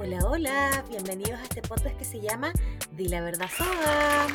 [0.00, 2.52] Hola, hola, bienvenidos a este podcast que se llama
[2.92, 4.28] Di la verdad soga.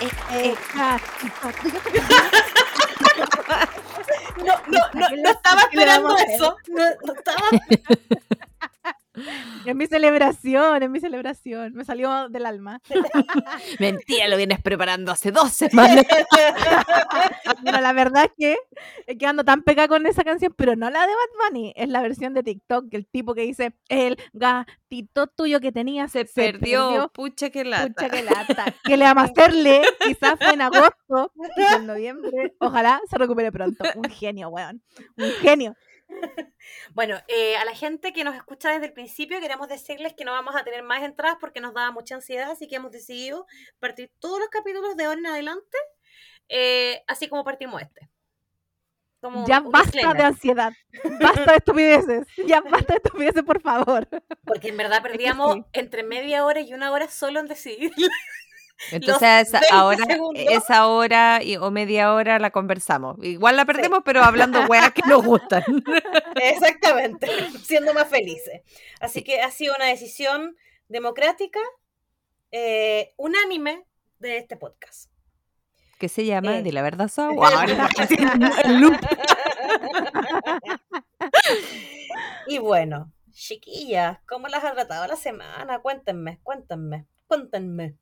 [0.00, 0.98] Eh, eh, ah,
[4.38, 6.56] No, no, no, no estaba ¿Qué le esperando eso.
[6.68, 7.48] No, no estaba.
[9.68, 11.74] Es mi celebración, es mi celebración.
[11.74, 12.80] Me salió del alma.
[13.78, 16.06] Mentira, lo vienes preparando hace dos semanas.
[17.60, 18.56] Bueno, la verdad es que
[19.06, 21.90] es que ando tan pegada con esa canción, pero no la de Bad Bunny, es
[21.90, 27.10] la versión de TikTok, el tipo que dice, el gatito tuyo que tenía Se, perdió,
[27.12, 27.88] pucha que lata.
[27.88, 28.74] Pucha que lata.
[28.84, 29.82] ¿Qué le vamos a hacerle?
[30.00, 32.54] Quizás fue en agosto, quizás en noviembre.
[32.58, 33.84] Ojalá se recupere pronto.
[33.96, 34.82] Un genio, weón.
[35.18, 35.76] Un genio.
[36.94, 40.32] Bueno, eh, a la gente que nos escucha desde el principio, queremos decirles que no
[40.32, 43.46] vamos a tener más entradas porque nos daba mucha ansiedad, así que hemos decidido
[43.78, 45.78] partir todos los capítulos de ahora en adelante,
[46.48, 48.08] eh, así como partimos este.
[49.20, 50.72] Como Ya basta disclaimer, de ansiedad.
[51.20, 52.26] Basta de estupideces.
[52.46, 54.06] Ya basta de estupideces, por favor.
[54.44, 55.64] Porque en verdad perdíamos sí.
[55.72, 57.92] entre media hora y una hora solo en decidir.
[58.92, 60.44] Entonces, esa- 20 ahora, segundos.
[60.48, 63.16] esa hora y- o media hora la conversamos.
[63.22, 65.62] Igual la perdemos, pero hablando weas que nos gustan.
[66.42, 67.26] Exactamente,
[67.64, 68.62] siendo más felices.
[69.00, 69.24] Así Sí.
[69.24, 70.56] que ha sido una decisión
[70.88, 71.60] democrática,
[72.52, 73.84] eh, unánime
[74.20, 75.10] de este podcast.
[75.98, 76.58] ¿Qué se llama?
[76.58, 76.62] Eh.
[76.62, 77.30] De la verdad, so-
[82.46, 85.80] y bueno, chiquillas, ¿cómo las ha tratado la semana?
[85.80, 87.96] Cuéntenme, cuéntenme, cuéntenme.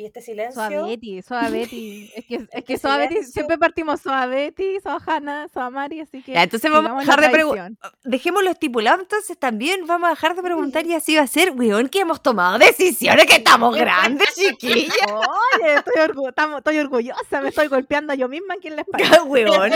[0.00, 0.54] Y este silencio.
[0.54, 2.10] Suaveti, Suaveti.
[2.16, 3.32] Es que, es que Este Suaveti, silencio.
[3.32, 6.32] siempre partimos Suaveti, Sohana, Soamari, así que.
[6.32, 7.72] Ya, entonces vamos a dejar de preguntar.
[8.04, 11.88] Dejémoslo estipulado, entonces también vamos a dejar de preguntar y así va a ser, weón,
[11.88, 14.94] que hemos tomado decisiones, que estamos grandes, chiquillas.
[15.10, 19.22] Oye, estoy, orgu- tamo- estoy orgullosa, me estoy golpeando yo misma aquí en la espalda.
[19.24, 19.70] Weón.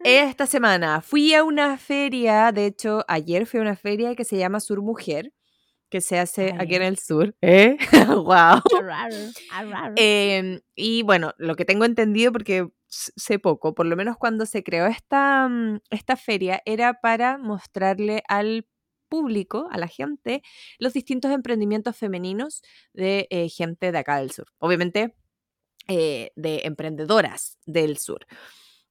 [0.00, 4.36] Esta semana fui a una feria, de hecho, ayer fui a una feria que se
[4.36, 5.32] llama Sur Mujer,
[5.90, 7.34] que se hace Ah, aquí en el sur.
[7.42, 7.76] ¿Eh?
[8.24, 8.60] wow.
[9.52, 9.92] Arrar.
[9.96, 14.62] Em, y bueno, lo que tengo entendido, porque sé poco, por lo menos cuando se
[14.62, 18.66] creó esta, mm, esta feria, era para mostrarle al
[19.08, 20.42] público, a la gente,
[20.78, 24.46] los distintos emprendimientos femeninos de eh, gente de acá del sur.
[24.58, 25.14] Obviamente,
[25.88, 28.26] eh, de emprendedoras del sur.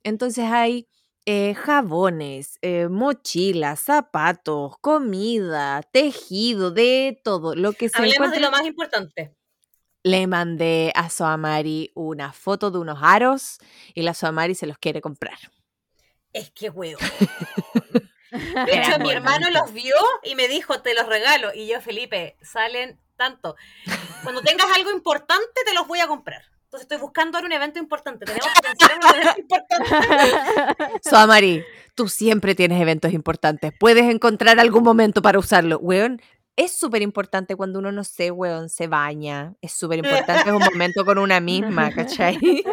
[0.04, 0.88] Entonces hay
[1.26, 7.56] eh, jabones, eh, mochilas, zapatos, comida, tejido, de todo.
[7.56, 9.36] Lo que se Hablemos de lo más importante.
[10.04, 13.58] le mandé a Soamari una foto de unos aros
[13.96, 15.38] y la Soamari se los quiere comprar.
[16.32, 17.00] Es que huevo.
[18.32, 21.54] De hecho, mi hermano los vio y me dijo, te los regalo.
[21.54, 23.56] Y yo, Felipe, salen tanto.
[24.24, 26.44] Cuando tengas algo importante, te los voy a comprar.
[26.76, 28.26] Entonces estoy buscando ahora un evento importante.
[28.26, 31.10] Tenemos que pensar en un evento importante.
[31.10, 31.64] Soamari,
[31.96, 33.72] tú siempre tienes eventos importantes.
[33.80, 35.78] Puedes encontrar algún momento para usarlo.
[35.80, 36.22] Weón,
[36.58, 39.54] es súper importante cuando uno, no sé, weón, se baña.
[39.62, 42.38] Es súper importante, es un momento con una misma, ¿cachai?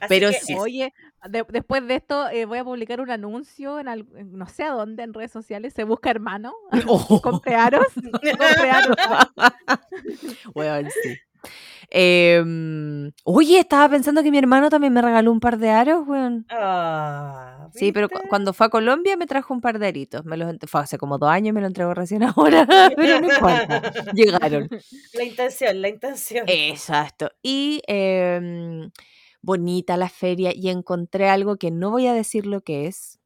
[0.00, 0.54] Así Pero que sí.
[0.58, 0.94] Oye,
[1.28, 4.64] de- después de esto eh, voy a publicar un anuncio en, al- en no sé
[4.64, 5.74] a dónde, en redes sociales.
[5.74, 6.54] Se busca hermano.
[6.86, 7.86] Oh, Compre aros.
[7.94, 8.96] Compre aros.
[10.54, 11.18] weón, sí.
[11.92, 16.46] Em, oye, estaba pensando que mi hermano también me regaló un par de aros, weón.
[16.48, 20.24] Ah, Sí, pero cuando fue a Colombia me trajo un par de aritos.
[20.24, 23.32] Me los fue hace como dos años y me lo entregó recién ahora, pero no
[23.32, 23.92] importa.
[24.12, 24.68] Llegaron.
[25.14, 26.44] La intención, la intención.
[26.48, 27.30] Exacto.
[27.42, 28.90] Y em,
[29.42, 33.18] bonita la feria y encontré algo que no voy a decir lo que es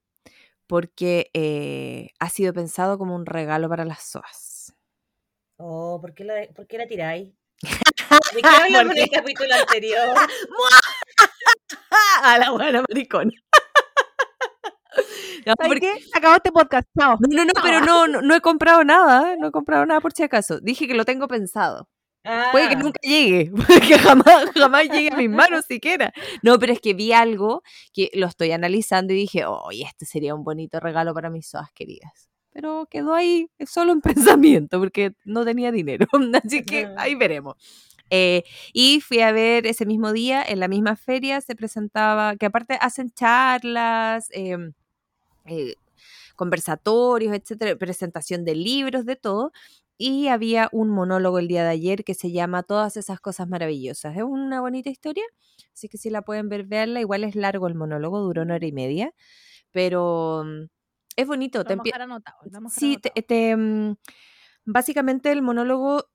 [0.66, 4.74] porque eh, ha sido pensado como un regalo para las SOAS.
[5.56, 7.32] Oh, ¿por qué la, por qué la tiráis?
[8.34, 10.08] ¿De qué hablamos en el capítulo anterior?
[12.22, 13.30] A la buena maricón.
[15.46, 16.88] No, ¿Sabes porque- acabó este podcast.
[16.98, 17.16] Chao.
[17.20, 19.36] no, no, no, pero no, no, no he comprado nada, ¿eh?
[19.38, 20.60] no he comprado nada por si acaso.
[20.60, 21.88] Dije que lo tengo pensado.
[22.52, 26.12] Puede que Ah, nunca llegue, puede que jamás, jamás llegue a mis manos siquiera.
[26.42, 27.62] No, pero es que vi algo
[27.92, 31.70] que lo estoy analizando y dije, oye, este sería un bonito regalo para mis soas
[31.74, 32.30] queridas.
[32.54, 34.00] Pero quedó ahí solo en
[34.40, 36.06] pensamiento porque no tenía dinero.
[36.44, 37.56] Así que ahí veremos.
[38.10, 42.46] Eh, y fui a ver ese mismo día, en la misma feria, se presentaba, que
[42.46, 44.72] aparte hacen charlas, em,
[45.46, 45.76] eh,
[46.36, 49.52] conversatorios, etcétera, presentación de libros, de todo.
[49.98, 54.16] Y había un monólogo el día de ayer que se llama Todas esas cosas maravillosas.
[54.16, 55.24] Es una bonita historia,
[55.74, 57.00] así que si la pueden ver, veanla.
[57.00, 59.12] Igual es largo el monólogo, duró una hora y media,
[59.72, 60.66] pero mm,
[61.16, 61.58] es bonito.
[61.60, 63.26] Lo Te vamos a anotado, vamos Sí, te, anotado.
[63.26, 63.96] te, mm,
[64.66, 66.08] básicamente el monólogo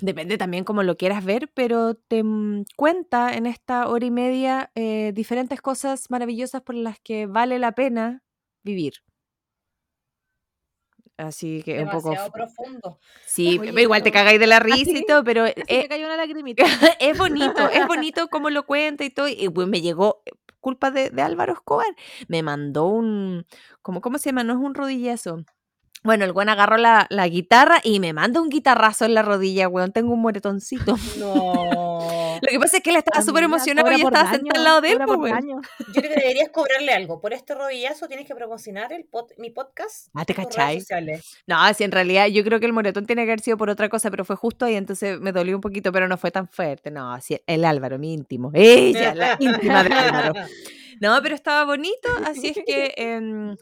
[0.00, 4.70] depende también como lo quieras ver, pero te mm, cuenta en esta hora y media
[4.74, 8.22] eh, diferentes cosas maravillosas por las que vale la pena
[8.62, 8.94] vivir.
[11.16, 12.10] Así que es un poco...
[12.10, 12.98] Demasiado profundo.
[13.24, 15.88] Sí, Oye, pero igual te cagáis de la risa y todo, pero Así eh, me
[15.88, 16.64] cayó una lagrimita.
[16.98, 19.28] es bonito, es bonito como lo cuenta y todo.
[19.28, 20.32] Y me llegó, eh,
[20.64, 21.94] culpa de, Álvaro Escobar,
[22.26, 23.44] me mandó un,
[23.82, 24.44] ¿cómo, ¿cómo se llama?
[24.44, 25.44] No es un rodillazo.
[26.02, 29.68] Bueno, el buen agarró la, la guitarra y me manda un guitarrazo en la rodilla,
[29.68, 29.92] weón.
[29.92, 30.96] Tengo un moretoncito.
[31.18, 31.63] No.
[32.44, 34.88] Lo que pasa es que él estaba súper emocionado y estaba sentado al lado de
[34.90, 35.32] él, pues.
[35.94, 37.20] Yo creo que deberías cobrarle algo.
[37.20, 40.08] Por este rodillazo tienes que promocionar el pod- mi podcast.
[40.14, 40.78] Ah, ¿te cachai?
[41.46, 43.88] No, si en realidad yo creo que el moretón tiene que haber sido por otra
[43.88, 46.90] cosa, pero fue justo ahí, entonces me dolió un poquito, pero no fue tan fuerte.
[46.90, 48.50] No, así el Álvaro, mi íntimo.
[48.54, 50.34] Ella, la íntima de Álvaro.
[51.00, 53.56] No, pero estaba bonito, así es que em,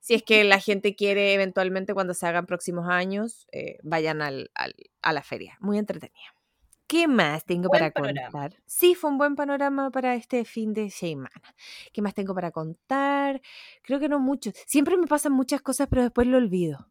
[0.00, 4.50] si es que la gente quiere eventualmente cuando se hagan próximos años, eh, vayan al,
[4.54, 5.56] al- a la feria.
[5.60, 6.34] Muy entretenida.
[6.86, 8.30] ¿Qué más tengo Buen para panorama.
[8.30, 8.62] contar?
[8.66, 11.30] Sí, fue un buen panorama para este fin de semana.
[11.92, 13.40] ¿Qué más tengo para contar?
[13.82, 14.52] Creo que no mucho.
[14.66, 16.90] Siempre me pasan muchas cosas, pero después lo olvido.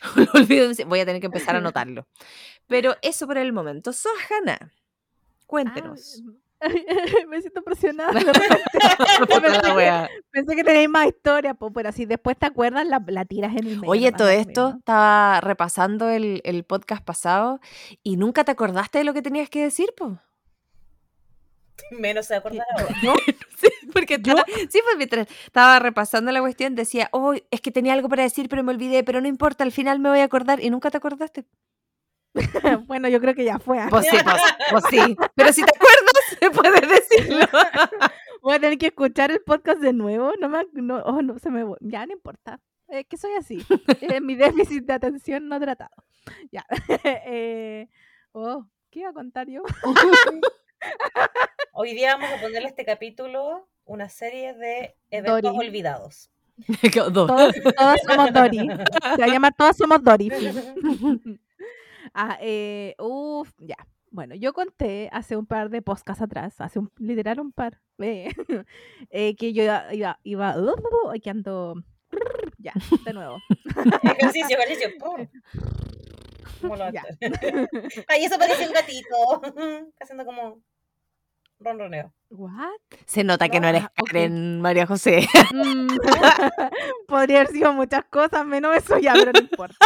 [0.16, 0.70] lo olvido.
[0.86, 2.06] Voy a tener que empezar a anotarlo.
[2.66, 3.92] Pero eso por el momento.
[3.92, 4.72] Sohana,
[5.46, 6.22] cuéntenos.
[7.28, 8.12] me siento presionada.
[8.12, 8.24] de
[9.40, 13.24] pensé, que, pensé que tenéis más historia, po, pero si después te acuerdas, la, la
[13.24, 13.90] tiras en el medio.
[13.90, 14.78] Oye, no todo esto, mismo.
[14.78, 17.60] estaba repasando el, el podcast pasado
[18.02, 20.18] y nunca te acordaste de lo que tenías que decir, po.
[21.90, 22.94] Menos se acordar ahora.
[23.02, 23.14] ¿Yo?
[23.58, 27.92] Sí, porque estaba- sí, pues mientras estaba repasando la cuestión decía, oh, es que tenía
[27.94, 30.62] algo para decir, pero me olvidé, pero no importa, al final me voy a acordar
[30.62, 31.44] y nunca te acordaste.
[32.86, 33.78] bueno, yo creo que ya fue.
[33.78, 33.86] ah.
[33.90, 35.16] Pues sí, pues, pues sí.
[35.34, 37.46] Pero si te acuerdas, puedes decirlo.
[38.42, 40.32] Voy a tener que escuchar el podcast de nuevo.
[40.40, 42.60] No me, no, oh, no, se me, ya no importa.
[42.88, 43.64] Es que soy así.
[44.00, 45.94] Eh, mi déficit de atención no tratado.
[46.52, 46.66] Ya.
[47.04, 47.88] Eh,
[48.32, 49.62] oh, ¿qué iba a contar yo?
[51.72, 55.68] Hoy día vamos a ponerle a este capítulo una serie de eventos Dory.
[55.68, 56.30] olvidados.
[56.92, 57.12] Dos.
[57.12, 58.58] Todos, todas somos Dory.
[58.58, 60.30] Se va a llamar Todas somos Dory.
[62.14, 63.76] Ah, eh, uf, ya.
[64.10, 68.28] Bueno, yo conté hace un par de podcasts atrás, hace un, literal un par, eh,
[69.10, 71.74] eh, que yo iba, iba, iba uh, que ando,
[72.58, 72.72] ya,
[73.04, 73.38] de nuevo.
[74.04, 74.88] ejercicio, ejercicio.
[75.00, 75.26] Pum.
[76.60, 77.02] ¿Cómo lo Ya.
[77.02, 77.18] haces?
[78.08, 79.42] Ay, eso parece un gatito.
[80.00, 80.60] Haciendo como
[81.58, 82.12] ronroneo.
[82.30, 82.68] What?
[83.06, 83.92] Se nota que no eres Ah.
[84.06, 85.26] Karen, María José.
[85.52, 85.88] Mm,
[87.06, 89.76] Podría haber sido muchas cosas, menos eso ya, pero no importa.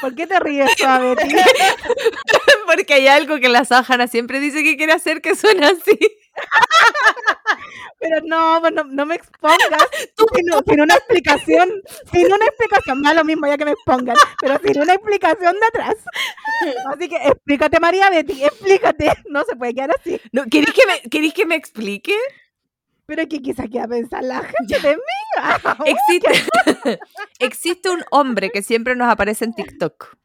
[0.00, 1.14] ¿Por qué te ríes, suave?
[2.66, 5.98] Porque hay algo que la Sájana siempre dice que quiere hacer que suena así.
[7.98, 9.60] Pero no, no, no me expongas
[10.34, 11.70] sin, u- sin una explicación.
[12.12, 15.66] Sin una explicación, da lo mismo ya que me expongan, pero sin una explicación de
[15.66, 15.96] atrás.
[16.92, 19.12] Así que explícate, María Betty, explícate.
[19.28, 20.20] No se puede quedar así.
[20.32, 22.14] No, ¿queréis, que me, ¿Queréis que me explique?
[23.10, 25.02] Pero que quizá quiera pensar la gente de mí.
[25.42, 26.98] Ah, Existe,
[27.38, 30.16] existe un hombre que siempre nos aparece en TikTok.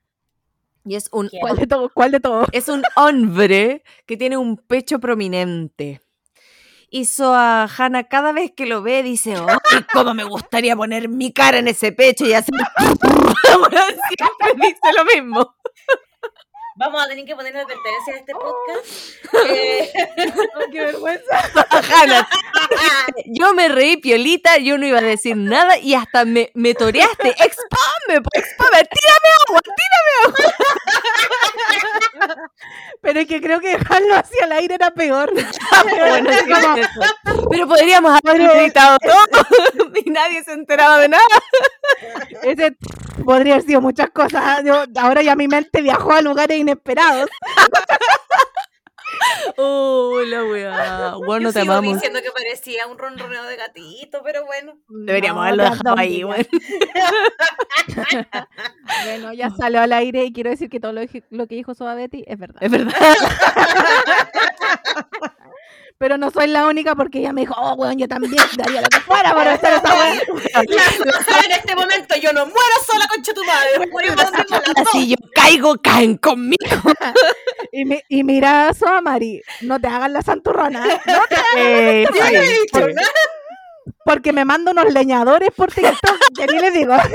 [0.84, 1.30] Y es un.
[1.40, 1.90] ¿Cuál de todo?
[1.90, 2.46] ¿Cuál de todo?
[2.52, 6.02] es un hombre que tiene un pecho prominente.
[6.90, 11.32] Y a Hannah cada vez que lo ve dice, ¡ay, cómo me gustaría poner mi
[11.32, 12.54] cara en ese pecho y hacer...
[12.98, 15.56] siempre dice lo mismo.
[16.78, 18.86] Vamos a tener que poner la advertencia de este podcast.
[19.48, 19.92] Eh,
[20.56, 21.40] Ay, qué vergüenza.
[21.70, 22.28] Hannah,
[23.26, 27.30] yo me reí piolita, yo no iba a decir nada y hasta me, me toreaste.
[27.30, 28.88] ¡Expame, po, expame!
[28.90, 29.62] ¡Tírame agua!
[33.02, 35.32] Pero es que creo que dejarlo hacia el aire era peor.
[35.34, 37.50] Bueno, sí, Como-.
[37.50, 41.24] Pero podríamos haber gritado todo y nadie se enteraba de nada.
[42.44, 42.76] Ese
[43.24, 44.64] podría haber sido muchas cosas.
[44.64, 47.30] Yo- ahora ya mi mente viajó a lugares inesperados.
[49.58, 51.14] Oh, la weá.
[51.26, 51.96] Bueno, yo te sigo amamos.
[51.96, 54.78] diciendo que parecía un ronroneo de gatito, pero bueno.
[54.90, 56.44] Deberíamos No, haberlo ¿de dejado ahí, bueno.
[59.06, 62.24] Bueno, ya salió al aire y quiero decir que todo lo que dijo Soba Betty
[62.28, 62.62] es verdad.
[62.62, 62.94] Es verdad.
[65.98, 68.88] Pero no soy la única porque ella me dijo, oh, weón, yo también daría lo
[68.90, 69.96] que fuera para hacer esa.
[69.96, 70.14] La,
[71.06, 73.70] la sabe en este momento, yo no muero sola, concha tu madre.
[74.92, 76.58] Si yo caigo, caen conmigo.
[77.78, 80.86] Y, mi- y mira, Soba Mari, no te hagas la santurrona.
[80.94, 81.02] ¿eh?
[81.08, 82.08] No te Eh,
[82.72, 83.02] Yo no
[84.04, 86.94] porque me mando unos leñadores por TikTok, que ni les digo.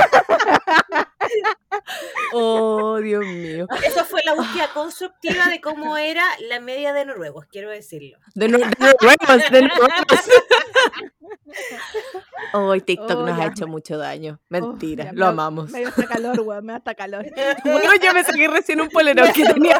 [2.33, 3.67] Oh, Dios mío.
[3.85, 8.19] Eso fue la búsqueda constructiva de cómo era la media de noruegos, quiero decirlo.
[8.35, 9.89] De, nu- de nuevos, de nuevos.
[12.53, 13.45] Hoy TikTok Oh, nos ya.
[13.45, 14.41] ha hecho mucho daño.
[14.49, 15.71] Mentira, Uf, ya lo me- amamos.
[15.71, 17.25] Me dio hasta calor, weón, me da hasta calor.
[17.65, 19.79] Bueno, yo me saqué recién un polerón que tenía.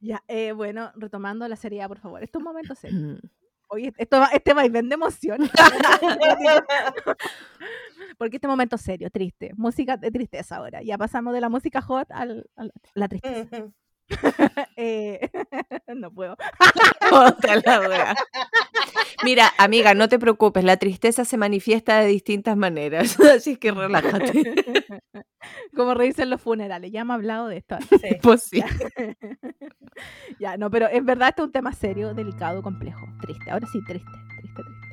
[0.00, 2.22] Ya, eh, bueno, retomando la seriedad, por favor.
[2.22, 3.20] Estos momentos serios.
[3.68, 5.40] Oye, esto va, este vaivén de emoción.
[8.18, 10.82] Porque este momento serio, triste, música de tristeza ahora.
[10.82, 12.26] Ya pasamos de la música hot a
[12.94, 13.68] la tristeza.
[14.76, 15.30] Eh,
[15.96, 16.36] no puedo.
[19.24, 24.54] Mira, amiga, no te preocupes, la tristeza se manifiesta de distintas maneras, así que relájate.
[25.76, 27.76] Como reírse en los funerales, ya hemos hablado de esto.
[27.90, 28.16] Sí.
[28.22, 28.62] Pues sí.
[30.40, 30.56] Ya.
[30.56, 33.50] no, pero en verdad este es un tema serio, delicado, complejo, triste.
[33.50, 34.88] Ahora sí, triste, triste, triste.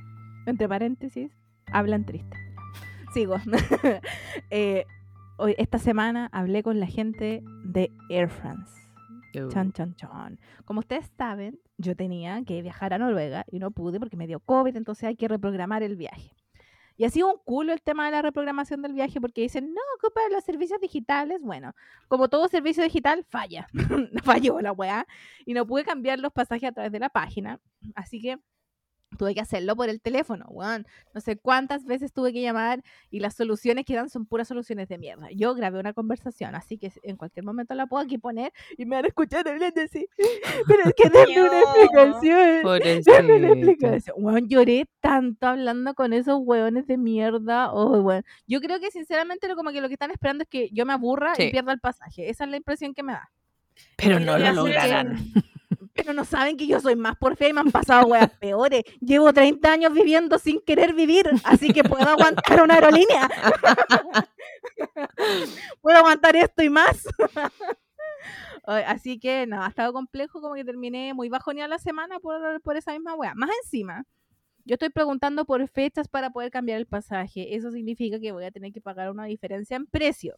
[0.46, 1.32] Entre paréntesis,
[1.72, 2.38] hablan triste.
[3.14, 3.38] Sigo.
[4.52, 4.86] Eh,
[5.38, 8.78] hoy, esta semana hablé con la gente de Air France.
[9.31, 10.39] Chan, chan, chan.
[10.65, 14.39] Como ustedes saben, yo tenía que viajar a Noruega y no pude porque me dio
[14.39, 16.36] COVID, entonces hay que reprogramar el viaje.
[17.00, 19.81] Y ha sido un culo el tema de la reprogramación del viaje porque dicen, no,
[19.98, 21.39] ocupa los servicios digitales.
[21.41, 21.74] Bueno,
[22.09, 23.69] como todo servicio digital, falla.
[24.25, 25.07] Falló la weá.
[25.45, 27.62] Y no pude cambiar los pasajes a través de la página.
[27.95, 28.38] Así que
[29.18, 30.86] tuve que hacerlo por el teléfono, weón.
[31.13, 34.88] No sé cuántas veces tuve que llamar y las soluciones que dan son puras soluciones
[34.88, 35.28] de mierda.
[35.32, 38.96] Yo grabé una conversación, así que en cualquier momento la puedo aquí poner y me
[38.96, 40.08] van a escuchar hablando así.
[40.68, 43.04] Pero es que denme una explicación.
[43.04, 44.16] Denme una explicación.
[44.20, 47.72] Weón, lloré tanto hablando con esos weones de mierda.
[47.72, 48.24] Oh, weón.
[48.48, 51.34] Yo creo que sinceramente como que lo que están esperando es que yo me aburra
[51.38, 52.30] y pierda el pasaje.
[52.30, 53.32] Esa es la impresión que me da.
[53.96, 55.18] Pero no lo lograrán.
[56.00, 58.84] Pero no saben que yo soy más por fe y me han pasado weas peores.
[59.01, 63.29] Llevo 30 años viviendo sin querer vivir, así que puedo aguantar una aerolínea.
[65.82, 67.08] puedo aguantar esto y más.
[68.65, 72.77] así que no, ha estado complejo, como que terminé muy bajoneada la semana por, por
[72.77, 73.34] esa misma wea.
[73.36, 74.06] Más encima,
[74.65, 77.56] yo estoy preguntando por fechas para poder cambiar el pasaje.
[77.56, 80.36] Eso significa que voy a tener que pagar una diferencia en precio.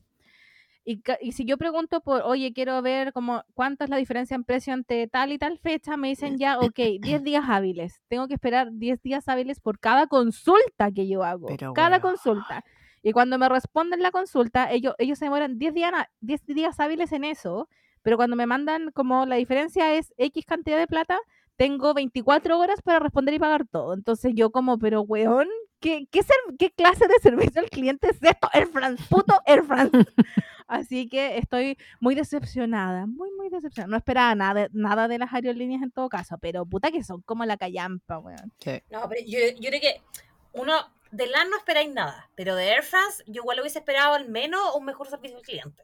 [0.84, 4.74] Y, si yo pregunto por, oye, quiero ver como cuánto es la diferencia en precio
[4.74, 8.02] entre tal y tal fecha, me dicen ya, ok, 10 días hábiles.
[8.08, 11.48] Tengo que esperar 10 días hábiles por cada consulta que yo hago.
[11.76, 12.64] cada consulta.
[13.04, 17.12] Y cuando me responden la consulta, ellos, ellos se demoran 10 días, 10 días hábiles
[17.12, 17.68] en eso,
[18.04, 21.20] pero cuando me mandan como la diferencia es X cantidad de plata,
[21.58, 23.94] tengo 24 horas para responder y pagar todo.
[23.94, 25.48] Entonces yo como, pero weón,
[25.80, 26.22] ¿qué, qué,
[26.58, 28.50] qué clase de servicio al cliente es esto?
[28.54, 30.06] Air France, puto Air France.
[30.72, 33.92] Así que estoy muy decepcionada, muy, muy decepcionada.
[33.92, 37.44] No esperaba nada, nada de las aerolíneas en todo caso, pero puta que son como
[37.44, 38.54] la callampa, weón.
[38.90, 40.02] No, pero yo, yo creo que
[40.54, 40.74] uno,
[41.12, 44.62] de LAN no esperáis nada, pero de Air France yo igual hubiese esperado al menos
[44.74, 45.84] un mejor servicio al cliente.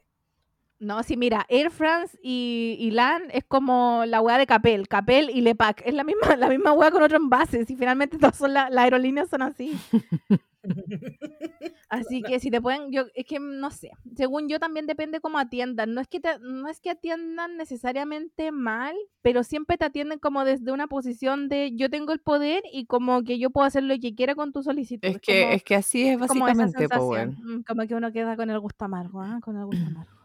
[0.79, 5.29] No, sí, mira, Air France y, y LAN es como la weá de Capel, Capel
[5.32, 8.53] y Lepac, es la misma, la misma weá con otro envase, y finalmente todas son
[8.53, 9.77] las aerolíneas son así.
[11.89, 15.38] así que si te pueden, yo, es que no sé, según yo también depende cómo
[15.38, 20.45] atiendan, no es que no es que atiendan necesariamente mal, pero siempre te atienden como
[20.45, 23.97] desde una posición de yo tengo el poder y como que yo puedo hacer lo
[24.00, 25.07] que quiera con tu solicitud.
[25.07, 28.59] Es que, es que así es básicamente, como, mm, como que uno queda con el
[28.59, 29.39] gusto amargo, ¿ah?
[29.41, 30.17] con el gusto amargo.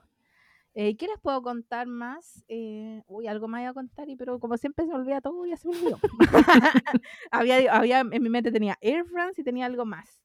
[0.75, 2.43] Eh, ¿Qué les puedo contar más?
[2.49, 5.45] Eh, uy, algo más iba a contar, y, pero como siempre se me olvida todo,
[5.45, 5.99] ya se me olvidó.
[7.31, 10.22] había, había, en mi mente tenía Air France y tenía algo más.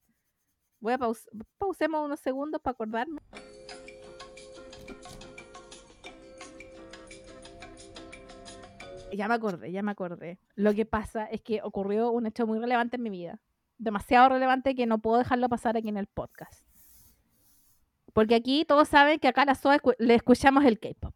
[0.79, 3.21] Voy a pausar, pausemos unos segundos para acordarme.
[9.13, 10.39] Ya me acordé, ya me acordé.
[10.55, 13.39] Lo que pasa es que ocurrió un hecho muy relevante en mi vida.
[13.77, 16.65] Demasiado relevante que no puedo dejarlo pasar aquí en el podcast.
[18.13, 21.15] Porque aquí todos saben que acá a la SOA le escuchamos el K-pop.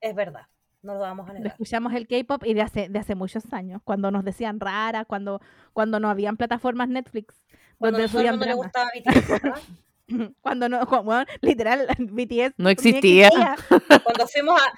[0.00, 0.46] Es verdad.
[0.82, 1.48] No lo vamos a negar.
[1.48, 5.40] Escuchamos el K-pop y de hace, de hace muchos años, cuando nos decían raras, cuando,
[5.72, 7.46] cuando no habían plataformas Netflix.
[7.78, 9.42] Cuando donde no le gustaba BTS.
[10.40, 10.80] cuando no,
[11.40, 13.30] literal, BTS no existía.
[14.04, 14.72] cuando fuimos a,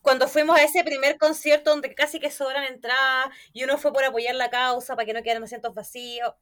[0.00, 4.04] cuando fuimos a ese primer concierto donde casi que sobran entradas y uno fue por
[4.04, 6.34] apoyar la causa para que no quedaran asientos vacíos.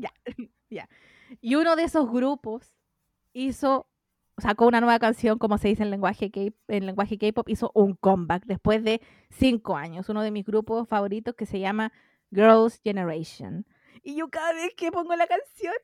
[0.00, 0.12] ya,
[0.70, 0.88] ya.
[1.40, 2.74] Y uno de esos grupos
[3.32, 3.86] hizo,
[4.38, 6.30] sacó una nueva canción, como se dice en lenguaje
[6.68, 9.00] en lenguaje K-pop, hizo un comeback después de
[9.30, 10.08] cinco años.
[10.08, 11.92] Uno de mis grupos favoritos que se llama
[12.32, 13.66] Girls' Generation.
[14.02, 15.74] Y yo cada vez que pongo la canción,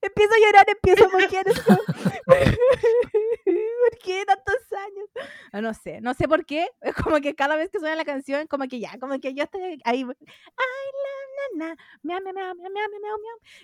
[0.00, 1.44] empiezo a llorar, empiezo a moquear
[2.24, 5.08] ¿Por qué tantos años?
[5.52, 6.68] Ah, no, sé, no sé por qué.
[6.80, 9.44] Es como que cada vez que suena la canción, como que ya, como que yo
[9.44, 10.06] estoy ahí.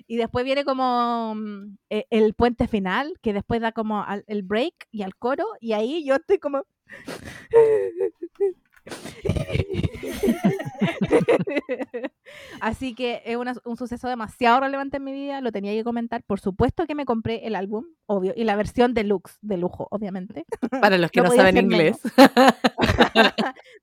[0.07, 4.89] Y después viene como mm, e, el puente final, que después da como el break
[4.91, 6.65] y al coro, y ahí yo estoy como.
[12.61, 16.23] Así que es un suceso demasiado relevante en mi vida, lo tenía que comentar.
[16.25, 20.45] Por supuesto que me compré el álbum, obvio, y la versión deluxe, de lujo, obviamente.
[20.83, 21.99] Para los que no, saben inglés.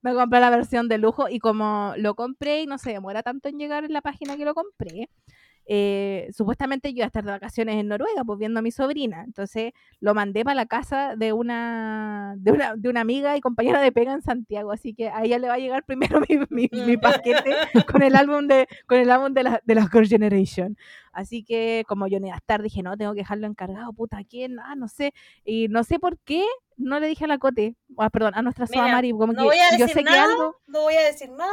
[0.01, 3.49] me compré la versión de lujo y como lo compré y no se demora tanto
[3.49, 5.09] en llegar en la página que lo compré,
[5.67, 9.23] eh, supuestamente yo iba a estar de vacaciones en Noruega, pues viendo a mi sobrina.
[9.23, 13.81] Entonces lo mandé para la casa de una, de una, de una amiga y compañera
[13.81, 14.71] de pega en Santiago.
[14.71, 17.55] Así que a ella le va a llegar primero mi, mi, paquete
[17.91, 20.77] con el álbum de, con el álbum de la, de la Girl Generation.
[21.11, 24.23] Así que como yo ni a estar, dije, no, tengo que dejarlo encargado, puta, ¿a
[24.23, 24.59] quién?
[24.59, 25.13] Ah, no sé.
[25.45, 26.43] Y no sé por qué
[26.77, 29.57] no le dije a la Cote, ah, perdón, a nuestra Soa Mari, como no voy
[29.57, 30.57] a decir yo sé nada, que algo...
[30.67, 31.51] No voy a decir nada.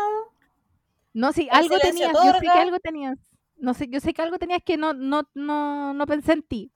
[1.14, 3.18] No, sí, algo tenías, yo sé que algo tenías
[3.62, 6.72] no sé, yo sé que algo tenías que no, no, no, no pensé en ti.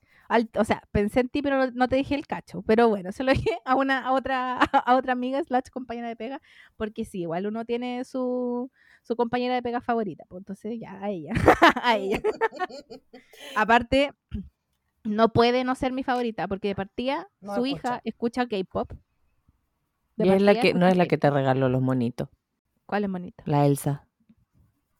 [0.55, 2.62] o sea, pensé en ti, pero no, te dije el cacho.
[2.62, 6.16] Pero bueno, se lo dije a una, a otra, a otra amiga, slash compañera de
[6.16, 6.40] pega,
[6.76, 8.71] porque sí, igual uno tiene su,
[9.02, 10.25] su compañera de pega favorita.
[10.28, 11.33] Pues entonces ya, a ella,
[11.83, 12.21] a ella.
[13.57, 14.12] Aparte,
[15.05, 18.93] no puede no ser mi favorita, porque de partida su hija escucha K-pop.
[20.19, 22.28] Y es la que, no es la que te regaló los monitos.
[22.87, 23.43] ¿Cuál es monito?
[23.45, 24.07] La Elsa.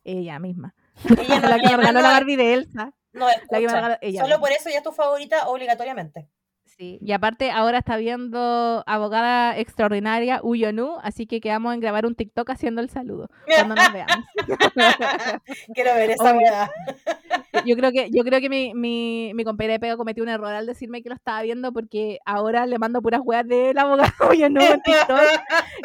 [0.03, 0.75] Ella misma.
[1.05, 2.93] Ella la que me regaló la Barbie de Elsa.
[3.13, 6.29] No, escucha, Solo por eso ya es tu favorita obligatoriamente.
[6.77, 12.13] Sí, y aparte ahora está viendo Abogada Extraordinaria Uyonu, así que quedamos en grabar un
[12.13, 14.25] TikTok haciendo el saludo cuando nos veamos.
[15.73, 16.69] Quiero ver esa verdad.
[17.65, 20.53] Yo creo que, yo creo que mi, mi, mi compañera de pega cometió un error
[20.53, 24.61] al decirme que lo estaba viendo porque ahora le mando puras weas del abogado Uyonu
[24.61, 25.19] en TikTok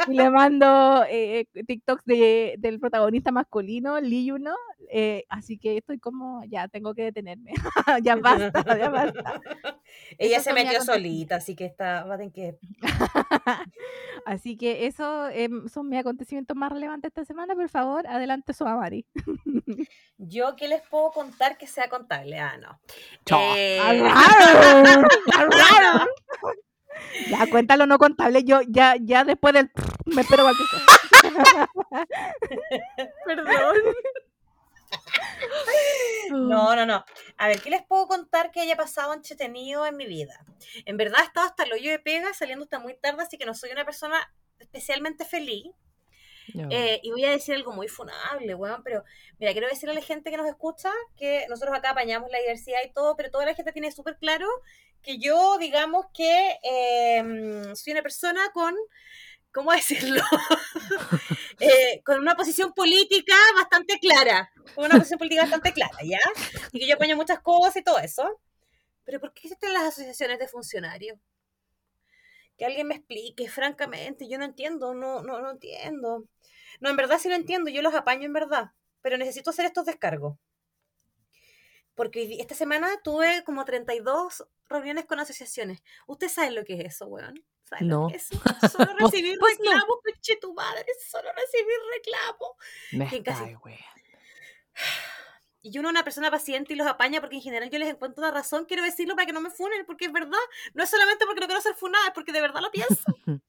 [0.08, 4.54] y le mando eh, TikToks de, del protagonista masculino, Lee Yuno,
[4.94, 7.52] eh, así que estoy como, ya tengo que detenerme,
[8.02, 9.40] ya basta, ya basta.
[10.18, 12.58] Ella se metió solita, así que está, va a tener que...
[14.26, 19.06] así que eso em, son mis acontecimientos más relevantes esta semana, por favor, adelante Mari.
[20.18, 22.38] Yo, ¿qué les puedo contar que sea contable?
[22.38, 22.78] Ah, no.
[23.34, 23.80] Eh...
[27.30, 28.44] Ya, cuéntalo no contable.
[28.44, 29.70] Yo ya, ya después del.
[30.04, 30.68] Me espero cualquier
[33.24, 33.76] Perdón.
[36.30, 37.04] No, no, no.
[37.36, 40.44] A ver, ¿qué les puedo contar que haya pasado entretenido en mi vida?
[40.86, 43.46] En verdad he estado hasta el hoyo de pega, saliendo hasta muy tarde, así que
[43.46, 45.66] no soy una persona especialmente feliz.
[46.70, 49.04] Eh, y voy a decir algo muy funable, weón, pero
[49.38, 52.80] mira, quiero decirle a la gente que nos escucha que nosotros acá apañamos la diversidad
[52.84, 54.48] y todo, pero toda la gente tiene súper claro
[55.02, 58.74] que yo, digamos que em, soy una persona con
[59.52, 60.22] ¿cómo decirlo?
[61.64, 66.18] Eh, con una posición política bastante clara, con una posición política bastante clara, ¿ya?
[66.72, 68.40] Y que yo apoyo muchas cosas y todo eso.
[69.04, 71.20] Pero ¿por qué existen las asociaciones de funcionarios?
[72.58, 76.24] Que alguien me explique, francamente, yo no entiendo, no, no, no entiendo.
[76.80, 79.86] No, en verdad sí lo entiendo, yo los apaño en verdad, pero necesito hacer estos
[79.86, 80.36] descargos.
[81.94, 85.80] Porque esta semana tuve como 32 reuniones con asociaciones.
[86.08, 87.44] ¿Usted sabe lo que es eso, weón?
[87.80, 88.08] No.
[88.10, 88.36] Eso,
[88.70, 90.38] solo recibir pues reclamos, no.
[90.40, 92.50] tu madre, solo recibir reclamos.
[92.92, 93.56] Me casi...
[95.64, 98.32] Y uno una persona paciente y los apaña porque en general yo les encuentro una
[98.32, 100.38] razón, quiero decirlo para que no me funen, porque es verdad.
[100.74, 103.04] No es solamente porque no quiero ser funada, es porque de verdad lo pienso.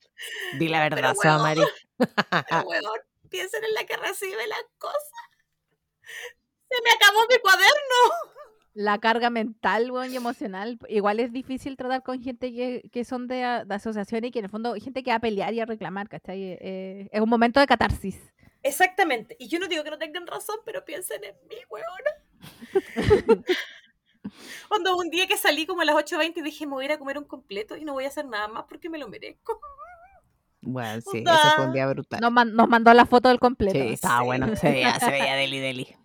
[0.59, 1.62] Di la verdad, Pero, Mari.
[1.97, 2.93] Pero,
[3.29, 5.12] piensen en la que recibe las cosas.
[6.69, 8.33] Se me acabó mi cuaderno
[8.73, 10.79] la carga mental y emocional.
[10.88, 12.51] Igual es difícil tratar con gente
[12.91, 15.59] que, son de, asociación y que en el fondo gente que va a pelear y
[15.59, 16.57] a reclamar, ¿cachai?
[16.59, 18.19] Eh, es un momento de catarsis.
[18.63, 19.36] Exactamente.
[19.39, 23.43] Y yo no digo que no tengan razón, pero piensen en mí, weona.
[24.69, 26.97] Cuando un día que salí como a las 8.20 dije, me voy a ir a
[26.97, 29.59] comer un completo y no voy a hacer nada más porque me lo merezco.
[30.62, 32.21] Bueno, sí, ese fue un día brutal.
[32.21, 32.31] Nos,
[32.69, 33.77] mandó la foto del completo.
[33.77, 35.95] Sí, estaba bueno, se veía, se veía deli deli.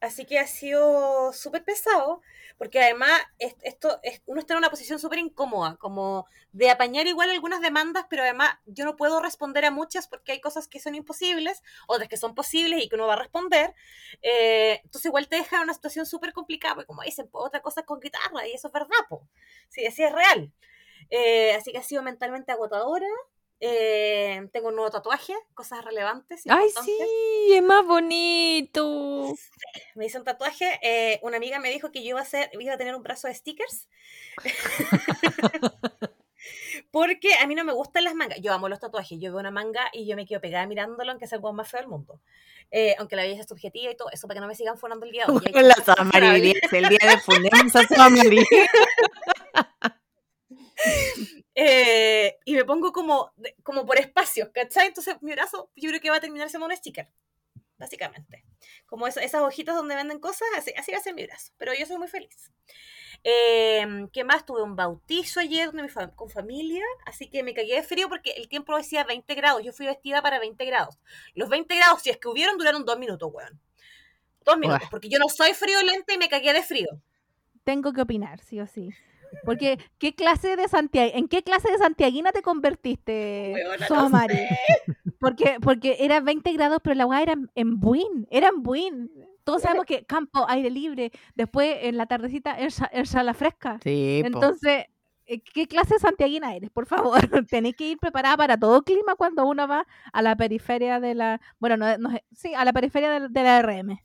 [0.00, 2.22] Así que ha sido súper pesado,
[2.56, 7.60] porque además esto, uno está en una posición súper incómoda, como de apañar igual algunas
[7.60, 11.62] demandas, pero además yo no puedo responder a muchas porque hay cosas que son imposibles,
[11.88, 13.74] otras que son posibles y que uno va a responder.
[14.22, 17.60] Eh, entonces igual te deja en una situación súper complicada, porque como dicen, pues, otra
[17.60, 19.22] cosa con guitarra, y eso es verdad, pues.
[19.68, 20.52] Sí, así es real.
[21.10, 23.06] Eh, así que ha sido mentalmente agotadora,
[23.60, 26.42] eh, tengo un nuevo tatuaje, cosas relevantes.
[26.48, 26.96] ¡Ay, sí!
[27.52, 29.34] Es más bonito.
[29.96, 30.78] me hice un tatuaje.
[30.82, 33.26] Eh, una amiga me dijo que yo iba a, hacer, iba a tener un brazo
[33.28, 33.88] de stickers.
[36.90, 38.40] Porque a mí no me gustan las mangas.
[38.40, 39.18] Yo amo los tatuajes.
[39.20, 41.80] Yo veo una manga y yo me quedo pegada mirándolo, aunque sea el más feo
[41.80, 42.20] del mundo.
[42.70, 45.06] Eh, aunque la belleza es subjetiva y todo eso, para que no me sigan fonando
[45.06, 45.40] el día de hoy.
[45.54, 45.74] la
[46.70, 47.80] el día de funemos a
[51.60, 53.32] Eh, y me pongo como,
[53.64, 54.86] como por espacios, ¿cachai?
[54.86, 57.08] Entonces mi brazo yo creo que va a terminar siendo un sticker,
[57.76, 58.44] básicamente.
[58.86, 61.52] Como esas hojitas donde venden cosas, así, así va a ser mi brazo.
[61.56, 62.52] Pero yo soy muy feliz.
[63.24, 64.46] Em, ¿Qué más?
[64.46, 65.70] Tuve un bautizo ayer
[66.14, 69.62] con familia, así que me cagué de frío porque el tiempo decía 20 grados.
[69.64, 70.98] Yo fui vestida para 20 grados.
[71.34, 73.60] Los 20 grados, si es que hubieron, duraron dos minutos, weón.
[74.44, 76.88] Dos minutos, porque yo no soy friolenta y me cagué de frío.
[77.64, 78.94] Tengo que opinar, sí o sí.
[79.44, 83.54] Porque, ¿qué clase de Santiago, ¿en qué clase de santiaguina te convertiste,
[83.86, 84.38] Somari?
[85.18, 89.10] Porque, porque era 20 grados, pero la agua era en Buin, era en Buin.
[89.44, 93.78] Todos sabemos que campo, aire libre, después en la tardecita en, sala fresca.
[93.82, 94.84] Sí, Entonces,
[95.26, 96.70] eh, ¿qué clase de santiaguina eres?
[96.70, 97.18] Por favor,
[97.50, 101.40] tenéis que ir preparada para todo clima cuando uno va a la periferia de la,
[101.58, 103.98] bueno, no, no sí, a la periferia de, de la RM.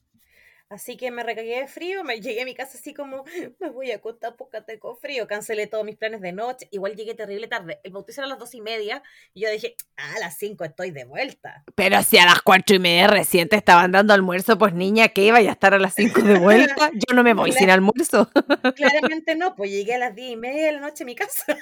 [0.74, 3.26] Así que me recagué de frío, me llegué a mi casa así como,
[3.60, 7.14] me voy a acostar porque tengo frío, cancelé todos mis planes de noche, igual llegué
[7.14, 9.04] terrible tarde, el bautizo era a las dos y media,
[9.36, 11.64] y yo dije, ah, a las cinco estoy de vuelta.
[11.76, 15.26] Pero si a las cuatro y media recién te estaban dando almuerzo, pues niña, ¿qué
[15.26, 16.90] iba a estar a las cinco de vuelta?
[16.94, 18.32] Yo no me voy sin almuerzo.
[18.76, 21.56] Claramente no, pues llegué a las diez y media de la noche a mi casa.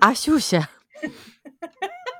[0.00, 0.70] Ayuya.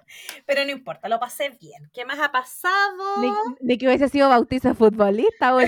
[0.46, 1.90] Pero no importa, lo pasé bien.
[1.92, 3.20] ¿Qué más ha pasado?
[3.60, 5.54] De, que hubiese sido bautizo futbolista.
[5.54, 5.58] O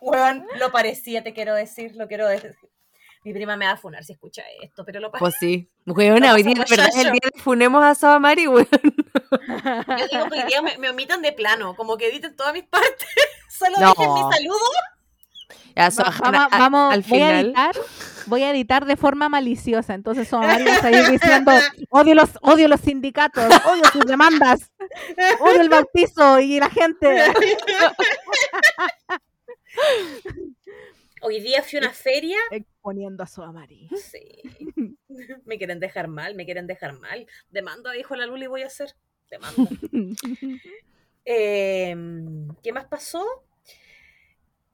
[0.00, 2.56] bueno, lo parecía, te quiero decir, lo quiero decir.
[3.24, 5.20] Mi prima me va a funar si escucha esto, pero lo pasé.
[5.20, 5.70] Pues sí.
[5.86, 8.66] Weón, hoy día, verdad, el día de funemos a Soba Mari, weón.
[8.72, 13.06] Yo digo que hoy día me, omitan de plano, como que editen todas mis partes.
[13.48, 14.66] Solo dejen mi saludo
[15.74, 17.76] vamos, vamos al voy a editar,
[18.26, 19.94] voy a editar de forma maliciosa.
[19.94, 21.52] Entonces son va a ir diciendo
[21.90, 24.70] odio los, odio los sindicatos, odio sus demandas,
[25.40, 27.06] odio el bautizo y la gente.
[31.24, 32.38] Hoy día fui a una feria.
[32.50, 33.42] Exponiendo a su.
[33.96, 34.42] Sí.
[35.44, 37.26] Me quieren dejar mal, me quieren dejar mal.
[37.50, 38.94] Demanda, dijo la Luli, voy a hacer.
[39.30, 39.70] Demanda.
[41.24, 43.24] Em, ¿Qué más pasó?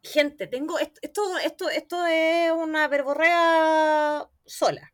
[0.03, 4.93] Gente, tengo esto, esto, esto es una verborrea sola.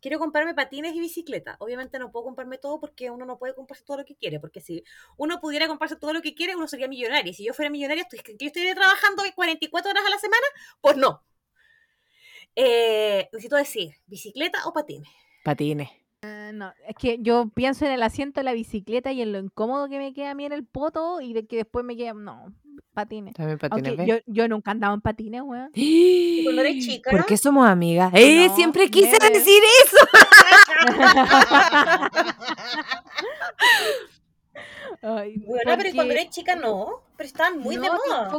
[0.00, 1.56] Quiero comprarme patines y bicicleta.
[1.58, 4.38] Obviamente no puedo comprarme todo porque uno no puede comprarse todo lo que quiere.
[4.38, 4.84] Porque si
[5.16, 7.32] uno pudiera comprarse todo lo que quiere, uno sería millonario.
[7.32, 10.46] Si yo fuera millonaria, estoy, yo estaría trabajando 44 horas a la semana,
[10.80, 11.24] pues no.
[12.54, 15.10] Eh, necesito decir, ¿bicicleta o patines?
[15.44, 15.90] Patines.
[16.22, 19.38] Ah, no, es que yo pienso en el asiento de la bicicleta y en lo
[19.38, 22.14] incómodo que me queda a mí en el poto y de que después me queda,
[22.14, 22.52] no,
[22.92, 23.34] patines.
[23.34, 25.70] También patines, yo, yo, nunca andaba en patines, weón.
[26.44, 27.10] cuando eres chica?
[27.10, 28.12] ¿Por qué somos amigas?
[28.14, 28.48] ¡Eh!
[28.54, 29.96] siempre quise decir eso.
[35.46, 38.30] bueno, pero cuando eres chica no, pero estaban muy de moda.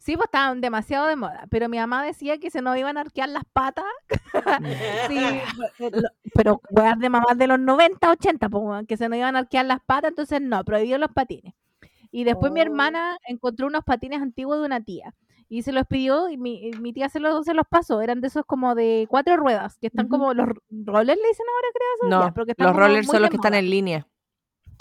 [0.00, 3.02] Sí, pues estaban demasiado de moda, pero mi mamá decía que se nos iban a
[3.02, 3.84] arquear las patas.
[5.08, 5.92] sí, eh,
[6.34, 9.66] pero weas de mamás de los 90, 80, pues, que se nos iban a arquear
[9.66, 11.52] las patas, entonces no, prohibió los patines.
[12.10, 12.64] Y después mi oh.
[12.64, 15.14] hermana encontró unos patines antiguos de una tía
[15.48, 18.00] y se los pidió y mi, mi tía se los, se los pasó.
[18.00, 21.68] Eran de esos como de cuatro ruedas, que están como los rollers, le dicen ahora,
[21.74, 22.08] creo.
[22.08, 24.06] No, pero los rollers son los que están en línea.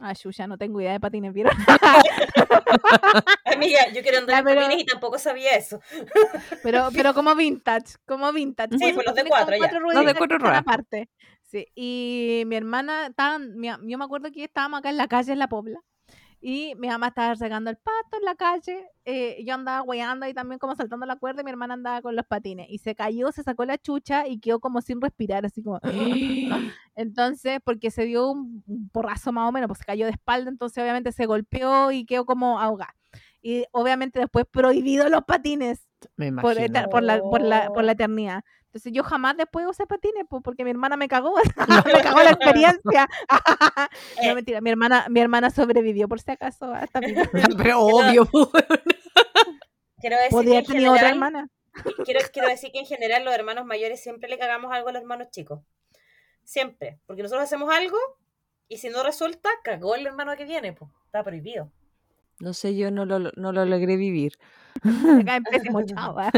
[0.02, 1.52] Ah, ya no tengo idea de patines, ¿vieron?
[3.46, 5.82] Amiga, yo quiero andar en patines y tampoco sabía eso.
[6.64, 8.78] pero, pero como vintage, como vintage.
[8.78, 9.72] Sí, pues los de cuatro, ya.
[9.80, 10.60] Los de cuatro ruedas.
[10.60, 11.10] Aparte.
[11.44, 15.40] Sí, y mi hermana, estaban, yo me acuerdo que estábamos acá en la calle, en
[15.40, 15.80] La Pobla,
[16.42, 20.34] y mi mamá estaba regando el pato en la calle, eh, yo andaba guayando y
[20.34, 22.68] también como saltando la cuerda y mi hermana andaba con los patines.
[22.70, 25.80] Y se cayó, se sacó la chucha y quedó como sin respirar, así como...
[26.96, 30.82] entonces, porque se dio un, porrazo más o menos, pues se cayó de espalda, entonces
[30.82, 32.96] obviamente se golpeó y quedó como ahogada.
[33.42, 36.56] Y obviamente después prohibido los patines por,
[36.90, 38.44] por, la, por, la, por la eternidad.
[38.70, 41.34] Entonces yo jamás después usé patines porque mi hermana me cagó,
[41.86, 43.10] me cagó la experiencia.
[44.24, 47.02] no, mentira, mi hermana, mi hermana sobrevivió por si acaso hasta
[47.58, 48.30] Pero obvio.
[50.00, 51.50] quiero decir Podría tener otra hermana.
[52.06, 55.02] Quiero, quiero decir que en general los hermanos mayores siempre le cagamos algo a los
[55.02, 55.62] hermanos chicos.
[56.44, 57.00] Siempre.
[57.08, 57.98] Porque nosotros hacemos algo
[58.68, 60.92] y si no resulta, cagó el hermano que viene, pues.
[61.06, 61.72] Está prohibido.
[62.40, 64.34] No sé, yo no lo, no lo logré vivir.
[65.20, 66.32] Acá pésimo, chava.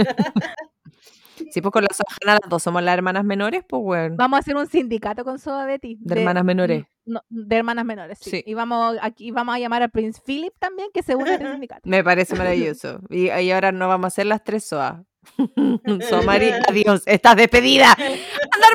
[1.52, 4.16] Sí, pues con la Sohana las dos somos las hermanas menores, pues bueno.
[4.18, 5.98] Vamos a hacer un sindicato con Soa Betty.
[6.00, 6.86] De, hermanas menores.
[7.06, 8.44] de hermanas menores, sí.
[8.46, 11.82] Y vamos aquí vamos a llamar a Prince Philip también, que se une al sindicato.
[11.84, 13.00] Me parece maravilloso.
[13.10, 15.04] Y, y, ahora no vamos a hacer las tres Soa.
[16.10, 17.92] Soa María, adiós, estás despedida.
[17.92, 18.72] Andar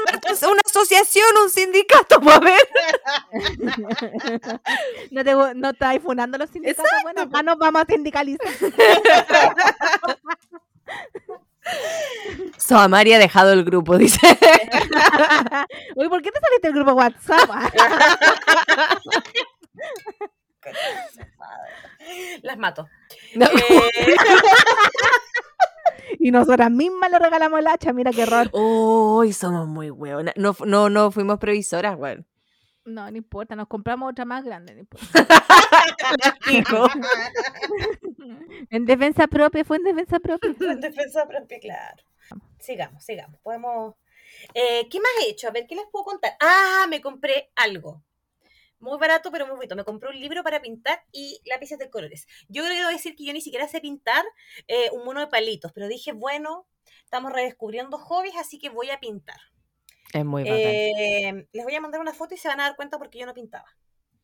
[0.51, 2.69] una asociación, un sindicato, pues a ver.
[5.11, 6.91] no te, no estáis funando los sindicatos.
[7.03, 8.49] Bueno, acá nos vamos a sindicalizar.
[12.59, 14.21] Soamari ha dejado el grupo, dice.
[15.97, 17.49] Uy, ¿por qué te saliste del grupo WhatsApp?
[22.43, 22.89] Las mato.
[23.35, 23.41] Eh,
[26.19, 28.49] Y nosotras mismas le regalamos el hacha, mira qué error.
[28.53, 30.35] Uy, somos muy hueonas.
[30.37, 32.27] No, no, no fuimos previsoras, weón.
[32.85, 35.07] No, no importa, nos compramos otra más grande, no importa.
[38.71, 40.55] En defensa propia, fue en defensa propia.
[40.61, 42.05] En defensa propia, claro.
[42.59, 43.41] Sigamos, sigamos.
[43.41, 43.95] Podemos.
[44.55, 45.49] Eh, ¿Qué más he hecho?
[45.49, 46.37] A ver, ¿qué les puedo contar?
[46.41, 48.03] Ah, me compré algo.
[48.79, 49.77] Muy barato, pero muy bonito.
[49.77, 52.27] Me compré un libro para pintar y lápices de colores.
[52.49, 54.25] Yo quiero decir que yo ni siquiera sé pintar
[54.69, 56.67] eh, un mono de palitos, pero dije, bueno,
[57.05, 59.39] estamos redescubriendo hobbies, así que voy a pintar.
[60.13, 60.59] Es muy bacán.
[60.59, 63.27] Eh, les voy a mandar una foto y se van a dar cuenta porque yo
[63.27, 63.67] no pintaba.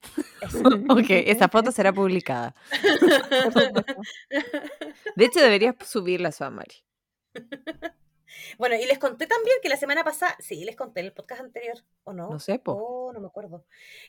[0.91, 2.55] Ok, esa foto será publicada.
[5.17, 6.75] De hecho, deberías subirla a su Mari.
[8.59, 11.43] Bueno, y les conté también que la semana pasada, sí, les conté en el podcast
[11.43, 12.31] anterior, ¿o no?
[12.31, 12.73] No sé, po.
[12.73, 13.65] Oh, no me acuerdo.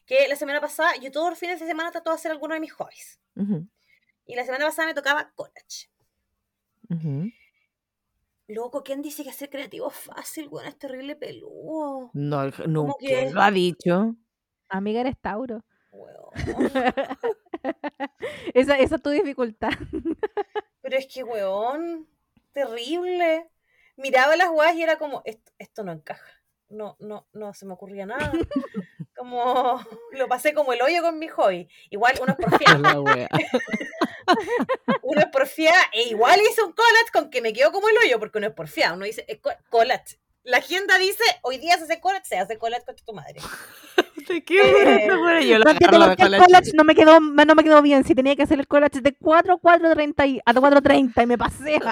[0.05, 2.59] Que la semana pasada, yo todos los fines de semana trato de hacer alguno de
[2.59, 3.19] mis hobbies.
[4.25, 5.89] Y la semana pasada me tocaba collage.
[8.47, 10.49] Loco, ¿quién dice que hacer creativo es fácil?
[10.49, 12.11] Bueno, es terrible peludo.
[12.13, 14.15] No, no, que- ¿quién lo ha dicho?
[14.69, 15.63] Amiga, eres Tauro.
[15.93, 16.31] Weón.
[18.53, 19.71] Esa, esa es tu dificultad.
[20.81, 22.07] Pero es que, weón,
[22.51, 23.49] terrible.
[23.95, 26.41] Miraba las guas y era como, esto, esto no encaja.
[26.69, 28.31] No, no, no se me ocurría nada.
[29.15, 31.69] Como, lo pasé como el hoyo con mi hobby.
[31.91, 33.29] Igual uno es wea.
[35.01, 38.19] uno es porfiada e igual hice un collage con que me quedó como el hoyo
[38.19, 38.95] porque uno es porfiado.
[38.95, 39.25] Uno dice,
[39.69, 40.19] collage.
[40.43, 43.39] La agenda dice, hoy día se hace collage, se hace collage con tu madre.
[44.27, 45.41] ¿De qué wea?
[45.41, 48.03] Yo la No el no me quedó, no me quedó bien.
[48.03, 51.37] Si tenía que hacer el collage de 4 a 4.30 y, a 4.30 y me
[51.37, 51.79] pasé.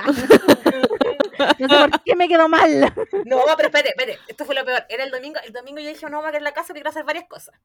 [1.58, 2.94] No sé por qué me quedó mal.
[3.26, 4.86] No, pero espérate, espérate, esto fue lo peor.
[4.90, 6.82] Era el domingo, el domingo yo dije, no, voy a quedar en la casa porque
[6.82, 7.56] quiero hacer varias cosas.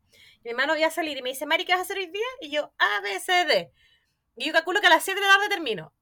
[0.45, 2.25] Mi hermano iba a salir y me dice, Mari, ¿qué vas a hacer hoy día?
[2.41, 3.71] Y yo, A, B, C, D.
[4.37, 5.93] Y yo calculo que a las 7 de la tarde termino.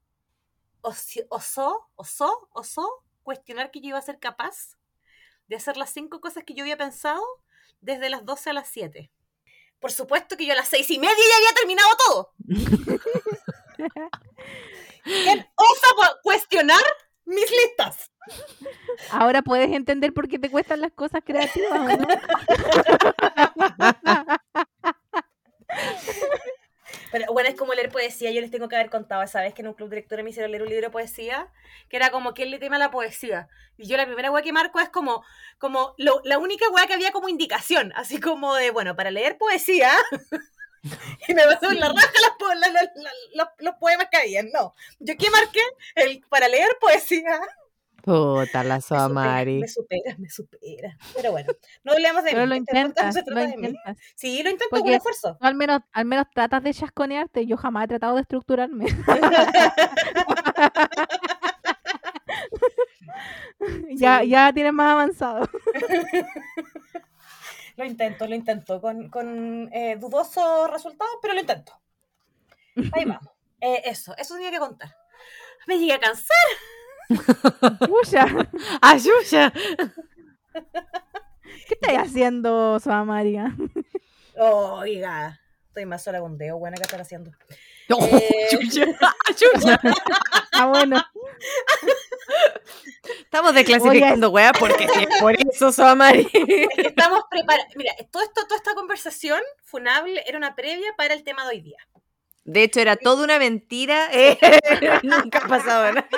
[0.83, 2.89] Osi- Osó, osó, osó
[3.23, 4.77] cuestionar que yo iba a ser capaz
[5.49, 7.23] de hacer las cinco cosas que yo había pensado
[7.85, 9.11] desde las 12 a las 7.
[9.79, 12.33] Por supuesto que yo a las seis y media ya había terminado todo.
[15.05, 15.87] ¿Quién osa
[16.23, 16.83] cuestionar
[17.27, 18.11] mis listas?
[19.11, 22.09] Ahora puedes entender por qué te cuestan las cosas creativas, ¿o ¿no?
[27.15, 28.33] Pero bueno, es como leer poesía.
[28.33, 30.31] Yo les tengo que haber contado esa vez que en un club de lectura me
[30.31, 31.47] hicieron leer un libro de poesía,
[31.89, 33.49] que era como, ¿quién le tema a la poesía?
[33.79, 35.23] Y yo la primera weá que marco es como,
[35.59, 39.39] como lo- la única weá que había como indicación, así como de, bueno, para leer
[39.39, 39.93] poesía.
[41.29, 42.11] y me pasó en la raja
[42.57, 44.51] la- la- los, los poemas que habían.
[44.51, 45.61] No, yo qué marqué
[45.95, 47.41] el para leer poesía.
[48.05, 49.61] Puta, la Me soa supera, Mari.
[49.61, 50.97] me supera, me supera.
[51.17, 51.53] Pero bueno,
[51.85, 52.49] no hablemos de Pero mí.
[52.49, 53.75] lo no intentas, lo de mí.
[54.15, 55.39] Sí, lo intento Porque- con esfuerzo.
[55.41, 57.47] Al menos, al menos tratas de chasconearte.
[57.47, 58.87] Yo jamás he tratado de estructurarme.
[63.97, 65.49] ya, ya tienes más avanzado.
[67.77, 71.73] Lo intento, lo intento, con, con eh, dudosos resultados, pero lo intento.
[72.93, 73.29] Ahí vamos.
[73.61, 74.95] Eh, eso, eso tenía que contar.
[75.67, 76.37] Me llegué a cansar.
[77.87, 78.27] Pucha,
[78.81, 79.53] ¡Ayuya!
[81.69, 83.55] ¿qué estás haciendo, Soa María?
[84.37, 87.31] Oiga, estoy más sola con dedo, buena que estar haciendo.
[87.91, 88.49] ¡Oh, Eh.
[88.53, 88.97] ayuya!
[89.29, 89.81] ¡Ayuya!
[90.57, 91.03] Ah, bueno.
[93.19, 96.29] Estamos desclasificando weá porque si es por eso, soa Mari.
[96.33, 97.75] Es que estamos preparados.
[97.75, 101.61] Mira, todo esto, toda esta conversación funable era una previa para el tema de hoy
[101.61, 101.79] día.
[102.45, 104.09] De hecho, era toda una mentira.
[104.13, 104.39] eh,
[105.03, 106.09] Nunca ha pasado nada.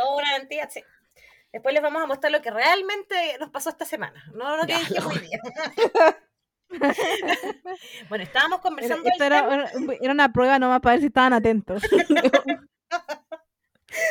[0.00, 0.82] Toda una mentira, sí.
[1.52, 4.76] Después les vamos a mostrar lo que realmente nos pasó esta semana, no lo que
[4.76, 5.38] dijimos hoy día.
[8.08, 11.82] bueno, estábamos Era, conversando esto era una prueba nomás para ver si estaban atentos.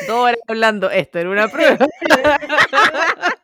[0.07, 0.91] Dos horas hablando.
[0.91, 1.87] Esto era una prueba.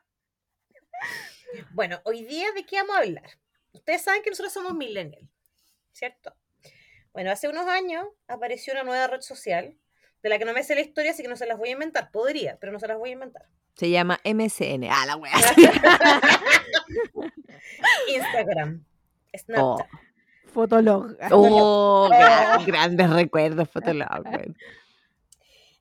[1.72, 3.30] Bueno, hoy día, ¿de qué vamos a hablar?
[3.72, 5.30] Ustedes saben que nosotros somos millennials,
[5.94, 6.34] ¿cierto?
[7.14, 9.78] Bueno, hace unos años apareció una nueva red social
[10.26, 11.74] de la que no me sé la historia, así que no se las voy a
[11.74, 12.10] inventar.
[12.10, 13.44] Podría, pero no se las voy a inventar.
[13.76, 14.86] Se llama MCN.
[14.90, 15.32] Ah, la weá.
[18.08, 19.88] Instagram, Oh, Snapchat.
[20.52, 21.16] Fotolog.
[21.32, 24.24] oh, gra- grandes recuerdos, Fotolog.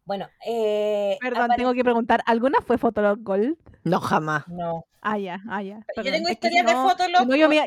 [0.05, 3.57] Bueno, eh, Perdón, tengo que preguntar, ¿alguna fue Fotolog Gold?
[3.85, 4.47] No, jamás.
[4.49, 5.81] No, Ah, ya, ah, ya.
[5.97, 7.27] yo tengo Es que si historias de Fotolog.
[7.27, 7.67] no, yo, me-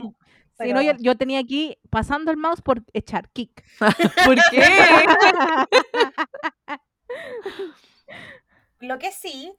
[0.59, 3.63] no, si no, yo, pero- yo tenía aquí pasando el mouse por echar kick.
[4.25, 4.61] ¿Por qué?
[8.79, 9.53] Lo que sí,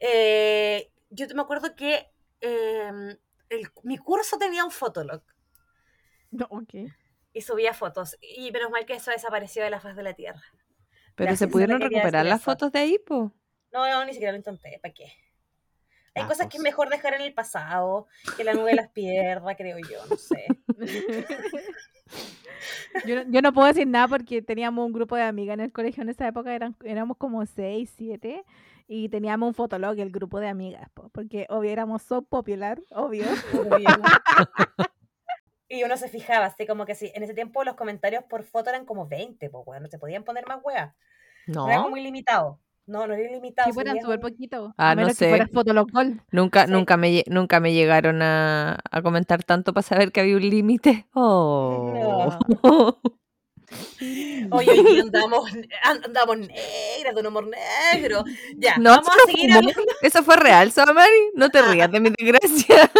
[0.00, 2.10] eh, yo me acuerdo que
[2.40, 3.16] eh,
[3.50, 5.22] el- mi curso tenía un Fotolog
[6.30, 6.74] No, ok.
[7.34, 8.16] y subía fotos.
[8.20, 10.42] Y menos mal que eso desapareció de la faz de la tierra.
[11.14, 12.50] Pero Gracias, se pudieron recuperar las eso.
[12.50, 13.32] fotos de ahí, po.
[13.72, 15.12] No, no, ni siquiera lo intenté, ¿para qué?
[16.14, 16.70] Hay Ah, cosas que es pues.
[16.72, 20.46] mejor dejar en el pasado, que la nube las pierda, creo yo, no sé.
[23.06, 25.72] Yo no, yo no puedo decir nada porque teníamos un grupo de amigas en el
[25.72, 28.44] colegio en esa época, eran, éramos como seis, siete,
[28.86, 33.24] y teníamos un fotolog, el grupo de amigas, po, porque obvio éramos so popular, obvio.
[33.54, 33.86] Obvio.
[35.68, 38.68] Y uno se fijaba, así como que sí, en ese tiempo los comentarios por foto
[38.68, 40.94] eran como 20, pues, weón, no se podían poner más weas.
[41.46, 42.60] No, era No, como ilimitado.
[42.86, 43.68] No, no era ilimitado.
[43.68, 44.74] Que fueran súper poquito.
[44.76, 45.26] Ah, a no menos sé.
[45.26, 45.46] que
[45.92, 46.20] Gold.
[46.32, 46.72] nunca, Sí.
[46.72, 51.06] nunca, me, nunca me llegaron a, a comentar tanto para saber que había un límite.
[51.14, 52.98] Oh.
[54.50, 55.50] Oye, hoy día andamos,
[55.82, 58.24] andamos negras, de un humor negro.
[58.56, 59.92] Ya, No, vamos eso a no seguir fue hablando.
[60.02, 61.10] ¿Eso fue real, Samari?
[61.34, 62.90] No te rías de mi desgracia.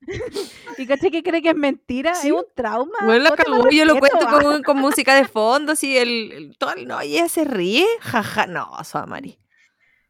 [0.78, 2.14] ¿Y caché que cree que es mentira?
[2.14, 2.28] Sí.
[2.28, 2.96] Es un trauma.
[3.04, 3.68] Bueno, la cagó.
[3.70, 7.14] Yo lo cuento con, con música de fondo, así el, el- todo el- no, y
[7.16, 9.38] ella se ríe, jaja, no, Samari.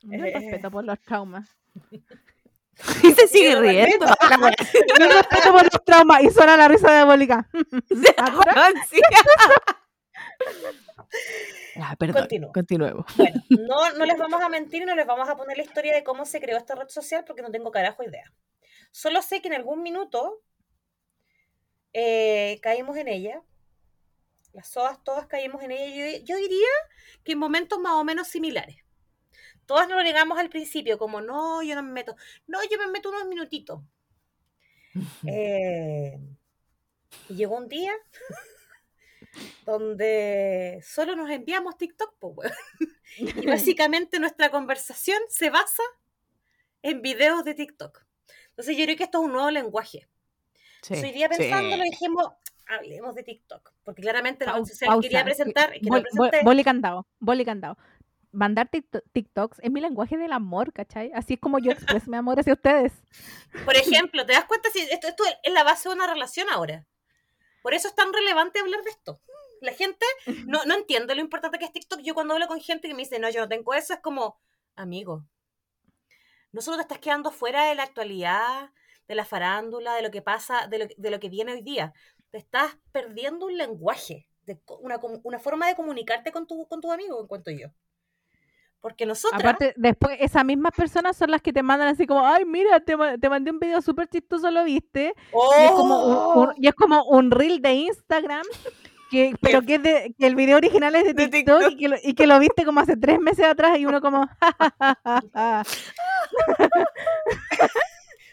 [0.02, 1.48] No hay respeto por los traumas.
[3.02, 4.06] Y se sigue riendo.
[4.06, 6.22] No respeto por los traumas.
[6.22, 7.48] Y suena la risa de Bólica.
[7.90, 9.00] Weón, sí.
[11.80, 12.52] Ah, perdón, Continúo.
[12.52, 13.04] continuemos.
[13.16, 15.92] Bueno, no, no les vamos a mentir y no les vamos a poner la historia
[15.92, 18.32] de cómo se creó esta red social porque no tengo carajo idea.
[18.90, 20.42] Solo sé que en algún minuto
[21.92, 23.42] eh, caímos en ella.
[24.52, 26.18] Las soas todas caímos en ella.
[26.18, 26.68] Yo, yo diría
[27.24, 28.76] que en momentos más o menos similares.
[29.66, 32.16] Todas nos lo negamos al principio, como no, yo no me meto.
[32.46, 33.80] No, yo me meto unos minutitos.
[35.26, 36.18] Eh,
[37.28, 37.92] y llegó un día
[39.66, 42.52] donde solo nos enviamos TikTok, pues.
[43.18, 45.82] Y básicamente nuestra conversación se basa
[46.82, 48.07] en videos de TikTok.
[48.58, 50.08] Entonces yo creo que esto es un nuevo lenguaje.
[50.82, 51.38] Sí, Entonces, hoy día sí.
[51.38, 52.32] pensándolo dijimos,
[52.66, 53.72] hablemos de TikTok.
[53.84, 56.04] Porque claramente la social que quería presentar, que Bol-
[56.42, 57.06] Boli candado.
[57.20, 57.78] Boli candado.
[58.32, 61.12] Mandar tikto- TikToks es mi lenguaje del amor, ¿cachai?
[61.14, 62.92] Así es como yo expreso mi amor hacia ustedes.
[63.64, 66.84] por ejemplo, ¿te das cuenta si esto, esto es la base de una relación ahora?
[67.62, 69.20] Por eso es tan relevante hablar de esto.
[69.60, 70.04] La gente
[70.46, 72.00] no, no entiende lo importante que es TikTok.
[72.00, 74.36] Yo cuando hablo con gente que me dice, no, yo no tengo eso, es como,
[74.74, 75.24] amigo,
[76.52, 78.70] no solo te estás quedando fuera de la actualidad,
[79.06, 81.92] de la farándula, de lo que pasa, de lo, de lo que viene hoy día.
[82.30, 87.20] Te estás perdiendo un lenguaje, de, una, forma de comunicarte con tu, con tu amigo,
[87.20, 87.68] en cuanto yo.
[88.80, 89.40] Porque nosotras...
[89.40, 92.94] Aparte, después esas mismas personas son las que te mandan así como, ay, mira, te,
[93.20, 95.14] te mandé un video súper chistoso, ¿lo viste?
[95.32, 96.40] Y es como un, ¡Oh!
[96.42, 98.44] un- y es como un reel de Instagram,
[99.10, 101.72] que, pero que, es de, que el video original es de De TikTok, TikTok.
[101.72, 104.28] Y, que lo, y que lo viste como hace tres meses atrás y uno como.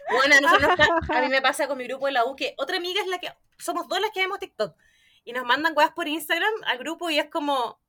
[0.10, 0.70] Bueno, nosotros
[1.10, 3.20] a mí me pasa con mi grupo de la U que otra amiga es la
[3.20, 4.76] que somos dos las que vemos TikTok
[5.24, 7.80] y nos mandan weas por Instagram al grupo y es como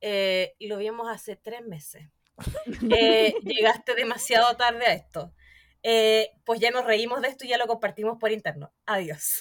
[0.00, 2.08] eh, lo vimos hace tres meses.
[2.90, 5.32] Eh, llegaste demasiado tarde a esto.
[5.88, 8.72] Eh, pues ya nos reímos de esto y ya lo compartimos por interno.
[8.86, 9.40] Adiós.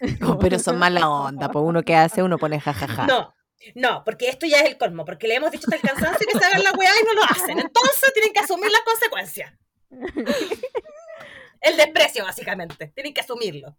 [0.40, 3.06] Pero son mala onda, pues uno que hace, uno pone jajaja.
[3.06, 3.32] No,
[3.76, 6.36] no, porque esto ya es el colmo, porque le hemos dicho hasta el cansancio que
[6.36, 7.60] se hagan la weá y no lo hacen.
[7.60, 9.52] Entonces tienen que asumir las consecuencias.
[11.60, 12.88] El desprecio, básicamente.
[12.88, 13.74] Tienen que asumirlo.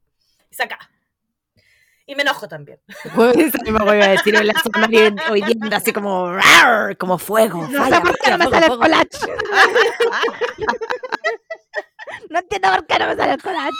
[0.49, 0.79] Y saca.
[2.07, 2.79] Y me enojo también.
[3.13, 4.53] Bueno, eso mismo voy a decir en la
[5.77, 6.31] así como,
[6.97, 7.67] como fuego.
[7.67, 9.05] No falla, falla, fuego, fuego.
[12.35, 13.71] No entiendo por qué no me sale el collage.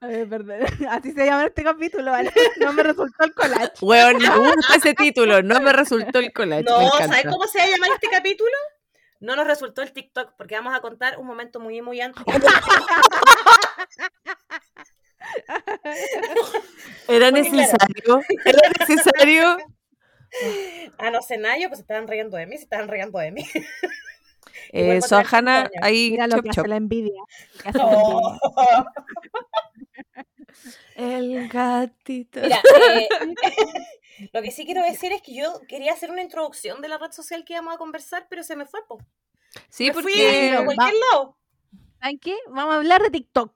[0.00, 0.60] A ver, perdón.
[0.88, 2.32] Así se llama este capítulo, ¿vale?
[2.60, 3.72] No me resultó el collage.
[3.82, 6.64] Weón, me gusta ese título, no me resultó el collage.
[6.64, 6.90] me No.
[6.92, 8.56] ¿sabes cómo se va a llamar este capítulo?
[9.20, 12.24] No nos resultó el TikTok, porque vamos a contar un momento muy, muy antes.
[17.08, 19.58] Era necesario, era necesario.
[21.12, 23.46] No sé, Nayo, pues se estaban riendo de mí, se estaban riendo de mí.
[24.72, 26.58] Eh, a Sohana, ahí, Mira lo chop, que chop.
[26.60, 27.22] hace la envidia.
[27.64, 28.38] hace Oh.
[30.96, 32.40] El gatito.
[32.40, 32.60] Mira,
[32.94, 33.08] eh,
[34.32, 37.12] lo que sí quiero decir es que yo quería hacer una introducción de la red
[37.12, 38.98] social que íbamos a conversar, pero se me fue, po.
[39.68, 41.36] Sí, me fui porque a cualquier lado.
[42.00, 42.36] ¿Saben qué?
[42.48, 43.52] Vamos a hablar de TikTok.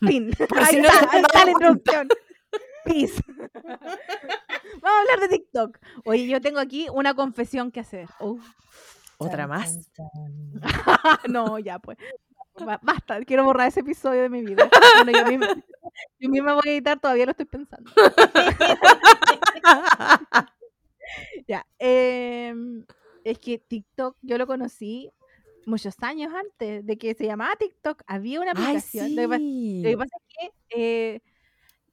[0.00, 0.30] Fin.
[0.56, 2.08] Ahí si no está, ahí la introducción.
[2.84, 3.22] Peace.
[4.82, 5.78] Vamos a hablar de TikTok.
[6.04, 8.08] Oye, yo tengo aquí una confesión que hacer.
[8.20, 8.44] Uf.
[9.18, 9.90] otra más.
[11.28, 11.98] no, ya pues.
[12.64, 14.68] Ba- Basta, quiero borrar ese episodio de mi vida.
[15.04, 15.46] Bueno, yo misma,
[16.18, 17.90] yo misma voy a editar, todavía lo estoy pensando.
[21.46, 21.66] Ya.
[21.78, 22.84] em,
[23.24, 25.10] es que TikTok yo lo conocí
[25.66, 28.02] muchos años antes de que se llamaba TikTok.
[28.06, 29.16] Había una Ay, aplicación.
[29.16, 29.82] Lo, que, pa- sí.
[29.82, 30.52] lo que pasa es que
[31.14, 31.22] eh,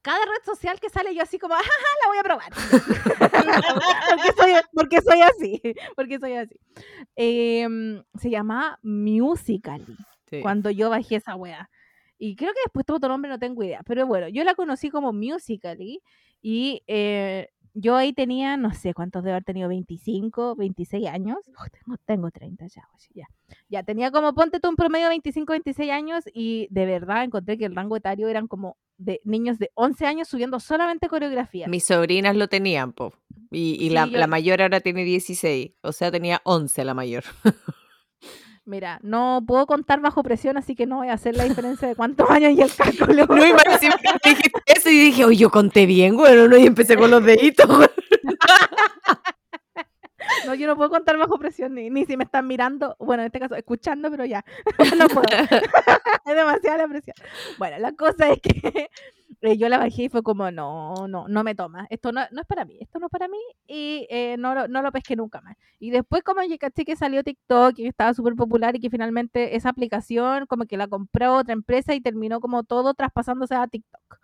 [0.06, 1.64] cada red social que sale yo así como, ajá,
[2.04, 2.54] la voy a probar.
[4.12, 5.62] porque, soy, porque soy así,
[5.96, 6.56] porque soy así.
[7.16, 11.72] Em, se llama Musical.ly, cuando yo bajé esa wea.
[12.20, 13.82] Y creo que después tuvo otro nombre, no tengo idea.
[13.84, 16.04] Pero bueno, yo la conocí como Musical.ly
[16.40, 21.38] y eh, yo ahí tenía, no sé cuántos debo haber tenido, 25, 26 años.
[21.46, 23.28] tengo, tengo 30 ya, ya.
[23.68, 27.58] Ya tenía como, ponte tú un promedio de 25, 26 años y de verdad encontré
[27.58, 31.68] que el rango etario eran como de niños de 11 años subiendo solamente coreografía.
[31.68, 33.14] Mis sobrinas lo tenían, po.
[33.52, 37.24] Y, la, la mayor ahora tiene 16, o sea, tenía 11 la mayor.
[38.66, 41.96] Mira, no puedo contar bajo presión, así que no voy a hacer la diferencia de
[41.96, 43.28] cuántos años y el cálculo.
[43.36, 47.12] No, y dije eso y dije, oye, yo conté bien, bueno, no, y empecé con
[47.12, 47.70] los deditos.
[50.48, 53.28] No, yo no puedo contar bajo presión, ni, ni si me están mirando, bueno, en
[53.28, 54.44] este caso, escuchando, pero ya,
[54.98, 55.24] no puedo.
[55.32, 57.16] es demasiada la presión.
[57.60, 58.90] Bueno, la cosa es que
[59.42, 62.42] eh, yo la bajé y fue como, no, no, no me toma, esto no, no
[62.42, 65.42] es para mí, esto no es para mí, y eh, no, no lo pesqué nunca
[65.42, 65.56] más.
[65.80, 68.90] Y después como yo caché que salió TikTok y que estaba súper popular y que
[68.90, 73.68] finalmente esa aplicación como que la compró otra empresa y terminó como todo traspasándose a
[73.68, 74.20] TikTok.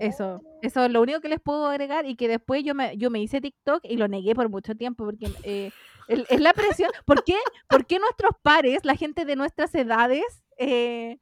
[0.00, 0.58] Eso, oh.
[0.62, 3.20] eso es lo único que les puedo agregar y que después yo me, yo me
[3.20, 5.72] hice TikTok y lo negué por mucho tiempo porque eh,
[6.06, 6.90] es la presión.
[7.04, 7.36] ¿Por qué?
[7.68, 10.24] ¿Por qué nuestros pares, la gente de nuestras edades,
[10.56, 11.18] eh,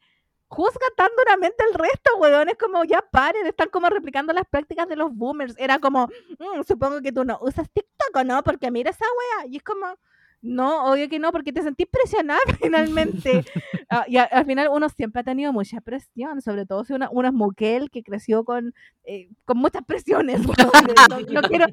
[0.49, 2.49] juzga tan duramente el resto, weón?
[2.49, 5.55] Es como, ya paren, están como replicando las prácticas de los boomers.
[5.59, 9.47] Era como, mm, supongo que tú no usas TikTok o no, porque mira esa wea.
[9.47, 9.87] Y es como,
[10.41, 13.45] no, obvio que no, porque te sentís presionada finalmente.
[13.91, 17.33] Ah, y al final uno siempre ha tenido mucha presión, sobre todo si una, una
[17.33, 18.75] muquel que creció con,
[19.05, 20.41] eh, con muchas presiones.
[21.31, 21.67] No, quiero,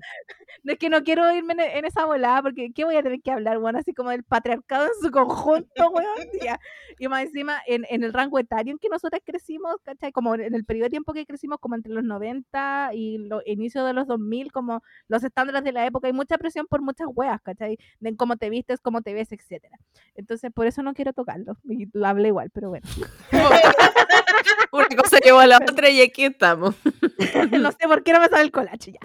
[0.64, 3.32] no es que no quiero irme en, esa volada, porque ¿qué voy a tener que
[3.32, 6.60] hablar, bueno, así como del patriarcado en su conjunto, weón?
[7.00, 10.12] Y más encima, en, en el rango etario en que nosotras crecimos, ¿cachai?
[10.12, 13.86] Como en el periodo de tiempo que crecimos, como entre los 90 y los inicios
[13.86, 17.42] de los 2000, como los estándares de la época, hay mucha presión por muchas weas,
[17.42, 17.78] ¿cachai?
[18.00, 19.78] De cómo te vistes, cómo te ves, etcétera.
[20.16, 21.58] Entonces, por eso no quiero tocarlo.
[21.66, 22.88] Y lo hablé igual, pero bueno.
[24.72, 26.76] Una cosa llevó a la otra y aquí estamos.
[27.52, 29.00] no sé por qué no me sale el colache ya.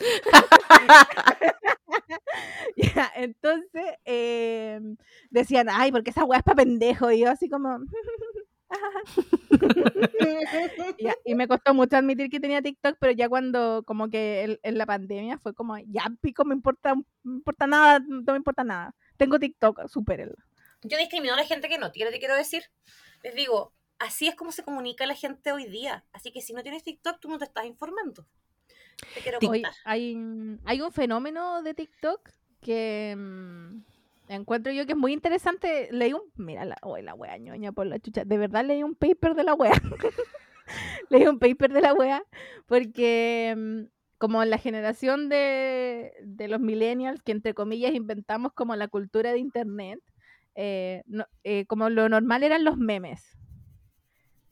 [2.77, 4.97] ya entonces em,
[5.31, 7.11] decían, ay, porque esa weá es para pendejo.
[7.11, 7.79] Y yo así como...
[11.25, 14.87] y me costó mucho admitir que tenía TikTok, pero ya cuando como que en la
[14.87, 18.95] pandemia fue como, ya pico, me importa, me importa nada, no me importa nada.
[19.17, 20.37] Tengo TikTok, supérenlo.
[20.83, 22.63] Yo discrimino a la gente que no tiene, te quiero decir.
[23.23, 26.05] Les digo, así es como se comunica la gente hoy día.
[26.13, 28.27] Así que si no tienes TikTok, tú no te estás informando.
[29.15, 29.73] Te quiero contar.
[29.85, 30.17] hay,
[30.65, 33.83] hay un fenómeno de TikTok que mm,
[34.29, 35.89] encuentro yo que es muy interesante.
[35.93, 36.23] Leí un.
[36.37, 38.25] Mira, la, oh, la wea ñoña por la chucha.
[38.25, 39.73] De verdad leí un paper de la wea.
[41.11, 42.23] leí un paper de la wea.
[42.67, 43.83] Porque mm,
[44.21, 46.13] como la generación de,
[46.47, 49.99] los millennials, que entre comillas inventamos como la cultura de Internet,
[50.55, 51.03] eh,
[51.45, 53.39] eh, como lo normal eran los memes.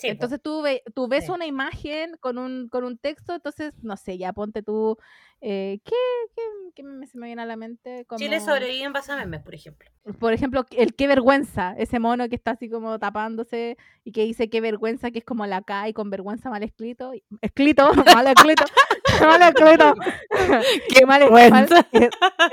[0.03, 4.33] entonces tú, tú ves una imagen con un, con un texto, entonces, no sé, ya
[4.33, 4.97] ponte tú,
[5.41, 5.95] eh, ¿qué,
[6.35, 6.43] qué,
[6.75, 8.05] qué se me viene a la mente?
[8.07, 8.19] Como...
[8.19, 9.89] Chile sobrevive en base a memes, por ejemplo.
[10.19, 14.51] Por ejemplo, el qué vergüenza, ese mono que está así como tapándose y que dice
[14.51, 17.13] qué vergüenza, que es como la K y con vergüenza mal escrito.
[17.41, 18.65] Escrito, mal escrito.
[19.21, 19.95] mal escrito.
[20.95, 21.23] qué mal,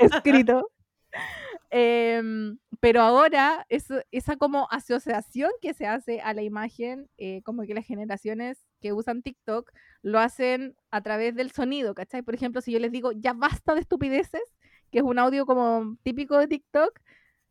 [0.00, 0.70] escrito.
[1.70, 7.74] Em, pero ahora esa como asociación que se hace a la imagen, eh, como que
[7.74, 9.70] las generaciones que usan TikTok
[10.02, 12.22] lo hacen a través del sonido, ¿cachai?
[12.22, 14.42] Por ejemplo, si yo les digo, ya basta de estupideces,
[14.90, 17.00] que es un audio como típico de TikTok,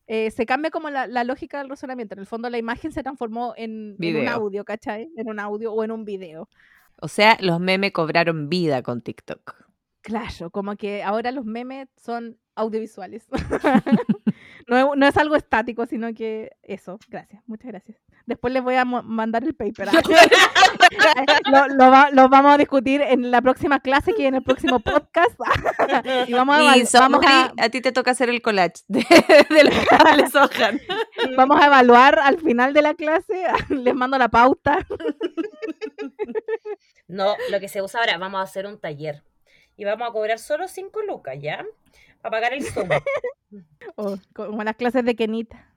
[0.08, 2.14] eh, se cambia como la, lógica del razonamiento.
[2.14, 5.10] En el fondo la imagen se transformó en, en, un audio, ¿cachai?
[5.18, 6.48] En un audio o en un video.
[7.02, 9.66] O sea, los memes cobraron vida con TikTok.
[10.02, 13.28] Claro, como que ahora los memes son audiovisuales.
[14.68, 17.00] no, no, es algo estático, sino que eso.
[17.10, 17.98] Gracias, muchas gracias.
[18.26, 19.90] Después les voy a mandar el paper.
[21.46, 25.40] lo, lo, vamos a discutir en la próxima clase, que en el próximo podcast.
[26.28, 29.00] y vamos a, vamos a, a ti te toca hacer el collage de,
[29.50, 29.70] de lo
[30.50, 31.36] que.
[31.36, 33.44] Vamos a evaluar al final de la clase.
[33.70, 34.86] les mando la pauta.
[37.08, 39.22] no, lo que se usa ahora, vamos a hacer un taller
[39.78, 41.66] y vamos a cobrar solo 5 lucas, ¿ya?
[42.26, 42.90] Para pagar el Zoom.
[43.98, 45.72] oh, como las clases de Kenita.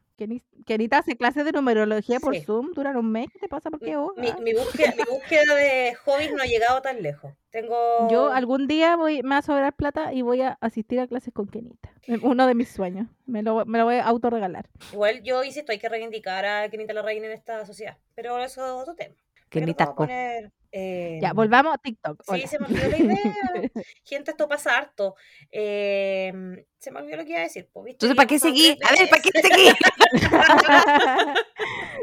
[0.66, 3.28] Kenita hace clases de numerología por Zoom, duran un mes.
[3.32, 3.70] ¿Qué te pasa?
[3.70, 4.12] ¿Por qué vos?
[4.16, 7.34] Mi, mi, búsqueda, mi, búsqueda, de hobbies no ha llegado tan lejos.
[7.51, 8.09] Tengo...
[8.11, 11.32] Yo algún día voy, me va a sobrar plata y voy a asistir a clases
[11.32, 11.92] con Kenita.
[12.22, 13.07] Uno de mis sueños.
[13.26, 14.68] Me lo, me lo voy a autorregalar.
[14.92, 17.99] Igual yo insisto, hay que reivindicar a Kenita la reina en esta sociedad.
[18.14, 19.14] Pero eso es otro tema.
[19.51, 22.22] Kenita poner, ya, Em, volvamos a TikTok.
[22.30, 23.18] Sí, se me olvidó la idea.
[24.04, 25.14] Gente, esto pasa harto.
[25.50, 27.68] Em, se me olvidó lo que iba a decir.
[27.72, 27.92] pues.
[27.92, 28.76] Entonces, ¿para qué seguí?
[28.86, 29.68] A ver, ¿para qué seguí?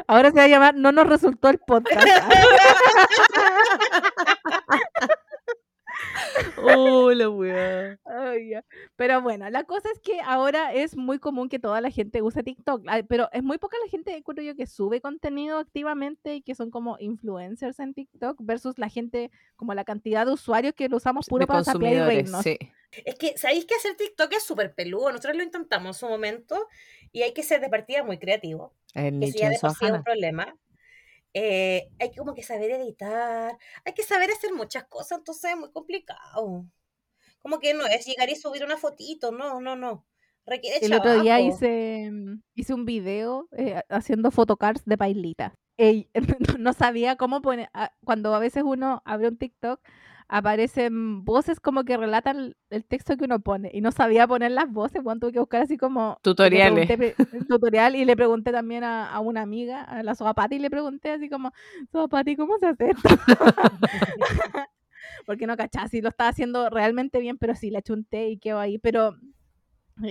[0.07, 2.05] Ahora se va a llamar No nos resultó el podcast.
[6.65, 7.99] Oh, la weá.
[8.05, 8.65] Ay, ya.
[8.95, 12.43] Pero bueno, la cosa es que ahora es muy común que toda la gente use
[12.43, 16.55] TikTok, pero es muy poca la gente, creo yo, que sube contenido activamente y que
[16.55, 20.97] son como influencers en TikTok versus la gente, como la cantidad de usuarios que lo
[20.97, 22.57] usamos puro De para consumidores, sí.
[23.05, 25.11] Es que, ¿sabéis que hacer TikTok es súper peludo?
[25.11, 26.67] Nosotros lo intentamos en su momento
[27.11, 28.73] y hay que ser de partida muy creativo.
[28.93, 30.55] El Que nicho si ya de de por sí es un problema.
[31.37, 35.57] Eh, hay que como que saber editar, hay que saber hacer muchas cosas, entonces es
[35.57, 36.65] muy complicado.
[37.41, 40.07] Como que no es llegar y subir una fotito, no, no, no.
[40.45, 45.53] Requiere El otro día hice, mm, hice un video eh, haciendo photocards de pailita.
[45.77, 46.09] Ey,
[46.57, 49.81] no sabía cómo poner, ah, cuando a veces uno abre un TikTok,
[50.27, 54.71] aparecen voces como que relatan el texto que uno pone y no sabía poner las
[54.71, 56.89] voces, bueno, tuve que buscar así como le Tutoriales.
[56.89, 57.15] el
[57.47, 61.11] tutorial y le pregunté también a, a una amiga, a la Soapati, y le pregunté
[61.11, 61.51] así como,
[61.91, 63.09] Soapati, ¿cómo se hace esto?
[65.25, 68.59] Porque no cachaba si lo estaba haciendo realmente bien, pero sí, le chunté y quedó
[68.59, 69.15] ahí, pero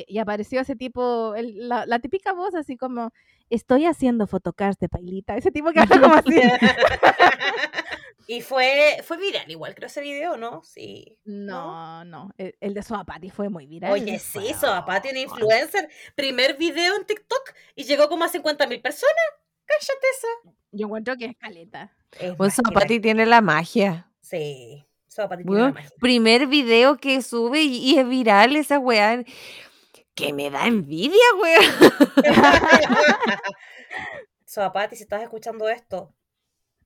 [0.06, 3.12] y apareció ese tipo, el- la, la típica voz así como,
[3.50, 6.40] estoy haciendo photocards de pailita, ese tipo que habla como así.
[8.26, 10.62] y fue, fue viral igual, creo ese video, ¿no?
[10.62, 11.18] Sí.
[11.24, 13.92] No, no, el, el de Soapati fue muy viral.
[13.92, 15.88] Oye, fue- sí, Soapati, una influencer.
[16.14, 19.14] Primer video en TikTok y llegó como a 50 mil personas.
[19.66, 20.56] Cállate esa.
[20.72, 21.92] Yo encuentro que es caleta.
[22.18, 24.10] Es Pues Zapati tiene la magia.
[24.20, 25.90] Sí, Soapati tiene la magia.
[26.00, 29.22] primer video que sube y, y es viral esa weá.
[30.14, 31.64] Que me da envidia, weón.
[34.46, 36.14] Soapati, si estás escuchando esto,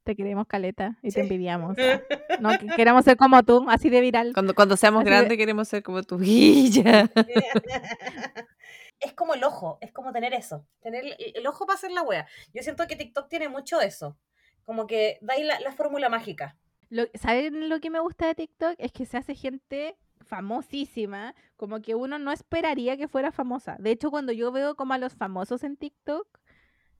[0.04, 1.16] Te queremos caleta y Sí.
[1.16, 1.76] te envidiamos.
[2.40, 4.32] No, que queremos ser como tú, así de viral.
[4.32, 7.10] Cuando, cuando seamos Así de- grandes queremos ser como tu guilla.
[9.00, 12.02] es como el ojo, es como tener eso, tener el, el ojo para hacer la
[12.02, 12.26] wea.
[12.54, 14.16] Yo siento que TikTok tiene mucho eso,
[14.64, 16.56] como que da ahí la, la fórmula mágica.
[16.90, 18.76] Lo, ¿Saben lo que me gusta de TikTok?
[18.78, 19.98] Es que se hace gente
[20.28, 23.76] famosísima, como que uno no esperaría que fuera famosa.
[23.80, 26.26] De hecho, cuando yo veo como a los famosos en TikTok,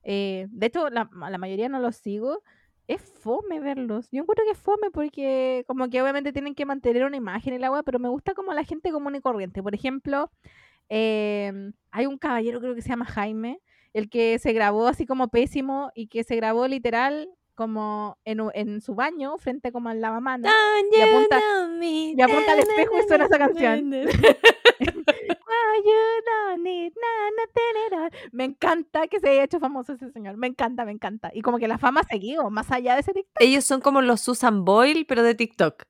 [0.03, 2.43] eh, de hecho, la, la mayoría no los sigo,
[2.87, 4.09] es fome verlos.
[4.11, 7.59] Yo encuentro que es fome porque como que obviamente tienen que mantener una imagen y
[7.59, 9.61] la wea, pero me gusta como la gente común y corriente.
[9.61, 10.31] Por ejemplo,
[10.89, 13.61] em, hay un caballero creo que se llama Jaime,
[13.93, 17.29] el que se grabó así como pésimo y que se grabó literal
[17.59, 20.49] como en, en su baño, frente como al lavamanos.
[20.95, 21.41] Y apunta-
[21.81, 23.93] y apunta al espejo y suena esa canción.
[27.91, 28.09] Ah.
[28.31, 30.37] Me encanta que se haya hecho famoso ese señor.
[30.37, 31.31] Me encanta, me encanta.
[31.33, 33.41] Y como que la fama ha seguido, más allá de ese TikTok.
[33.41, 35.83] Ellos son como los Susan Boyle, pero de TikTok.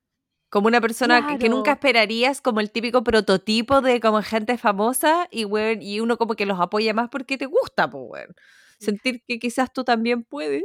[0.50, 1.76] Como una persona que- que nunca Claro.
[1.76, 6.48] esperarías, como el típico prototipo de como gente famosa y, weón, y uno como que
[6.48, 8.36] los apoya más porque te gusta, pues, weón.
[8.80, 10.64] Sentir que quizás tú también puedes.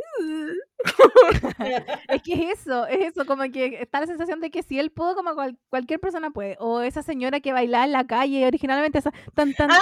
[2.08, 4.90] Es que es eso, es eso, como que está la sensación de que si él
[4.90, 6.56] pudo, como cual- cualquier persona puede.
[6.60, 9.78] O esa señora que bailaba en la calle originalmente esa tan tan tan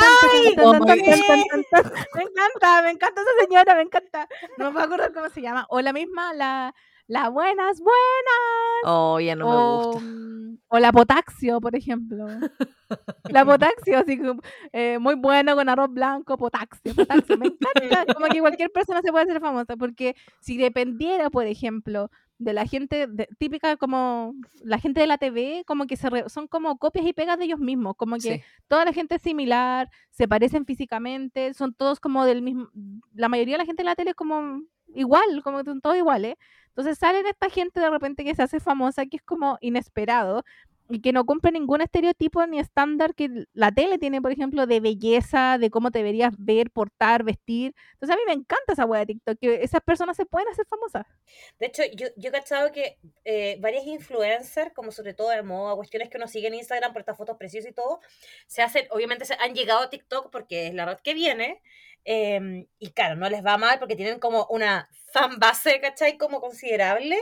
[0.54, 1.84] tan, tan, Oh tan.
[2.14, 4.28] Me encanta, me encanta esa señora, me encanta.
[4.58, 5.66] No me acordar cómo se llama.
[5.70, 6.74] O la misma, la,
[7.06, 8.84] la buenas, buenas.
[8.84, 10.00] Oh, ya no me o, gusta.
[10.00, 12.26] mm, o la potaxio, por ejemplo.
[13.30, 14.34] La potaxio, así que
[14.72, 17.36] eh, muy bueno con arroz blanco, potaxio, potaxio.
[17.38, 18.12] Me encanta.
[18.14, 22.66] Como que cualquier persona se puede hacer famosa, porque si dependiera, por ejemplo, de la
[22.66, 24.34] gente de- típica como
[24.64, 27.44] la gente de la TV, como que se re- son como copias y pegas de
[27.44, 28.42] ellos mismos, como que Sí.
[28.66, 32.68] toda la gente es similar, se parecen físicamente, son todos como del mismo,
[33.14, 34.60] la mayoría de la gente de la tele es como
[34.94, 36.34] igual, como que son todos iguales.
[36.72, 40.44] Entonces salen esta gente de repente que se hace famosa, que es como inesperado
[40.92, 44.80] y que no cumple ningún estereotipo ni estándar que la tele tiene, por ejemplo, de
[44.80, 47.74] belleza, de cómo te deberías ver, portar, vestir.
[47.94, 50.66] Entonces a mí me encanta esa wea de TikTok, que esas personas se pueden hacer
[50.66, 51.06] famosas.
[51.58, 55.74] De hecho, yo, yo he cachado que eh, varias influencers, como sobre todo de moda,
[55.76, 58.00] cuestiones que uno sigue en Instagram por estas fotos preciosas y todo,
[58.46, 61.62] se hacen, obviamente se han llegado a TikTok porque es la red que viene,
[62.04, 66.18] em, y claro, no les va mal porque tienen como una fan base, ¿cachai?
[66.18, 67.18] Como considerable,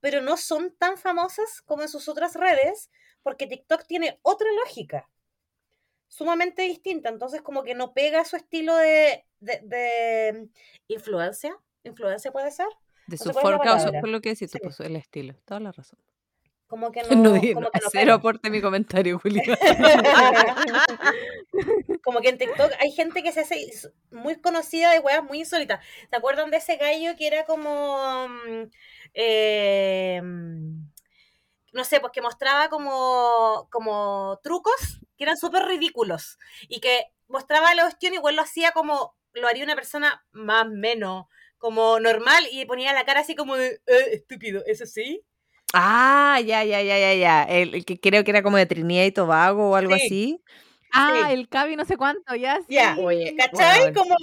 [0.00, 2.90] pero no son tan famosas como en sus otras redes,
[3.22, 5.08] porque TikTok tiene otra lógica,
[6.08, 10.48] sumamente distinta, entonces como que no pega su estilo de, de, de
[10.88, 12.66] influencia, influencia puede ser.
[13.06, 14.58] De No su forca o por lo que decís Sí.
[14.62, 15.34] pues el estilo.
[15.44, 15.98] Toda la razón.
[16.66, 17.16] Como que no.
[17.16, 19.42] No, como no, que cero aporte mi comentario, Julia.
[22.02, 23.66] como que en TikTok hay gente que se hace
[24.10, 25.84] muy conocida de weas muy insólitas.
[26.08, 28.28] ¿Se acuerdan de ese gallo que era como.
[28.28, 28.70] mm,
[29.14, 30.91] eh, mm,
[31.72, 37.74] no sé, pues que mostraba como, como trucos que eran súper ridículos y que mostraba
[37.74, 41.26] la cuestión y igual lo hacía como lo haría una persona más menos,
[41.58, 45.24] como normal y ponía la cara así como de "Eh, estúpido, ¿eso sí?
[45.74, 47.44] Ah, ya, ya, ya, ya, ya.
[47.44, 50.02] El, el que creo que era como de Trinidad y Tobago o algo Sí.
[50.04, 50.42] así.
[50.92, 51.32] Ah, Sí.
[51.32, 52.60] el Cabi no sé cuánto, ya.
[52.68, 53.00] Ya, sí.
[53.00, 53.92] oye, ¿Cachai?
[53.94, 54.14] Como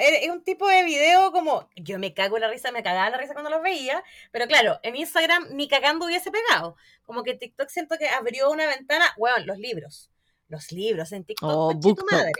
[0.00, 3.10] es es un tipo de video como yo me cago en la risa, me cagaba
[3.10, 6.76] la risa cuando los veía, pero claro, en Instagram ni cagando hubiese pegado.
[7.04, 10.10] Como que TikTok siento que abrió una ventana, weón, los libros.
[10.48, 12.12] Los libros en TikTok, Oh, conche tu BookTok.
[12.12, 12.32] madre.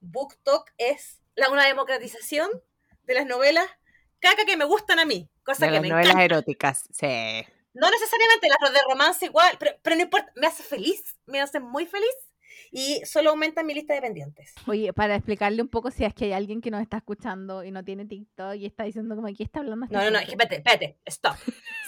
[0.00, 2.50] BookTok es la, una democratización
[3.04, 3.66] de las novelas
[4.20, 6.24] caca que me gustan a mí, cosa De que las me novelas encanta.
[6.24, 6.84] eróticas.
[6.92, 7.44] Sí.
[7.74, 11.58] No necesariamente las de romance igual, pero, pero no importa, me hace feliz, me hace
[11.60, 12.14] muy feliz
[12.70, 14.54] y solo aumenta mi lista de pendientes.
[14.66, 17.70] Oye, para explicarle un poco si es que hay alguien que nos está escuchando y
[17.70, 19.86] no tiene TikTok y está diciendo como, ¿qué está hablando?
[19.86, 20.32] esta No, no, no, gente?".
[20.32, 21.36] espérate, espérate, stop.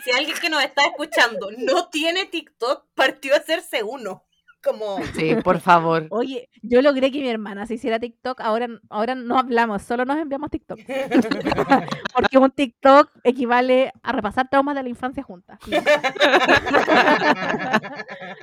[0.05, 4.25] Si alguien que nos está escuchando no tiene TikTok, partió a hacerse uno.
[4.63, 6.07] Como, Sí, por favor.
[6.11, 10.19] Oye, yo logré que mi hermana se hiciera TikTok, ahora, ahora no hablamos, solo nos
[10.19, 10.79] enviamos TikTok.
[12.15, 15.59] Porque un TikTok equivale a repasar traumas de la infancia juntas.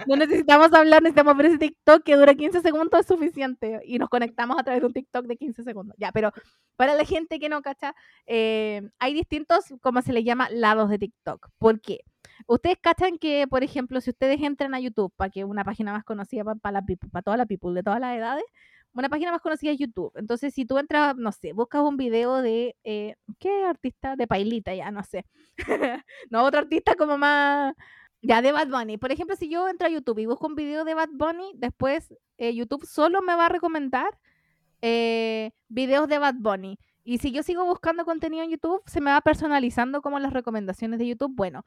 [0.07, 4.09] No necesitamos hablar, necesitamos ver ese TikTok que dura 15 segundos es suficiente y nos
[4.09, 5.95] conectamos a través de un TikTok de 15 segundos.
[5.97, 6.31] Ya, pero
[6.75, 7.95] para la gente que no cacha,
[8.25, 11.49] eh, hay distintos, como se le llama, lados de TikTok.
[11.57, 11.99] ¿Por qué?
[12.47, 16.03] Ustedes cachan que, por ejemplo, si ustedes entran a YouTube, para que una página más
[16.03, 16.81] conocida para
[17.23, 18.43] toda la people de todas las edades,
[18.93, 20.11] una página más conocida es YouTube.
[20.15, 24.15] Entonces, si tú entras, no sé, buscas un video de, eh, ¿qué artista?
[24.15, 25.25] De Pailita, ya, no sé.
[26.29, 27.73] no, otro artista como más...
[28.25, 28.97] Ya, de Bad Bunny.
[28.97, 32.13] Por ejemplo, si yo entro a YouTube y busco un video de Bad Bunny, después
[32.37, 34.17] eh, YouTube solo me va a recomendar
[34.81, 36.79] eh, videos de Bad Bunny.
[37.03, 40.99] Y si yo sigo buscando contenido en YouTube, se me va personalizando como las recomendaciones
[40.99, 41.33] de YouTube.
[41.35, 41.65] Bueno,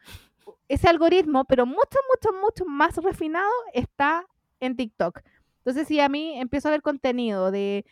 [0.68, 4.26] ese algoritmo, pero mucho, mucho, mucho más refinado, está
[4.61, 5.20] en TikTok.
[5.59, 7.84] Entonces, si a mí empiezo a ver contenido de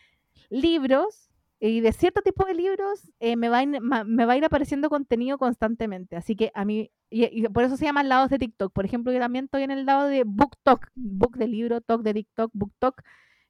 [0.49, 1.29] libros
[1.59, 6.15] y de cierto tipo de libros, eh, me, va a ir, apareciendo contenido constantemente.
[6.15, 8.73] Así que a mí, y, y por eso se llaman lados de TikTok.
[8.73, 12.13] Por ejemplo, yo también estoy en el lado de BookTok, Book de libro, Talk de
[12.13, 13.01] TikTok, BookTok,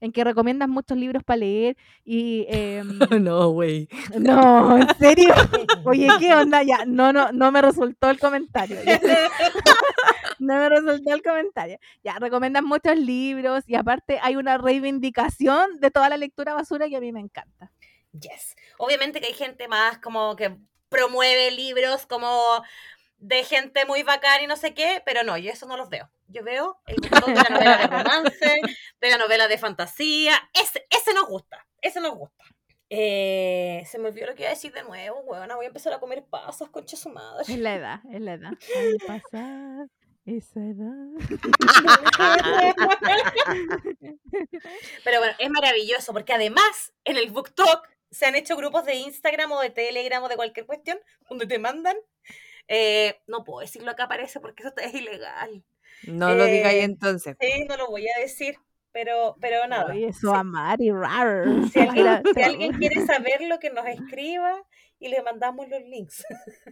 [0.02, 2.46] en que recomiendan muchos libros para leer y...
[2.50, 3.88] em, no, güey.
[4.20, 5.34] no, ¿en serio?
[5.86, 6.64] Oye, ¿qué onda?
[6.64, 8.78] Ya, no, no, no me resultó el comentario.
[10.38, 11.80] No me resultó el comentario.
[12.04, 16.98] Ya, recomiendan muchos libros y aparte hay una reivindicación de toda la lectura basura que
[16.98, 17.72] a mí me encanta.
[18.12, 18.54] yes.
[18.78, 20.58] Obviamente que hay gente más como que
[20.90, 22.62] promueve libros como
[23.18, 26.10] de gente muy bacán y no sé qué, pero no, yo eso no los veo.
[26.28, 28.62] Yo veo el TikTok de la novela de romance,
[29.02, 30.50] de la novela de fantasía.
[30.54, 32.44] Ese, ese nos gusta, ese nos gusta.
[32.90, 35.56] Eh, se me olvidó lo que iba a decir de nuevo, weona.
[35.56, 37.46] Voy a empezar a comer pasas, concha su madre.
[37.48, 38.52] Es la edad, es la edad.
[39.08, 39.88] Pasar
[40.26, 41.06] esa edad.
[45.04, 49.52] Pero bueno, es maravilloso porque además en el BookTok se han hecho grupos de Instagram
[49.52, 51.00] o de Telegram o de cualquier cuestión
[51.30, 51.98] donde te mandan.
[52.68, 55.64] Eh, no puedo decirlo acá aparece porque eso es ilegal.
[56.08, 57.38] No lo digáis Eh, entonces.
[57.40, 58.56] Sí, no lo voy a decir,
[58.92, 59.92] pero, pero nada.
[59.94, 60.36] Oye, eso Sí.
[60.36, 61.46] amar y rar.
[61.74, 64.62] Si alguien, si alguien quiere saber lo que nos escriba
[65.00, 66.24] y le mandamos los links.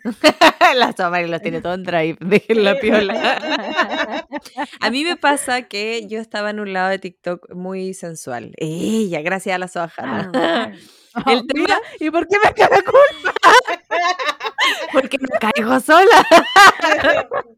[0.76, 2.18] la Samari los tiene todo en drive.
[2.22, 4.26] Dejen la piola.
[4.80, 8.54] A mí me pasa que yo estaba en un lado de TikTok muy sensual.
[8.58, 10.32] Ella, gracias a la Soajana.
[10.34, 10.74] Rar.
[11.16, 13.34] Oh, El tema- mira, ¿y por qué me cae la culpa?
[14.92, 16.26] Porque me caigo sola.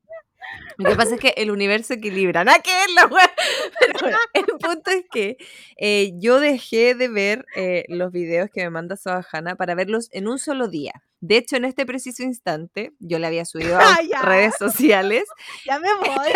[0.77, 2.43] Lo que pasa es que el universo equilibra.
[2.43, 3.31] Nada que ver la wea.
[3.79, 5.37] Pero bueno, el punto es que
[5.77, 10.27] eh, yo dejé de ver eh, los videos que me manda Soajana para verlos en
[10.27, 11.01] un solo día.
[11.21, 13.79] De hecho, en este preciso instante, yo le había subido a
[14.15, 15.23] Ah, redes sociales
[15.65, 16.29] Ya me voy.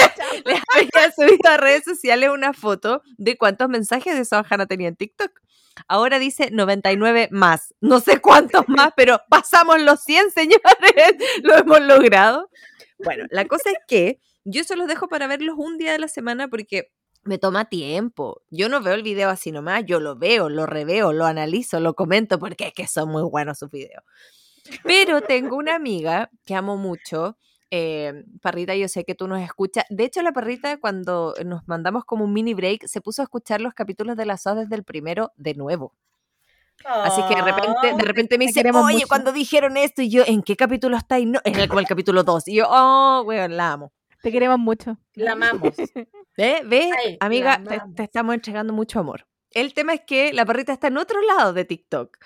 [0.45, 4.95] le había subido a redes sociales una foto de cuántos mensajes de Sohana tenía en
[4.95, 5.31] TikTok.
[5.87, 7.73] Ahora dice 99 más.
[7.81, 11.15] No sé cuántos más, pero pasamos los 100, señores.
[11.43, 12.49] Lo hemos logrado.
[12.99, 16.07] Bueno, la cosa es que yo se los dejo para verlos un día de la
[16.07, 16.91] semana porque
[17.23, 18.41] me toma tiempo.
[18.49, 21.93] Yo no veo el video así nomás, yo lo veo, lo reveo, lo analizo, lo
[21.93, 24.03] comento porque es que son muy buenos sus videos.
[24.83, 27.37] Pero tengo una amiga que amo mucho,
[27.71, 29.85] eh, Parrita, yo sé que tú nos escuchas.
[29.89, 33.61] De hecho, la Parrita, cuando nos mandamos como un mini break, se puso a escuchar
[33.61, 35.93] los capítulos de la SOS desde el primero de nuevo.
[36.85, 39.07] Así que de repente, de repente me dice, oye, mucho".
[39.07, 41.27] cuando dijeron esto, y yo, ¿en qué capítulo estáis?
[41.27, 42.47] No, en el, como el capítulo 2.
[42.47, 43.91] Y yo, oh, weón, la amo.
[44.21, 44.97] Te queremos mucho.
[45.13, 45.73] La amamos.
[46.37, 46.61] ¿Ve?
[46.65, 46.91] ¿Ve?
[47.05, 47.61] Ay, Amiga,
[47.95, 49.27] te, estamos entregando mucho amor.
[49.51, 52.17] El tema es que la perrita está en otro lado de TikTok.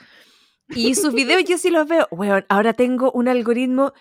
[0.69, 2.07] Y sus videos yo sí los veo.
[2.11, 3.93] Bueno, ahora tengo un algoritmo.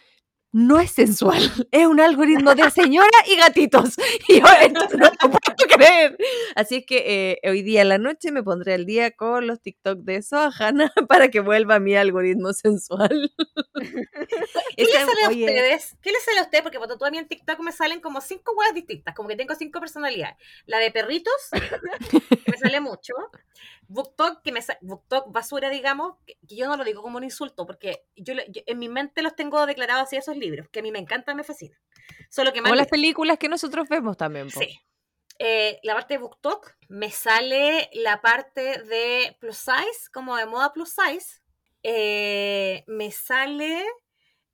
[0.54, 1.40] No es sensual,
[1.70, 3.96] es un algoritmo de señora y gatitos.
[4.28, 6.16] Y yo esto no lo puedo creer.
[6.54, 9.60] Así es que eh, hoy día en la noche me pondré al día con los
[9.62, 13.32] TikTok de Sohana para que vuelva mi algoritmo sensual.
[14.76, 15.96] ¿Qué les sale a ustedes?
[16.02, 16.62] ¿Qué les sale a ustedes?
[16.62, 19.36] Porque cuando tú a mí en TikTok me salen como cinco huevas distintas, como que
[19.36, 20.36] tengo cinco personalidades.
[20.66, 21.32] La de perritos,
[22.10, 23.14] que me sale mucho.
[23.92, 27.66] BookTok, que me BookTok basura, digamos, que, que yo no lo digo como un insulto,
[27.66, 30.90] porque yo, yo- en mi mente los tengo declarados así esos libros, que a mí
[30.92, 31.78] me encantan, me fascinan.
[32.30, 34.48] Solo que más Como las películas que nosotros vemos también.
[34.50, 34.60] po.
[34.60, 34.78] Sí.
[35.38, 40.72] Eh, la parte de BookTok me sale la parte de plus size, como de moda
[40.72, 41.40] plus size.
[41.82, 43.84] Eh, me sale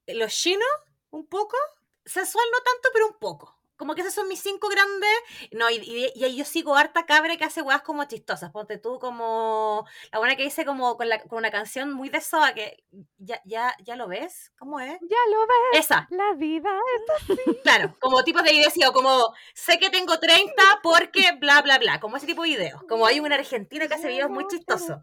[0.07, 0.69] los chinos,
[1.11, 1.57] un poco.
[2.05, 3.58] Sensual no tanto, pero un poco.
[3.79, 5.09] Como que esos son mis cinco grandes.
[5.53, 8.51] No, y, y- y ahí yo sigo harta cabra que hace weas como chistosas.
[8.51, 9.87] Ponte tú como.
[10.13, 12.83] La buena que dice como con, la- con una canción muy de Soa que.
[13.19, 14.53] ¿Ya, ya, ¿Ya lo ves?
[14.59, 14.99] ¿Cómo es?
[15.01, 16.07] Ya lo ves, Esa.
[16.11, 21.33] la vida es Claro, como tipos de videos, o como sé que tengo 30 porque
[21.39, 22.83] bla, bla, bla, como ese tipo de videos.
[22.89, 24.99] Como hay un argentino que hace videos muy chistosos.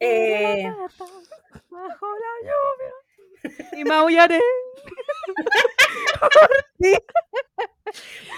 [0.00, 0.64] Eh,
[1.70, 2.92] Bajo la lluvia.
[3.80, 4.40] Y maullaré.
[6.80, 6.92] Ti.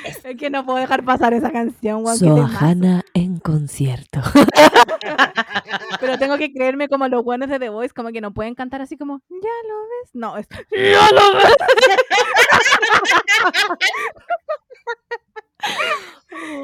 [0.05, 2.07] Es que no puedo dejar pasar esa canción.
[2.17, 4.21] Sohana en concierto.
[6.01, 8.81] Pero tengo que creerme como los buenos de The Voice, como que no pueden cantar
[8.81, 10.11] así como, ya lo ves.
[10.15, 11.57] No, es, ya lo ves.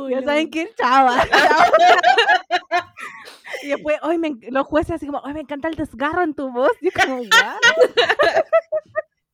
[0.10, 1.16] ya saben que chava.
[3.62, 6.50] y después, hoy me, los jueces así como, hoy me encanta el desgarro en tu
[6.50, 6.72] voz.
[6.80, 7.28] Yo como, "What?".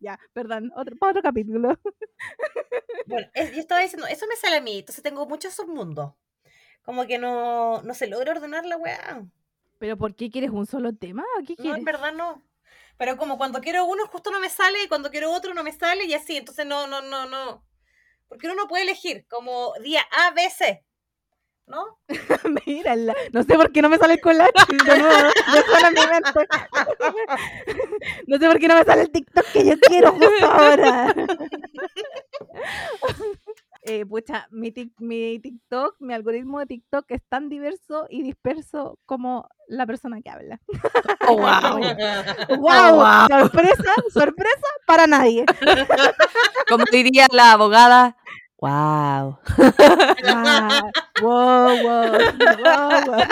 [0.03, 1.79] Ya, perdón, otro, para otro capítulo.
[3.05, 6.15] bueno, es- yo estaba diciendo, eso me sale a mí, entonces tengo muchos submundos.
[6.83, 9.25] Como que no, no se logra ordenar la weá.
[9.79, 11.25] ¿Pero por qué quieres un solo tema?
[11.47, 11.81] ¿Qué No, quieres?
[11.81, 12.43] en verdad no.
[12.99, 15.73] Pero como cuando quiero uno justo no me sale y cuando quiero otro no me
[15.73, 17.65] sale y así, entonces no, no, no, no.
[18.29, 20.85] Porque uno no puede elegir como día A, B, C.
[21.67, 21.99] ¿No?
[22.67, 23.15] Mírala.
[23.33, 24.53] No sé por qué no me sale el collage.
[24.69, 26.49] De nuevo, me suena en mi mente.
[28.27, 31.15] No sé por qué no me sale el TikTok que yo quiero justo ahora.
[33.85, 38.97] Eh, pucha, mi, tic- mi TikTok, mi algoritmo de TikTok es tan diverso y disperso
[39.07, 40.61] como la persona que habla.
[41.27, 41.81] Oh, wow.
[42.61, 42.95] ¡Wow!
[42.95, 43.27] wow.
[43.29, 45.45] Sorpresa, sorpresa para nadie.
[46.69, 48.17] Como diría la abogada,
[48.63, 49.39] wow.
[51.21, 52.19] Wow, wow,
[52.63, 53.25] wow, wow.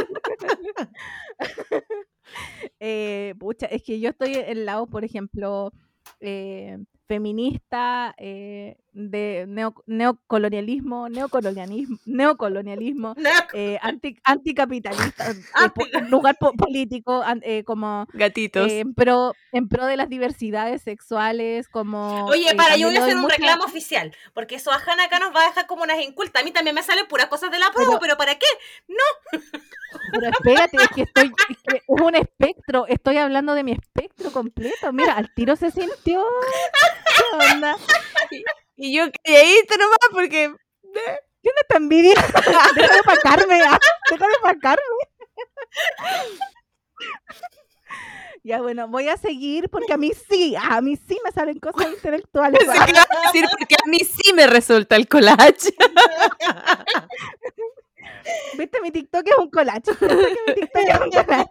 [2.79, 5.73] Eh, pucha, es que yo estoy en lado, por ejemplo,
[6.21, 6.79] eh,
[7.15, 13.15] feminista, eh, de neo- neocolonialismo, neocolonialismo, neocolonialismo,
[13.53, 18.71] eh, anti, anticapitalista, eh, lugar po- político, eh, como Gatitos.
[18.71, 23.01] en pro en pro de las diversidades sexuales, como Oye, eh, para, yo voy a
[23.03, 26.01] hacer un mucha- reclamo oficial, porque eso Ajana acá nos va a dejar como unas
[26.01, 26.43] incultas.
[26.43, 28.47] A mí también me salen puras cosas de la promo, Pero- pero, ¿para qué?
[30.13, 34.31] Pero espérate, es que estoy, es que es un espectro, estoy hablando de mi espectro
[34.33, 34.93] completo.
[34.93, 36.25] Mira, al tiro se sintió.
[37.05, 37.77] ¿Qué onda?
[38.77, 40.55] Y yo calladita nomás porque
[41.43, 42.15] ¿Quién esta envidia?
[42.75, 43.79] Deja de opacarme, ah,
[44.11, 44.83] deja de opacarme.
[48.43, 51.93] Ya bueno, voy a seguir porque a mí sí, a mí sí me salen cosas
[51.93, 52.59] intelectuales.
[52.59, 55.75] que iba a decir porque a mí sí me resulta el collage.
[58.57, 59.91] Viste, mi TikTok es un collage.
[60.47, 61.51] Mi TikTok es un collage.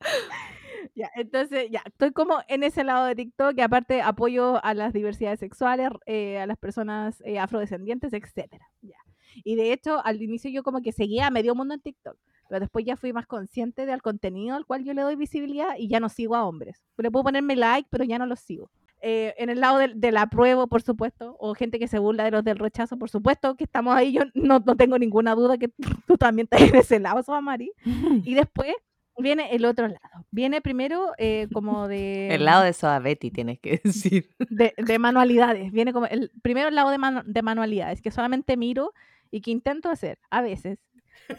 [0.94, 4.92] Ya, entonces, ya, estoy como en ese lado de TikTok y aparte apoyo a las
[4.92, 8.66] diversidades sexuales, eh, a las personas eh, afrodescendientes, etcétera.
[8.82, 8.96] Ya.
[9.42, 12.16] Y de hecho, al inicio yo como que seguía a medio mundo en TikTok,
[12.48, 15.88] pero después ya fui más consciente del contenido al cual yo le doy visibilidad y
[15.88, 16.82] ya no sigo a hombres.
[16.96, 18.70] Le puedo ponerme like, pero ya no los sigo.
[19.06, 22.30] Eh, en el lado del, del apruebo, por supuesto, o gente que se burla de
[22.30, 25.68] los del rechazo, por supuesto, que estamos ahí, yo no, no tengo ninguna duda que
[26.06, 27.72] tú también estás en ese lado, Mari.
[28.24, 28.74] Y después
[29.18, 30.26] viene el otro lado.
[30.30, 34.30] Viene primero eh, como de, El lado de Soda Betty, tienes que decir.
[34.50, 35.70] de, de manualidades.
[35.72, 38.92] Viene como el primero el lado de, manu- de manualidades, que solamente miro
[39.30, 40.78] y que intento hacer a veces.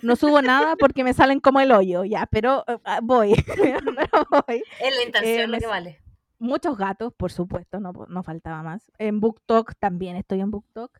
[0.02, 3.34] No subo nada porque me salen como el hoyo, ya, pero eh, ah, voy.
[3.46, 4.64] pero voy.
[4.82, 6.00] Es la intención Eh, lo que vale.
[6.40, 8.92] Muchos gatos, por supuesto, no, no faltaba más.
[8.98, 10.98] En BookTok también estoy en BookTok.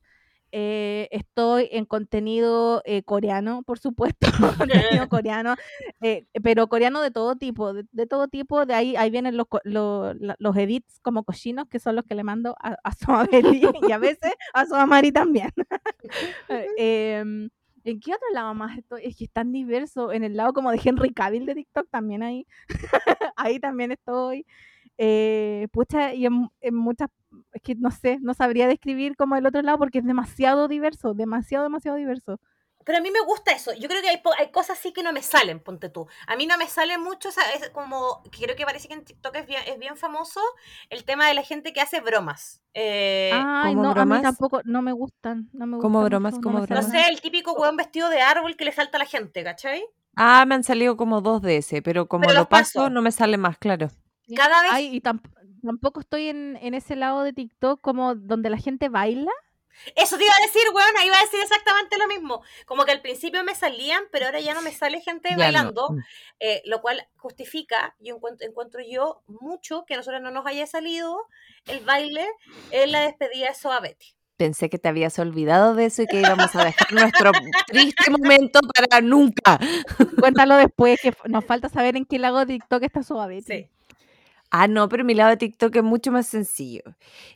[0.58, 4.26] Eh, estoy en contenido eh, coreano, por supuesto,
[4.58, 5.56] contenido coreano,
[6.00, 10.56] eh, pero coreano de todo tipo, de, todo tipo, de ahí, ahí vienen los, los,
[10.56, 12.92] edits como cochinos, que son los que le mando a, a
[13.90, 15.52] y a veces a su Amari también.
[16.78, 17.50] Em,
[17.84, 19.02] ¿En qué otro lado más estoy?
[19.04, 20.14] Es que es tan diverso.
[20.14, 22.48] En el lado como de Henry Cavill de TikTok también ahí.
[23.36, 24.46] ahí también estoy.
[24.98, 27.10] Eh, pucha, y en, muchas,
[27.54, 31.14] es que no sé, no sabría describir como el otro lado porque es demasiado diverso,
[31.14, 32.40] demasiado, demasiado diverso.
[32.86, 33.74] Pero a mí me gusta eso.
[33.74, 36.08] Yo creo que hay, hay cosas así que no me salen, ponte tú.
[36.28, 39.48] A mí no me sale mucho, es como, creo que parece que en TikTok es
[39.48, 40.40] bien, es bien famoso
[40.92, 42.62] el tema de la gente que hace bromas.
[42.76, 45.50] Eh, Ay, no, a mí tampoco, no me gustan.
[45.52, 46.36] No me ¿Cómo bromas?
[46.36, 46.88] ¿Cómo no bromas?
[46.88, 49.84] No sé, el típico weón vestido de árbol que le salta a la gente, ¿cachai?
[50.16, 53.38] Ah, me han salido como dos de ese, pero como lo paso, no me sale
[53.38, 53.90] más, claro.
[54.36, 54.72] Cada vez...
[54.72, 55.02] Ay, y
[55.66, 59.32] tampoco estoy en, en ese lado de TikTok como donde la gente baila.
[59.96, 62.42] Eso te iba a decir, weón, iba a decir exactamente lo mismo.
[62.66, 66.00] Como que al principio me salían, pero ahora ya no me sale gente bailando, mm.
[66.40, 70.66] eh, lo cual justifica, yo encuentro, encuentro, yo mucho que a nosotros no nos haya
[70.66, 71.28] salido
[71.68, 72.28] el baile
[72.72, 74.16] en la despedida de Soa Betty.
[74.38, 77.32] Pensé que te habías olvidado de eso y que íbamos a dejar nuestro
[77.68, 79.60] triste momento para nunca.
[80.20, 83.44] Cuéntalo después, que nos falta saber en qué lago de TikTok está Soa Betty.
[83.44, 83.70] Sí.
[84.58, 86.84] Ah, no, pero mi lado de TikTok es mucho más sencillo.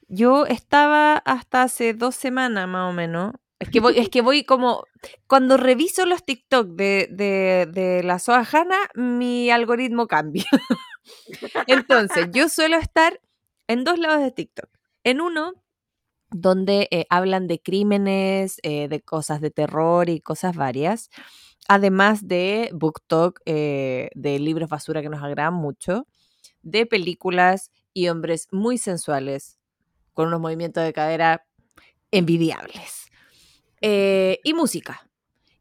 [0.08, 3.34] Yo estaba hasta hace dos semanas más o menos.
[3.60, 4.86] Es que voy, es que voy como.
[5.28, 10.46] Cuando reviso los TikTok de, de, la Soajana, mi algoritmo cambia.
[11.68, 13.20] Entonces, yo suelo estar
[13.68, 14.70] en dos lados de TikTok.
[15.04, 15.56] En uno,
[16.30, 21.10] donde eh, hablan de crímenes, eh, de cosas de terror y cosas varias.
[21.68, 26.08] Además de BookTok, eh, de libros basura que nos agradan mucho
[26.62, 29.60] de películas y hombres muy sensuales,
[30.14, 31.46] con unos movimientos de cadera
[32.12, 33.10] envidiables.
[33.82, 35.10] Eh, y música.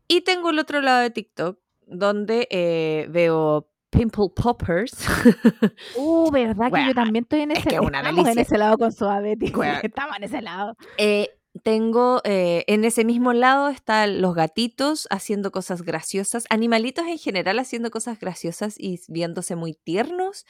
[0.09, 5.07] Y tengo el otro lado de TikTok, donde eh, veo Pimple Poppers.
[5.97, 9.37] Uh, verdad que yo también estoy en ese, en ese lado con Suave,
[9.83, 10.77] Estamos en ese lado.
[10.97, 11.31] Eh,
[11.63, 17.91] tengo en ese mismo lado están los gatitos haciendo cosas graciosas, animalitos en general haciendo
[17.91, 20.47] cosas graciosas y viéndose muy tiernos.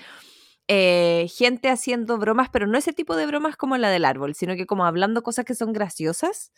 [0.70, 4.54] Eh, gente haciendo bromas, pero no ese tipo de bromas como la del árbol, sino
[4.54, 6.52] que como hablando cosas que son graciosas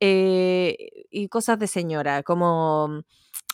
[0.00, 3.04] eh, y cosas de señora, como,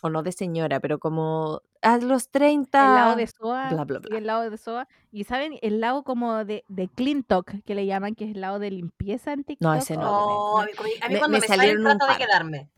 [0.00, 2.78] o no de señora, pero como a los 30.
[2.78, 3.70] El lado de Soa.
[4.10, 4.88] Y el lado de Soa.
[5.10, 8.40] Y saben, el lado como de, de Clean Talk, que le llaman, que es el
[8.40, 9.62] lado de limpieza en TikTok.
[9.62, 10.10] No, ese no.
[10.10, 10.72] Oh, a mí,
[11.18, 12.70] cuando me, salieron trato de quedarme.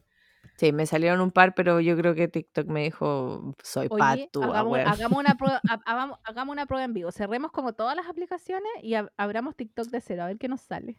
[0.57, 4.79] Sí, me salieron un par, pero yo creo que TikTok me dijo, soy Oye, hagamos,
[4.79, 5.61] hagamos, una prueba,
[6.25, 7.11] hagamos, una prueba en vivo.
[7.11, 10.97] Cerremos como todas las aplicaciones y abramos TikTok de cero, a ver qué nos sale.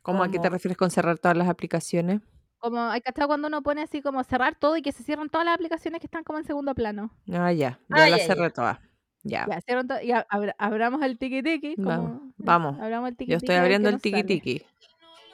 [0.00, 2.22] ¿Cómo a qué te refieres con cerrar todas las aplicaciones?
[2.58, 5.28] Como hay que estar cuando uno pone así como cerrar todo y que se cierran
[5.28, 7.10] todas las aplicaciones que están como en segundo plano.
[7.30, 8.78] Ah, ya, ya las cerré todas.
[9.24, 9.46] Ya.
[9.46, 10.12] ya y
[10.58, 11.74] abramos el tiki tiki.
[11.78, 12.76] Vamos.
[13.18, 14.62] Yo estoy abriendo el tiki tiki.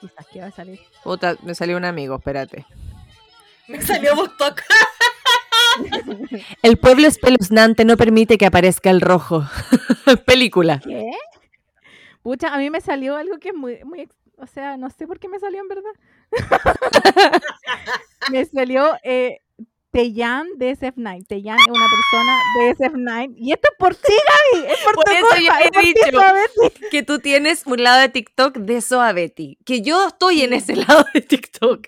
[0.01, 0.81] Quizás que va a salir.
[1.03, 2.67] Puta, me salió un amigo, espérate.
[3.69, 4.63] Me salió BookTok.
[6.63, 9.45] El pueblo espeluznante no permite que aparezca el rojo.
[10.27, 10.81] Película.
[10.83, 11.11] ¿Qué?
[12.23, 15.19] Pucha, a mí me salió algo que es muy, muy, o sea, no sé por
[15.19, 15.91] qué me salió en verdad.
[18.31, 19.41] me salió eh,
[19.91, 21.27] Teyan de SF9.
[21.27, 23.35] Teyan es una persona de SF9.
[23.39, 24.67] Y esto es por ti, Gaby.
[24.67, 26.21] Es por, tu eso yo he dicho
[26.91, 29.59] que tú tienes un lado de TikTok de Soabeti.
[29.65, 31.87] Que yo estoy en ese lado de TikTok.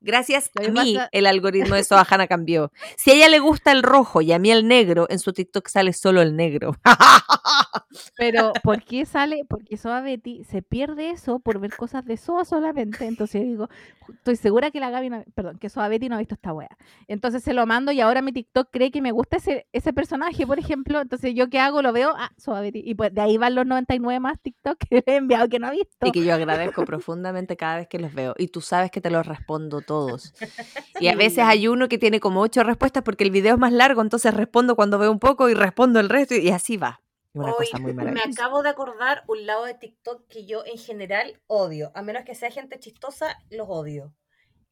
[0.00, 2.72] Gracias a mí, el algoritmo de Sohana cambió.
[2.96, 5.68] Si a ella le gusta el rojo y a mí el negro, en su TikTok
[5.68, 6.74] sale solo el negro.
[8.16, 9.44] Pero, ¿por qué sale?
[9.48, 13.06] Porque Soa Betty se pierde eso por ver cosas de Soa solamente.
[13.06, 13.68] Entonces digo,
[14.08, 16.76] estoy segura que la Gaby, no, perdón, que Soa Betty no ha visto esta wea.
[17.08, 20.46] Entonces se lo mando y ahora mi TikTok cree que me gusta ese, ese personaje,
[20.46, 21.00] por ejemplo.
[21.00, 22.82] Entonces yo qué hago, lo veo, ah, Soa Betty.
[22.84, 25.72] Y pues de ahí van los 99 más TikTok que he enviado que no ha
[25.72, 26.06] visto.
[26.06, 28.34] Y que yo agradezco profundamente cada vez que los veo.
[28.38, 30.32] Y tú sabes que te los respondo todos.
[31.00, 33.72] Y a veces hay uno que tiene como ocho respuestas porque el video es más
[33.72, 37.00] largo, entonces respondo cuando veo un poco y respondo el resto y así va.
[37.32, 41.40] Una cosa muy me acabo de acordar un lado de TikTok que yo en general
[41.46, 41.90] odio.
[41.94, 44.14] A menos que sea gente chistosa, los odio.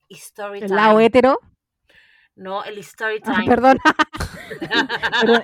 [0.08, 1.40] ¿El lado hétero?
[2.36, 3.46] No, el story ah, time.
[3.48, 3.78] perdón.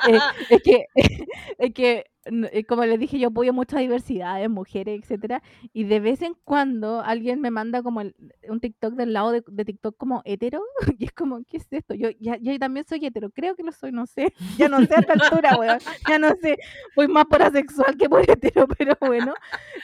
[0.09, 0.18] Eh,
[0.51, 0.87] es que
[1.59, 2.05] es que,
[2.68, 7.01] como les dije, yo apoyo mucha diversidad de mujeres, etcétera, y de vez en cuando
[7.01, 8.14] alguien me manda como el-
[8.49, 10.62] un TikTok del lado de, de TikTok como hetero,
[10.99, 11.95] y es como, ¿qué es esto?
[11.95, 14.95] Yo, ya, yo también soy hetero, creo que lo soy, no sé, ya no sé
[14.95, 16.57] a esta altura, weón, ya no sé,
[16.97, 19.35] voy más por asexual que por hetero, pero bueno,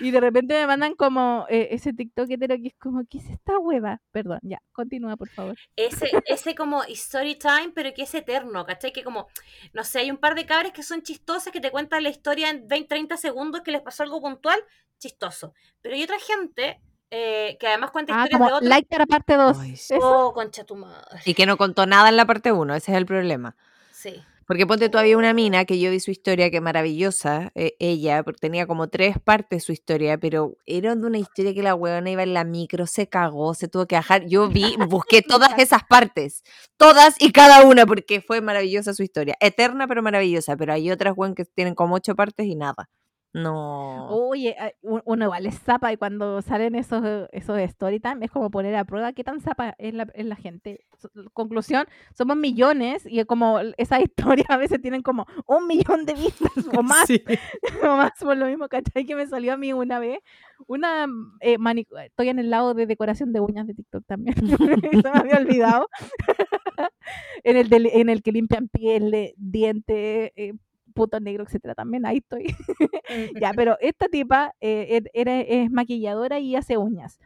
[0.00, 3.28] y de repente me mandan como eh, ese TikTok hetero que es como, ¿qué es
[3.30, 4.00] esta hueva?
[4.12, 5.56] Perdón, ya, continúa, por favor.
[5.76, 8.92] Ese, ese como story time, pero que es eterno, ¿cachai?
[8.92, 9.26] Que como,
[9.72, 12.29] no sé, hay un par de cabres que son chistosas, que te cuentan la historia
[12.38, 14.58] en 20, 30 segundos, que les pasó algo puntual,
[14.98, 15.54] chistoso.
[15.80, 18.68] Pero hay otra gente eh, que además cuenta Ah, historias como de otros.
[18.68, 19.58] like para parte 2.
[19.58, 19.94] Ay, sí.
[20.00, 21.20] Oh, concha tu madre.
[21.24, 23.56] Y que no contó nada en la parte 1, ese es el problema.
[23.92, 24.22] Sí.
[24.50, 28.24] Porque ponte tú, había una mina que yo vi su historia, que maravillosa, eh, ella,
[28.24, 32.10] porque tenía como tres partes su historia, pero era de una historia que la huevona
[32.10, 34.26] iba en la micro, se cagó, se tuvo que bajar.
[34.26, 36.42] Yo vi, busqué todas esas partes,
[36.76, 39.36] todas y cada una, porque fue maravillosa su historia.
[39.38, 40.56] Eterna, pero maravillosa.
[40.56, 42.88] Pero hay otras, weón, que tienen como ocho partes y nada.
[43.32, 44.08] No.
[44.08, 48.30] Oye, u- uno igual es zapa y cuando salen esos, eh, esos story time es
[48.32, 50.84] como poner a prueba qué tan zapa es la, es la gente.
[51.32, 54.00] Conclusión, somos millones y como esas
[54.44, 57.22] historias a veces tienen como un millón de vistas o más, Sí.
[57.84, 59.06] o más por lo mismo, ¿cachai?
[59.06, 60.18] Que me salió a mí una vez,
[60.66, 64.34] una, mm, eh, manicu- estoy en el lado de decoración de uñas de TikTok también,
[64.36, 65.88] se me había olvidado.
[67.44, 70.54] en, el de- en el que limpian piel, eh, dientes, eh,
[71.00, 72.44] puto negro, etcétera, también ahí estoy.
[73.40, 77.18] Ya, pero esta tipa eh, et- era, es maquilladora y hace uñas.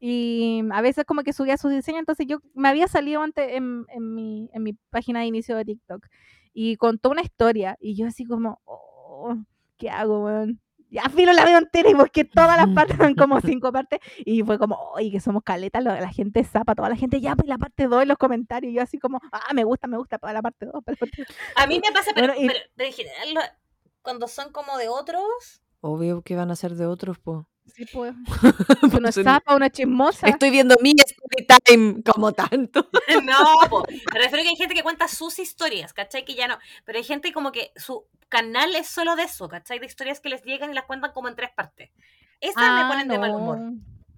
[0.00, 3.84] Y a veces como que subía sus diseños, entonces yo me había salido antes en,
[3.88, 6.06] en mi, en mi página de inicio de TikTok
[6.52, 9.36] y contó una historia y yo así como, oh,
[9.78, 10.60] ¿qué hago, weón?
[10.92, 14.42] Ya filo la veo entera y busqué todas las partes, eran como cinco partes, y
[14.42, 17.56] fue como, oye, que somos caletas, la gente zapa, toda la gente, ya, pues la
[17.56, 20.34] parte 2 en los comentarios, y yo así como, ah, me gusta, me gusta, para
[20.34, 20.74] la parte 2,
[21.56, 23.50] A mí me pasa, pero, Bueno, y- pero- pero en general,
[24.02, 27.48] cuando son como de otros, Obvio que van a ser de otros, po.
[27.74, 28.14] Sí, pues.
[28.82, 30.28] Uno es Son- zapa, una chismosa.
[30.28, 32.88] Estoy viendo mi story time como tanto.
[33.24, 33.84] no, po.
[34.12, 36.24] me refiero que hay gente que cuenta sus historias, ¿cachai?
[36.24, 39.78] Que ya no, pero hay gente como que su canal es solo de eso, ¿cachai?
[39.78, 41.90] De historias que les llegan y las cuentan como en tres partes.
[42.40, 43.58] Esas me Ah, ponen de mal humor.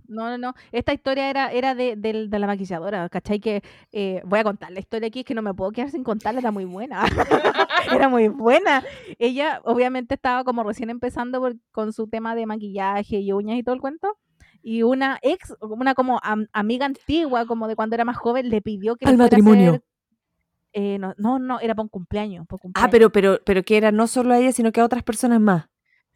[0.08, 0.30] No.
[0.30, 0.54] No, no.
[0.72, 3.40] Esta historia era, era de, del- de la maquilladora, ¿cachai?
[3.40, 6.04] Que eh, voy a contar la historia aquí, es que no me puedo quedar sin
[6.04, 7.04] contarla, era muy buena.
[7.92, 8.82] era muy buena.
[9.18, 13.62] Ella, obviamente, estaba como recién empezando por- con su tema de maquillaje y uñas y
[13.62, 14.16] todo el cuento.
[14.62, 18.62] Y una ex, una como am- amiga antigua, como de cuando era más joven, le
[18.62, 19.70] pidió que le Al matrimonio.
[19.72, 19.82] hacer-
[20.72, 22.46] eh, no, no, no, era para un cumpleaños.
[22.46, 22.90] pa' un Ah, cumpleaños.
[22.90, 25.66] pero, pero, pero que era no solo a ella, sino que a otras personas más.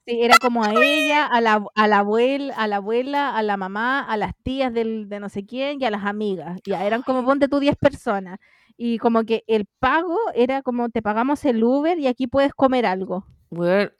[0.09, 3.56] Sí, era como a ella, a la, a la abuela, a la abuela, a la
[3.59, 6.61] mamá, a las tías del, de no sé quién y a las amigas.
[6.64, 8.38] Ya eran como ponte tú 10 personas.
[8.78, 12.86] Y como que el pago era como te pagamos el Uber y aquí puedes comer
[12.86, 13.26] algo.
[13.50, 13.92] Weón.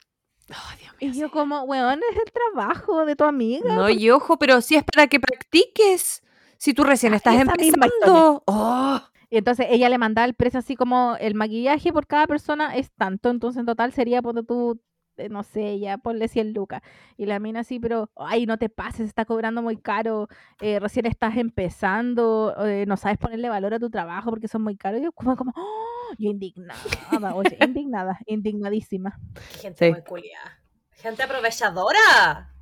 [0.49, 1.33] Ay, Dios mío, Y yo sí.
[1.33, 3.75] como, weón, es el trabajo de tu amiga.
[3.75, 6.23] No, y ojo, pero si es para que practiques.
[6.57, 8.43] Si tú recién estás esa empezando.
[8.47, 9.01] Oh,
[9.31, 12.91] Y entonces ella le mandaba el precio así como el maquillaje por cada persona es
[12.93, 14.79] tanto, entonces en total sería, ponte tú, eh,
[15.31, 16.83] no sé, ya ponle 100 lucas.
[17.17, 20.29] Y la mina así, pero, ay, no te pases, está cobrando muy caro,
[20.61, 24.77] eh, recién estás empezando, eh, no sabes ponerle valor a tu trabajo porque son muy
[24.77, 25.01] caros.
[25.03, 26.15] Yo como, como, ¡oh!
[26.19, 29.19] yo indignada, oye, indignada, indignadísima.
[29.53, 29.93] Qué gente Sí.
[29.93, 30.59] muy culiada.
[30.93, 32.53] Gente aprovechadora.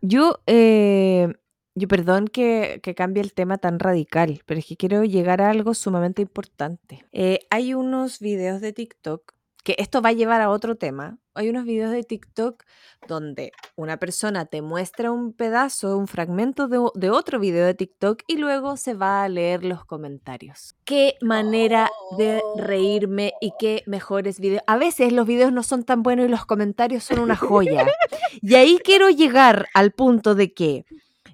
[0.00, 1.32] Yo, eh,
[1.74, 5.50] yo perdón que, que cambie el tema tan radical, pero es que quiero llegar a
[5.50, 7.04] algo sumamente importante.
[7.12, 9.32] Eh, hay unos videos de TikTok,
[9.66, 11.18] que esto va a llevar a otro tema.
[11.34, 12.62] Hay unos videos de TikTok
[13.08, 18.36] donde una persona te muestra un pedazo, un fragmento de, otro video de TikTok y
[18.36, 20.76] luego se va a leer los comentarios.
[20.84, 24.62] Qué manera de reírme y qué mejores videos.
[24.68, 27.84] A veces los videos no son tan buenos y los comentarios son una joya.
[28.42, 30.84] Y ahí quiero llegar al punto de que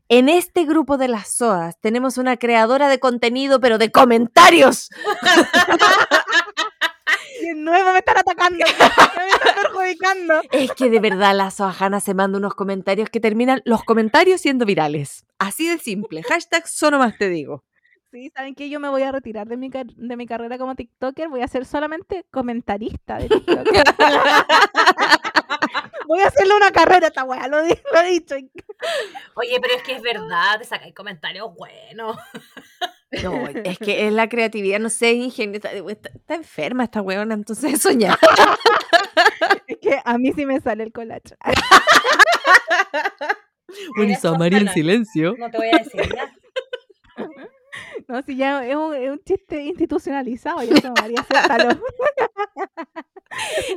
[0.08, 4.88] en este grupo de las SOAS tenemos una creadora de contenido, pero de comentarios.
[7.42, 8.90] De nuevo me están atacando, me están
[9.62, 10.40] perjudicando.
[10.52, 14.64] Es que de verdad la Soajana se manda unos comentarios que terminan los comentarios siendo
[14.66, 15.24] virales.
[15.38, 16.22] Así de simple.
[16.22, 17.64] Hashtag solo más te digo.
[18.10, 18.68] Sí, ¿saben qué?
[18.68, 21.28] Yo me voy a retirar de mi, car- de mi carrera como TikToker.
[21.30, 23.66] Voy a ser solamente comentarista de TikTok.
[26.06, 28.34] voy a hacerle una carrera a esta weá, lo, lo he dicho.
[29.34, 32.16] Oye, pero es que es verdad, te sacáis comentarios buenos.
[33.22, 35.56] No, es que es la creatividad, no sé, ingenio.
[35.56, 38.18] Está, está- está enferma esta weona, entonces ya.
[39.66, 41.34] Es que a mí sí me sale el collage.
[43.96, 45.34] Bueno, Isamari en silencio.
[45.38, 46.32] No te voy a decir ya.
[48.08, 50.62] No, si ya es un, es un chiste institucionalizado.
[50.62, 51.80] Ya se María, acéptalo.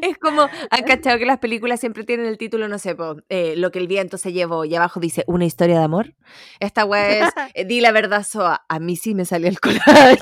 [0.02, 3.56] Es como, han cachado que las películas siempre tienen el título, no sé, po, eh,
[3.56, 6.14] lo que el viento se llevó y abajo dice una historia de amor.
[6.60, 10.20] Esta weá es, eh, di la verdad, Soa, a mí sí me salió el collage.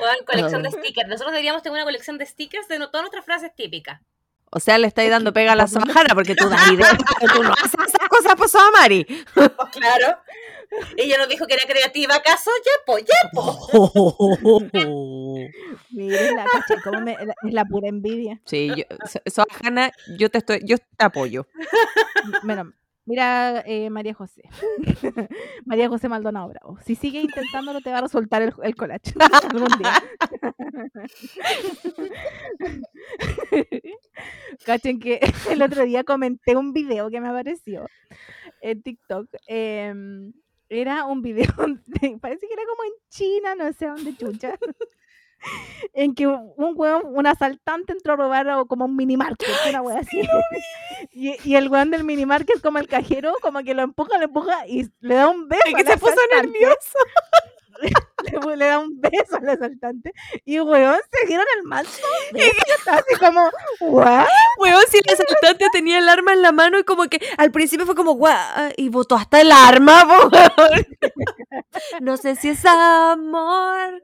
[0.00, 1.08] Weón, colección de stickers.
[1.08, 4.00] Nosotros deberíamos tener una colección de stickers de no- todas nuestras frases típicas.
[4.56, 7.42] O sea, le estáis dando pega a la Soajana porque tú das idea, pero tú
[7.42, 9.04] no haces esas cosas por Soa Mari.
[9.72, 10.18] Claro.
[10.96, 12.50] Ella nos dijo que era creativa, ¿acaso?
[12.64, 14.60] Ya, po, ya, po.
[15.90, 18.40] Miren la cacha, me- es la pura envidia.
[18.44, 18.84] Sí, yo,
[20.18, 21.46] yo te estoy, yo te apoyo.
[22.42, 22.72] Bueno,
[23.06, 24.42] mira eh, María José.
[25.66, 26.78] María José Maldonado Bravo.
[26.84, 29.12] Si sigue intentándolo, te va a resultar el, el collage
[29.52, 30.02] algún día.
[34.66, 37.86] Cachen que el otro día comenté un video que me apareció
[38.60, 39.28] en TikTok.
[39.46, 40.32] em,
[40.68, 41.46] era un video,
[41.86, 44.58] de- parece que era como en China, no sé dónde chucha.
[45.92, 49.82] En que un hueón, un asaltante entró a robar a como un mini market, una
[49.82, 50.20] wea así.
[51.12, 54.24] Y, y el weón del mini market, como el cajero, como que lo empuja, lo
[54.24, 55.62] empuja y le da un beso.
[55.66, 56.98] Es que se puso nervioso.
[58.46, 60.12] Le, le da un beso al asaltante.
[60.44, 62.02] Y weón, se dieron el manso.
[62.86, 64.26] así como, ¿what?
[64.58, 67.86] Weón, si el asaltante tenía el arma en la mano y como que al principio
[67.86, 70.86] fue como guau y botó hasta el arma, weón.
[72.00, 74.02] No sé si es amor.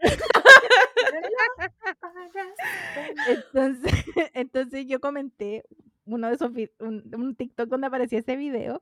[3.27, 4.05] Entonces,
[4.35, 5.65] entonces yo comenté
[6.07, 8.81] uno de esos un, un TikTok donde aparecía ese video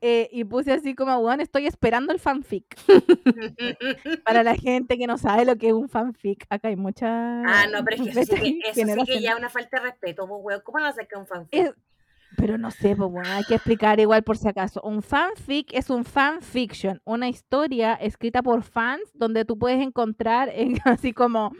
[0.00, 2.76] eh, y puse así como, weón, estoy esperando el fanfic.
[4.24, 7.66] Para la gente que no sabe lo que es un fanfic, acá hay mucha Ah,
[7.72, 9.20] no, pero es que eso sí que, eso sí que generación.
[9.20, 10.60] ya es una falta de respeto, pues, weón.
[10.64, 11.60] ¿Cómo van a que un fanfic?
[11.60, 11.74] Es-
[12.36, 14.80] pero no sé, pues bueno, hay que explicar igual por si acaso.
[14.82, 20.78] Un fanfic es un fanfiction, una historia escrita por fans donde tú puedes encontrar en-
[20.84, 21.52] así como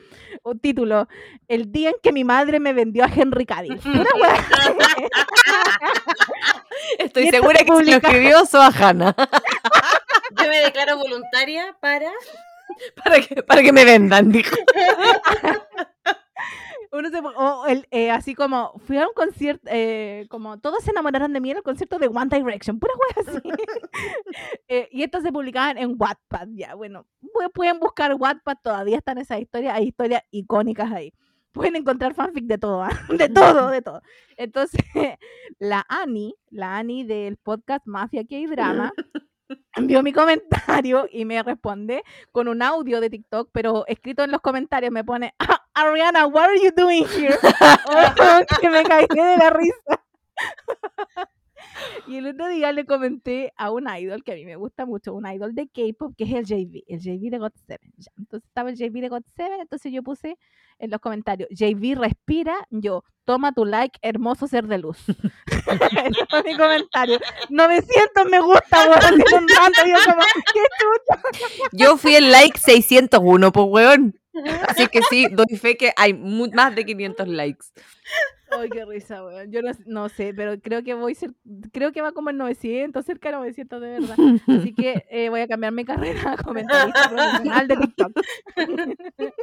[0.44, 1.08] un título,
[1.48, 3.80] El día en que mi madre me vendió a Henry Cavill.
[6.98, 12.10] Estoy segura se que se lo escribió Soajana Yo me declaro voluntaria para.
[13.04, 14.56] para que, para que me vendan, dijo.
[16.92, 20.84] Uno se pon- o el, eh, así como fui a un concierto, eh, como todos
[20.84, 23.42] se enamoraron de mí en el concierto de One Direction, pura wea así.
[24.68, 29.18] Eh, y estos se publicaban en Wattpad, ya, bueno, pu- pueden buscar Wattpad, todavía están
[29.18, 31.12] esas historias, hay historias icónicas ahí.
[31.52, 32.88] Pueden encontrar fanfic de todo, ¿ah?
[33.08, 34.00] de todo, de todo.
[34.38, 34.80] Entonces,
[35.58, 38.92] la Ani, la Ani del podcast Mafia que hay drama,
[39.76, 44.40] envió mi comentario y me responde con un audio de TikTok, pero escrito en los
[44.40, 47.38] comentarios me pone, "Ah, Ariana, what are you doing here?
[47.86, 50.00] Oh, que me caí de la risa.
[52.06, 55.14] Y el otro día le comenté a un idol que a mí me gusta mucho,
[55.14, 57.78] un idol de K-pop, que es el JV, el JV de God7.
[57.96, 58.12] ya.
[58.18, 60.38] Entonces estaba el JV de God7, entonces yo puse
[60.78, 64.98] en los comentarios, JV respira, yo, toma tu like, hermoso ser de luz.
[65.06, 67.20] Ese fue mi comentario.
[67.50, 70.60] 900 me gusta, weón, un yo como, qué.
[71.72, 74.18] Yo fui el like 601, pues weón.
[74.66, 77.66] Así que sí, doy fe que hay más de 500 likes.
[78.58, 79.50] Ay, qué risa, weón.
[79.50, 81.34] Yo no, no sé, pero creo que voy cer-
[81.72, 84.16] creo que va como en 900, cerca de 900 de verdad.
[84.48, 88.12] Así que eh, voy a cambiar mi carrera a comentarista profesional de TikTok.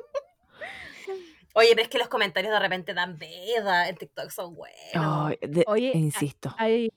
[1.55, 5.35] Oye, pero es que los comentarios de repente dan veda en TikTok, son buenos.
[5.41, 6.53] De- Oye, insisto.
[6.57, 6.91] Hay-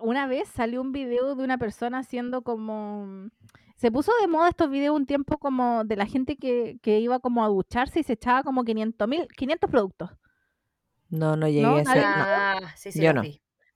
[0.00, 3.28] una vez salió un video de una persona haciendo como...
[3.76, 7.18] Se puso de moda estos videos un tiempo como de la gente que, que iba
[7.20, 10.10] como a ducharse y se echaba como 500 mil, 500 productos.
[11.12, 12.00] No, no llegué No, a ese.
[12.00, 12.68] nadie- no.
[12.76, 13.22] Sí, sí, Yo no.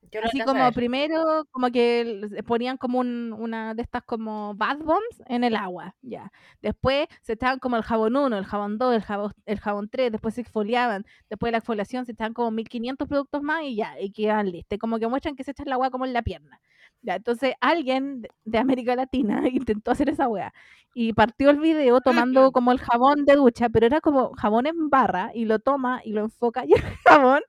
[0.09, 5.21] Yo Así como primero, como que ponían como un- una de estas como bath bombs
[5.27, 6.31] en el agua, ya.
[6.61, 10.09] Después se echaban como el jabón 1, el jabón 2, el jabón, el jabón 3,
[10.13, 13.99] después se exfoliaban, después de la exfoliación se echaban como 1500 productos más y ya,
[13.99, 14.79] y quedaban listos.
[14.79, 16.61] Como que muestran que se echan la agua como en la pierna.
[17.01, 20.53] Ya, entonces alguien de- América Latina intentó hacer esa wea
[20.93, 24.89] y partió el video tomando como el jabón de ducha, pero era como jabón en
[24.89, 27.41] barra y lo toma y lo enfoca y el jabón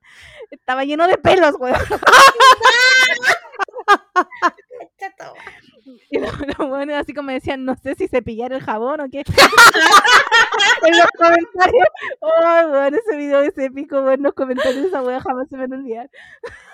[0.50, 1.76] estaba lleno de pelos, weón.
[5.18, 5.34] Chato.
[6.10, 9.20] Y los, los buenos así como decían, no sé si cepillar el jabón o qué.
[10.86, 11.88] en los comentarios.
[12.20, 15.62] Oh, bueno, ese video es épico, bueno, los comentarios de esa wea jamás se me
[15.62, 16.10] van a olvidar.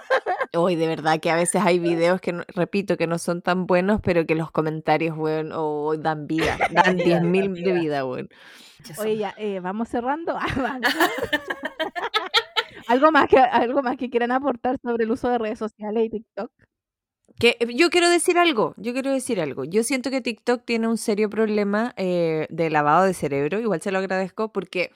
[0.55, 4.01] Hoy de verdad que a veces hay videos que, repito, que no son tan buenos,
[4.03, 6.57] pero que los comentarios, weón, oh, dan vida.
[6.71, 8.29] Dan 10.000 de vida, weón.
[8.99, 10.37] Oye, ya, eh, vamos cerrando.
[10.37, 10.95] Ah, vamos.
[12.89, 16.11] algo más que algo más que quieran aportar sobre el uso de redes sociales y
[16.11, 16.51] TikTok.
[17.39, 19.65] Que eh, yo quiero decir algo, yo quiero decir algo.
[19.65, 23.91] Yo siento que TikTok tiene un serio problema eh, de lavado de cerebro, igual se
[23.91, 24.93] lo agradezco, porque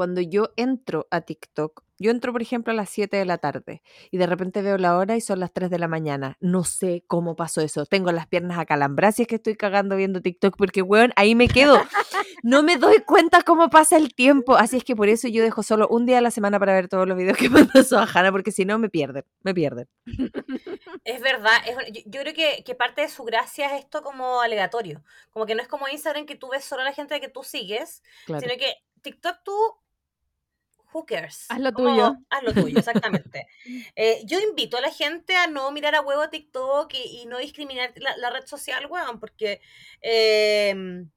[0.00, 3.82] cuando yo entro a TikTok, yo entro, por ejemplo, a las 7 de la tarde
[4.10, 6.38] y de repente veo la hora y son las 3 de la mañana.
[6.40, 7.84] No sé cómo pasó eso.
[7.84, 11.48] Tengo las piernas acalambradas y es que estoy cagando viendo TikTok porque, weón, ahí me
[11.48, 11.78] quedo.
[12.42, 14.56] No me doy cuenta cómo pasa el tiempo.
[14.56, 16.88] Así es que por eso yo dejo solo un día a la semana para ver
[16.88, 19.86] todos los videos que manda Sohana porque si no me pierden, me pierden.
[21.04, 21.58] Es verdad,
[22.04, 25.02] yo, creo que, que, parte de su gracia es esto como aleatorio.
[25.30, 27.42] Como que no es como Instagram que tú ves solo a la gente que tú
[27.42, 29.52] sigues, sino que TikTok tú
[30.92, 31.46] who cares?
[31.48, 32.16] Haz lo tuyo.
[32.28, 33.46] Haz lo tuyo, exactamente.
[33.96, 37.92] Eh, yo invito a la gente a no mirar a huevo TikTok y, no discriminar
[37.96, 39.60] la, red social, weón, porque
[40.00, 41.10] em,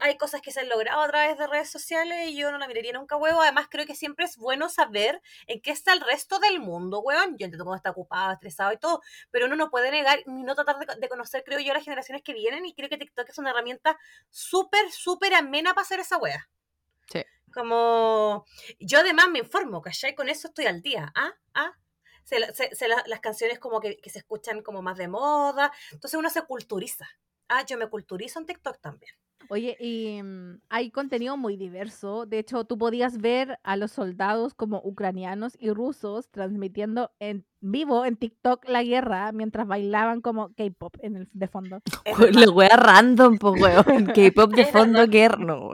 [0.00, 2.68] hay cosas que se han logrado a través de redes sociales y yo no la
[2.68, 3.42] miraría nunca huevo.
[3.42, 7.36] Además, creo que siempre es bueno saber en qué está el resto del mundo, weón.
[7.38, 10.54] Yo entiendo cómo está ocupado, estresado y todo, pero uno no puede negar ni no
[10.54, 13.38] tratar de, de conocer, creo yo, las generaciones que vienen y creo que TikTok es
[13.38, 13.98] una herramienta
[14.30, 16.48] súper, súper amena para hacer esa wea.
[17.52, 18.44] Como
[18.78, 20.14] yo además me informo, ¿cachai?
[20.14, 21.10] Con eso estoy al día.
[21.14, 21.32] ¿Ah?
[21.54, 21.72] ¿Ah?
[22.24, 25.72] Se, las canciones como que, que, se escuchan como más de moda.
[25.92, 27.08] Entonces uno se culturiza.
[27.48, 29.12] Ah, yo me culturizo en TikTok también.
[29.50, 32.26] Oye, y mm, hay contenido muy diverso.
[32.26, 38.04] De hecho, tú podías ver a los soldados como ucranianos y rusos transmitiendo en vivo
[38.04, 41.80] en TikTok la guerra mientras bailaban como K-pop en el de fondo.
[42.46, 44.06] Lo wea random, pues weón.
[44.14, 45.38] K-pop de fondo, guerra.
[45.38, 45.70] No,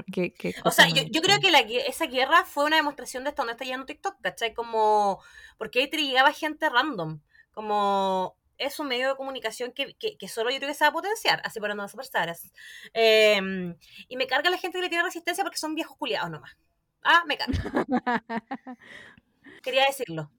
[0.64, 1.50] o sea, yo, creo que
[1.88, 4.54] esa guerra fue una demostración de esto donde está yendo TikTok, ¿cachai?
[4.54, 5.18] Como,
[5.58, 7.20] porque ahí te llegaba gente random.
[7.52, 10.92] Como, es un medio de comunicación que, que, solo yo creo que se va a
[10.92, 12.52] potenciar, así para no superstars.
[12.92, 13.40] Eh,
[14.08, 16.56] y me carga la gente que le tiene resistencia porque son viejos culiados nomás.
[17.02, 18.24] Ah, me carga.
[19.62, 20.30] Quería decirlo.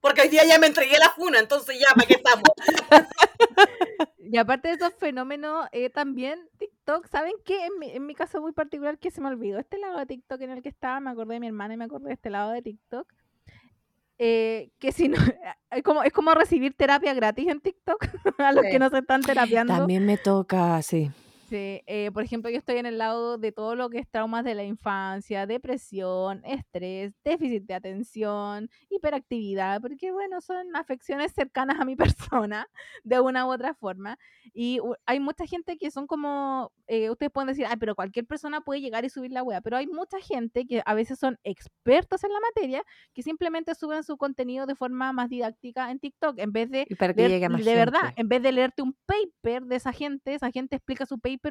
[0.00, 2.42] Porque hoy día ya me entregué la funa, entonces ya, ¿para qué estamos?
[4.18, 7.66] y aparte de esos fenómenos, eh, también TikTok, ¿saben qué?
[7.66, 10.40] En mi, en mi caso muy particular, que se me olvidó este lado de TikTok
[10.40, 12.50] en el que estaba, me acordé de mi hermana y me acordé de este lado
[12.50, 13.06] de TikTok
[14.24, 15.16] eh, que si no,
[15.72, 18.06] es como, es como recibir terapia gratis en TikTok
[18.38, 19.76] a los que no se están terapiando.
[19.76, 21.10] También me toca, sí.
[21.52, 24.54] Eh, por ejemplo, yo estoy en el lado de todo lo que es traumas de
[24.54, 31.96] la infancia, depresión, estrés, déficit de atención, hiperactividad, porque bueno, son afecciones cercanas a mi
[32.36, 32.68] persona
[33.04, 34.18] de una u otra forma.
[34.54, 38.60] Y hay mucha gente que son como, eh, ustedes pueden decir, ay, pero cualquier persona
[38.60, 42.24] puede llegar y subir la web, pero hay mucha gente que a veces son expertos
[42.24, 46.52] en la materia que simplemente suben su contenido de forma más didáctica en TikTok, en
[46.52, 50.76] vez de, de verdad, en vez de leerte un paper de esa gente, esa gente
[50.76, 51.41] explica su paper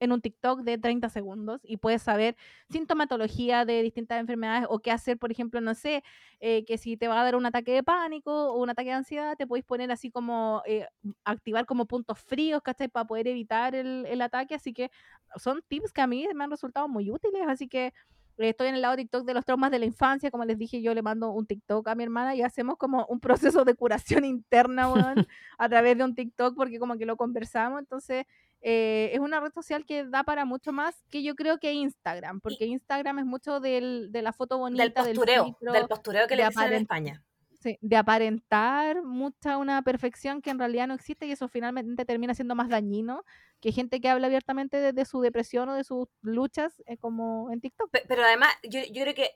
[0.00, 2.36] en un TikTok de 30 segundos y puedes saber
[2.68, 6.02] sintomatología de distintas enfermedades o qué hacer, por ejemplo, no sé,
[6.40, 8.96] eh, que si te va a dar un ataque de pánico o un ataque de
[8.96, 10.88] ansiedad, te podéis poner así como, eh,
[11.24, 12.88] activar como puntos fríos, ¿cachai?
[12.88, 14.56] Para poder evitar el, el, ataque.
[14.56, 14.90] Así que
[15.36, 17.92] son tips que a mí me han resultado muy útiles, así que
[18.38, 20.94] estoy en el lado TikTok de los traumas de la infancia, como les dije, yo
[20.94, 25.14] le mando un TikTok a mi hermana y hacemos como un proceso de curación interna,
[25.58, 28.26] a través de un TikTok, porque como que lo conversamos, entonces
[28.64, 32.40] eh, es una red social que da para mucho más que yo creo que Instagram,
[32.40, 36.46] porque Instagram es mucho del, de la foto bonita, del postureo, del, postureo que le
[36.46, 37.24] dicen en España.
[37.60, 42.34] Sí, de aparentar mucha una perfección que en realidad no existe y eso finalmente termina
[42.34, 43.24] siendo más dañino
[43.60, 47.60] que gente que habla abiertamente de, su depresión o de sus luchas eh, como en
[47.60, 47.88] TikTok.
[48.08, 49.30] Pero, además, yo, yo creo que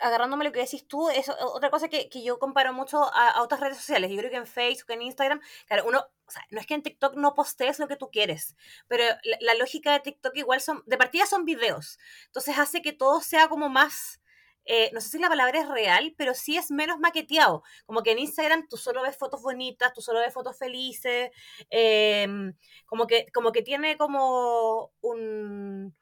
[0.00, 3.60] agarrándome lo que decís tú, es otra cosa que, que yo comparo mucho a, otras
[3.60, 4.10] redes sociales.
[4.10, 6.06] Yo creo que en Facebook, en Instagram, claro, uno,
[6.50, 9.04] no es que en TikTok no postees lo que tú quieres, pero
[9.40, 11.98] la, lógica de TikTok igual son, de partida son videos.
[12.26, 14.20] Entonces hace que todo sea como más,
[14.64, 17.62] eh, no sé si la palabra es real, pero sí es menos maqueteado.
[17.86, 21.30] Como que en Instagram tú solo ves fotos bonitas, tú solo ves fotos felices,
[21.70, 22.54] em,
[22.86, 25.94] como, que, como que tiene como un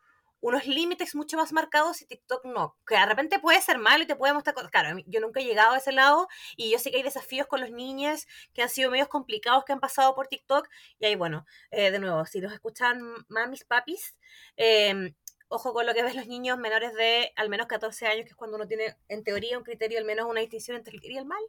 [0.47, 2.77] unos límites mucho más marcados y TikTok no.
[2.87, 4.71] Que de repente puede ser malo y te puede mostrar cosas.
[4.71, 7.61] Claro, yo nunca he llegado a ese lado y yo sé que hay desafíos con
[7.61, 10.69] los niños que han sido medios complicados que han pasado por TikTok.
[11.01, 14.15] Y ahí, bueno, eh, de nuevo, si los escuchan mamis, papis,
[14.57, 15.15] eh,
[15.49, 18.37] ojo con lo que ven los niños menores de al menos 14 años, que es
[18.37, 21.19] cuando uno tiene en teoría un criterio, al menos una distinción entre el bien y
[21.19, 21.43] el mal,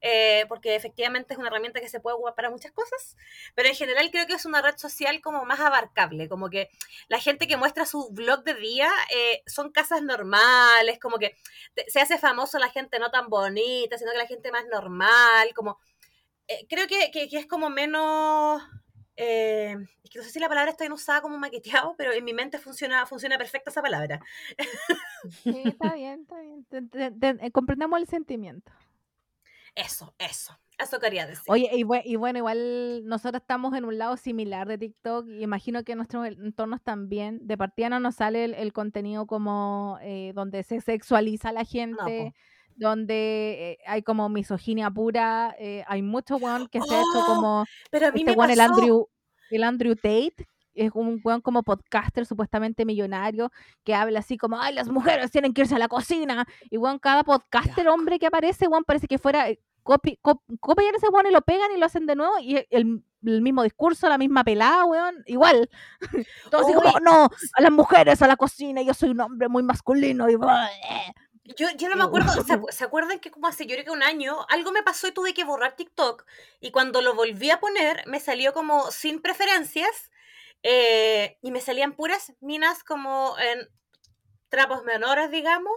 [0.00, 3.16] eh, porque efectivamente es una herramienta que se puede ocupar para muchas cosas,
[3.54, 6.68] pero en general creo que es una red social como más abarcable, como que
[7.08, 11.36] la gente que muestra su blog de día eh, son casas normales, como que
[11.86, 15.78] se hace famoso la gente no tan bonita, sino que la gente más normal, como...
[16.50, 18.62] Eh, creo que, que es como menos
[19.20, 22.24] eh, es que no sé si la palabra está bien usada como maqueteado, pero en
[22.24, 24.20] mi mente funciona, funciona perfecta esa palabra.
[25.42, 27.50] Sí, está bien, está bien.
[27.50, 28.72] comprendemos el sentimiento.
[29.74, 30.56] Eso, eso.
[30.78, 31.44] Eso quería decir.
[31.48, 35.96] Oye, y, bueno, igual nosotros estamos en un lado similar de TikTok y imagino que
[35.96, 37.44] nuestros entornos también.
[37.44, 42.32] De partida no nos sale el, contenido como eh, donde se sexualiza a la gente,
[42.78, 45.54] donde eh, hay como misoginia pura.
[45.58, 49.08] Eh, hay mucho weón que se ha hecho como pero a mí este el Andrew,
[49.50, 53.50] el Andrew Tate, es un weón como podcaster supuestamente millonario
[53.84, 56.46] que habla así como, ay, las mujeres tienen que irse a la cocina.
[56.70, 59.48] Y weón, cada podcaster hombre que aparece, weón, parece que fuera
[60.60, 64.08] copian ese weón y lo pegan y lo hacen de nuevo y el, mismo discurso,
[64.08, 65.68] la misma pelada, weón, igual.
[66.44, 70.28] Entonces, como, no, a las mujeres, a la cocina, yo soy un hombre muy masculino
[70.28, 70.36] y...
[71.56, 72.30] Yo, yo no me acuerdo,
[72.70, 75.34] ¿se, acuerdan que como hace yo creo que un año algo me pasó y tuve
[75.34, 76.26] que borrar TikTok?
[76.60, 80.10] Y cuando lo volví a poner me salió como sin preferencias
[80.62, 83.68] eh, y me salían puras minas como en
[84.48, 85.72] trapos menores, digamos.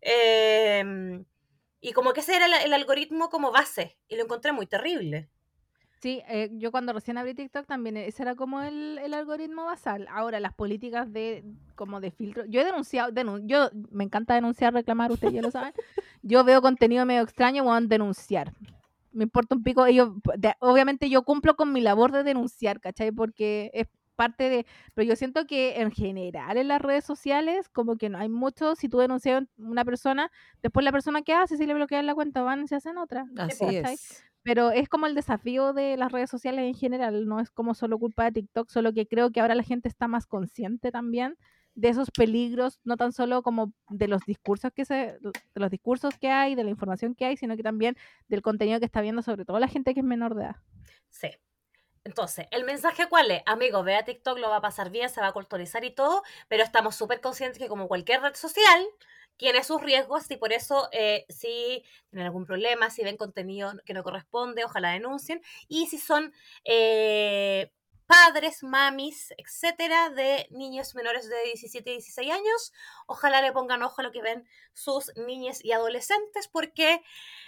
[0.00, 1.24] Eh,
[1.80, 5.28] y como que ese era el, algoritmo como base, y lo encontré muy terrible.
[6.00, 10.06] Sí, eh, yo cuando recién abrí TikTok también, eh, ese era como el, algoritmo basal.
[10.10, 11.44] Ahora, las políticas de
[11.74, 12.44] como de filtro.
[12.46, 13.12] Yo he denunciado,
[13.44, 15.72] yo me encanta denunciar, reclamar, ustedes ya lo saben.
[16.22, 18.52] Yo veo contenido medio extraño, voy a denunciar.
[19.12, 20.10] Me importa un pico, ellos,
[20.60, 23.10] obviamente yo cumplo con mi labor de denunciar, ¿cachai?
[23.10, 27.96] Porque es parte de, pero yo siento que en general en las redes sociales como
[27.96, 30.30] que no hay mucho, si tú denuncias a una persona,
[30.60, 33.26] después la persona que hace, si le bloquean la cuenta, van y se hacen otra.
[33.36, 34.24] Así es.
[34.48, 37.98] Pero es como el desafío de las redes sociales en general, no es como solo
[37.98, 41.36] culpa de TikTok, solo que creo que ahora la gente está más consciente también
[41.74, 46.14] de esos peligros, no tan solo como de los discursos que se, de los discursos
[46.18, 47.98] que hay, de la información que hay, sino que también
[48.28, 50.56] del contenido que está viendo, sobre todo la gente que es menor de edad.
[51.10, 51.28] Sí,
[52.04, 53.42] entonces, ¿el mensaje cuál es?
[53.44, 56.22] Amigo, ve a TikTok, lo va a pasar bien, se va a culturizar y todo,
[56.48, 58.86] pero estamos súper conscientes que como cualquier red social,
[59.38, 63.94] tiene sus riesgos y por eso eh, si tienen algún problema, si ven contenido que
[63.94, 65.40] no corresponde, ojalá denuncien.
[65.68, 66.34] Y si son
[66.64, 67.72] eh,
[68.06, 72.72] padres, mamis, etcétera, de niños menores de 17 y 16 años,
[73.06, 77.02] ojalá le pongan ojo a lo que ven sus niñas y adolescentes, porque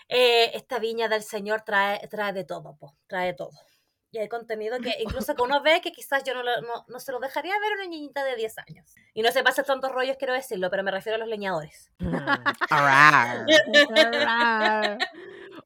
[0.09, 3.70] eh, esta viña del Señor trae, trae de todo, trae de todo.
[4.13, 6.43] Y hay contenido que incluso que uno ve que quizás yo no,
[6.89, 8.95] no, se lo dejaría ver a una niñita de 10 años.
[9.15, 11.91] Y no se pasa tantos rollos, quiero decirlo, pero me refiero a los leñadores.
[11.99, 12.11] Mm.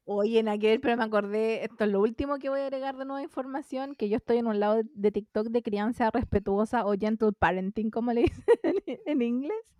[0.07, 3.05] Oye, en aquel, pero me acordé, esto es lo último que voy a agregar de
[3.05, 7.31] nueva información, que yo estoy en un lado de TikTok de crianza respetuosa o gentle
[7.31, 8.43] parenting, como le dicen
[9.05, 9.75] en inglés.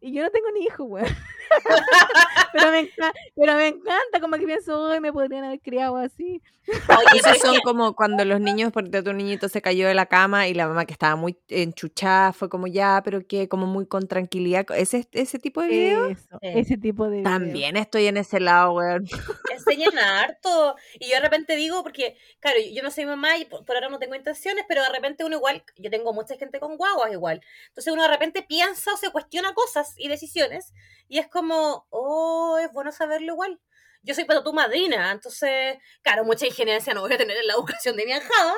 [0.00, 1.04] Y yo no tengo ni hijo, güey.
[2.52, 6.42] pero, me encanta, pero me encanta, como que pienso, hoy me podrían haber criado así.
[6.66, 10.48] Oye, esos son como cuando los niños, porque tu niñito se cayó de la cama
[10.48, 14.08] y la mamá que estaba muy enchuchada fue como ya, pero que como muy con
[14.08, 14.64] tranquilidad.
[14.74, 16.16] ¿Ese, ese tipo de video?
[16.40, 18.96] ese tipo de También estoy en ese lado, güey.
[19.52, 20.74] Enseñan harto.
[20.98, 23.98] Y yo de repente digo, porque, claro, yo no soy mamá y por, ahora no
[23.98, 27.42] tengo intenciones, pero de repente uno igual, yo tengo mucha gente con guaguas igual.
[27.68, 30.72] Entonces uno de repente piensa o se cuestiona cosas y decisiones
[31.08, 33.60] y es como, oh, es bueno saberlo igual.
[34.02, 37.54] Yo soy para tu madrina, entonces, claro, mucha ingeniería no voy a tener en la
[37.54, 38.54] educación de mi ajada,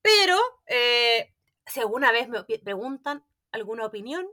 [0.00, 0.36] pero
[0.66, 1.32] eh,
[1.66, 4.26] si alguna vez me preguntan alguna opinión,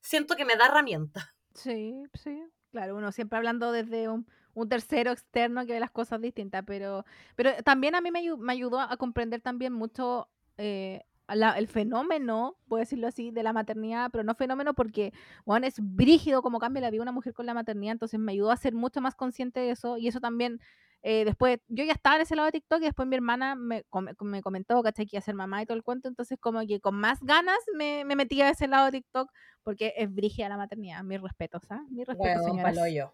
[0.00, 1.34] siento que me da herramienta.
[1.54, 4.26] Sí, sí, claro, uno siempre hablando desde un,
[4.70, 7.04] tercero externo que ve las cosas distintas, pero,
[7.34, 12.80] pero también a mí me, me ayudó a comprender también mucho eh, el fenómeno, puedo
[12.80, 15.12] decirlo así, de la maternidad, pero no fenómeno porque,
[15.44, 18.50] bueno, es brígido como cambia la vida una mujer con la maternidad, entonces me ayudó
[18.50, 20.60] a ser mucho más consciente de eso y eso también,
[21.02, 23.84] eh, después, yo ya estaba en ese lado de TikTok y después mi hermana me,
[24.20, 25.06] me comentó, ¿cachai?
[25.06, 27.58] Que iba a ser mamá y todo el cuento, entonces como que con más ganas
[27.74, 29.30] me, me metí a ese lado de TikTok
[29.62, 31.82] porque es brígida la maternidad, mis respetos, ¿ah?
[31.90, 33.12] Mi respeto, bueno, paloyo,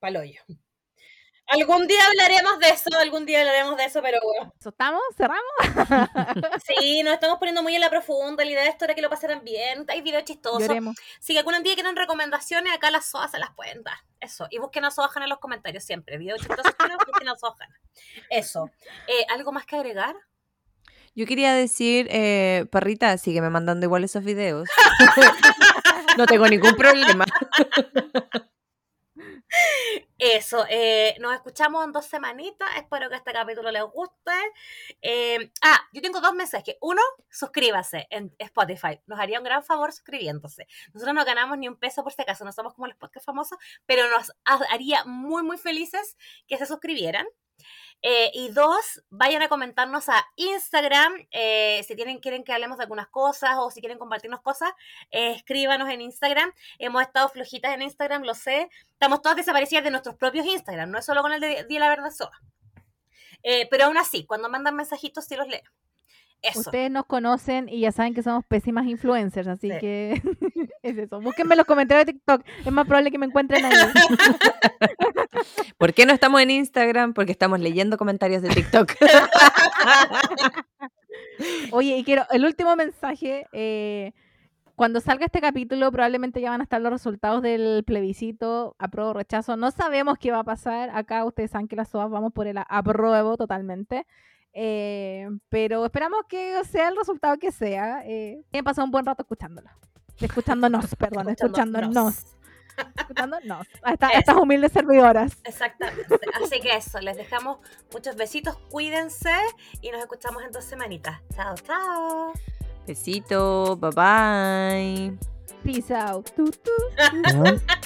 [0.00, 0.42] paloyo.
[1.48, 4.54] Algún día hablaremos de eso, algún día hablaremos de eso, pero bueno.
[4.64, 5.02] ¿Estamos?
[5.16, 5.42] ¿Cerramos?
[6.66, 8.44] sí, nos estamos poniendo muy en la profunda.
[8.44, 9.84] La idea de esto era que lo pasaran bien.
[9.88, 10.68] Hay videos chistosos.
[11.20, 13.98] Si algún día quieren recomendaciones, acá las SOAS se las pueden dar.
[14.20, 14.46] Eso.
[14.50, 16.16] Y busquen a Soajan en los comentarios siempre.
[16.16, 16.72] Videos chistosos,
[17.06, 17.68] busquen a Soajan.
[18.30, 18.70] Eso.
[19.08, 20.14] Eh, ¿Algo más que agregar?
[21.14, 24.68] Yo quería decir, eh, Parrita, sigue me mandando igual esos videos.
[26.16, 27.26] no tengo ningún problema.
[30.18, 32.68] Eso, eh, nos escuchamos en dos semanitas.
[32.76, 34.32] Espero que este capítulo les guste.
[35.00, 36.76] Eh, ah, yo tengo dos mensajes.
[36.80, 39.00] Uno, suscríbase en Spotify.
[39.06, 40.66] Nos haría un gran favor suscribiéndose.
[40.94, 43.58] Nosotros no ganamos ni un peso por si acaso, no somos como los podcasts famosos,
[43.84, 44.32] pero nos
[44.70, 46.16] haría muy, muy felices
[46.46, 47.26] que se suscribieran.
[48.04, 52.82] Eh, y dos, vayan a comentarnos a Instagram eh, si tienen, quieren que hablemos de
[52.82, 54.72] algunas cosas o si quieren compartirnos cosas,
[55.12, 56.52] eh, escríbanos en Instagram.
[56.80, 58.68] Hemos estado flojitas en Instagram, lo sé.
[58.90, 61.88] Estamos todas desaparecidas de nuestros propios Instagram, no es solo con el de Día la
[61.88, 62.40] Verdad Soa.
[63.70, 65.62] pero aún así, cuando mandan mensajitos sí los leo.
[66.56, 70.20] Ustedes nos conocen y ya saben que somos pésimas influencers, así que
[70.92, 71.20] es eso.
[71.20, 73.72] Búsquenme los comentarios de TikTok, es más probable que me encuentren ahí.
[75.78, 77.14] ¿Por qué no estamos en Instagram?
[77.14, 78.92] Porque estamos leyendo comentarios de TikTok.
[81.72, 84.12] Oye, y quiero, el último mensaje, eh,
[84.76, 89.14] cuando salga este capítulo probablemente ya van a estar los resultados del plebiscito, apruebo o
[89.14, 89.56] rechazo.
[89.56, 90.90] No sabemos qué va a pasar.
[90.94, 94.06] Acá ustedes saben que las SOAS vamos por el apruebo totalmente.
[94.54, 98.02] Eh, pero esperamos que sea el resultado que sea.
[98.06, 99.70] Eh, he pasado un buen rato escuchándolo.
[100.22, 102.24] Escuchándonos, perdón, escuchándonos.
[102.96, 103.66] Escuchándonos.
[103.82, 105.36] A, estas humildes servidoras.
[105.44, 106.18] Exactamente.
[106.42, 107.58] Así que eso, les dejamos
[107.92, 109.34] muchos besitos, cuídense
[109.80, 111.20] y nos escuchamos en dos semanitas.
[111.34, 112.32] Chao, chao.
[112.86, 115.18] Besito, bye bye.
[115.62, 116.28] Peace out.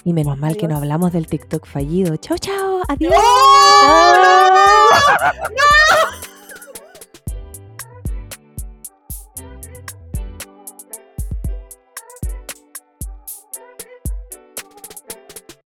[0.04, 2.16] y menos mal que no hablamos del TikTok fallido.
[2.16, 2.80] Chao, chao.
[2.88, 3.12] Adiós.
[5.50, 6.12] ¡No!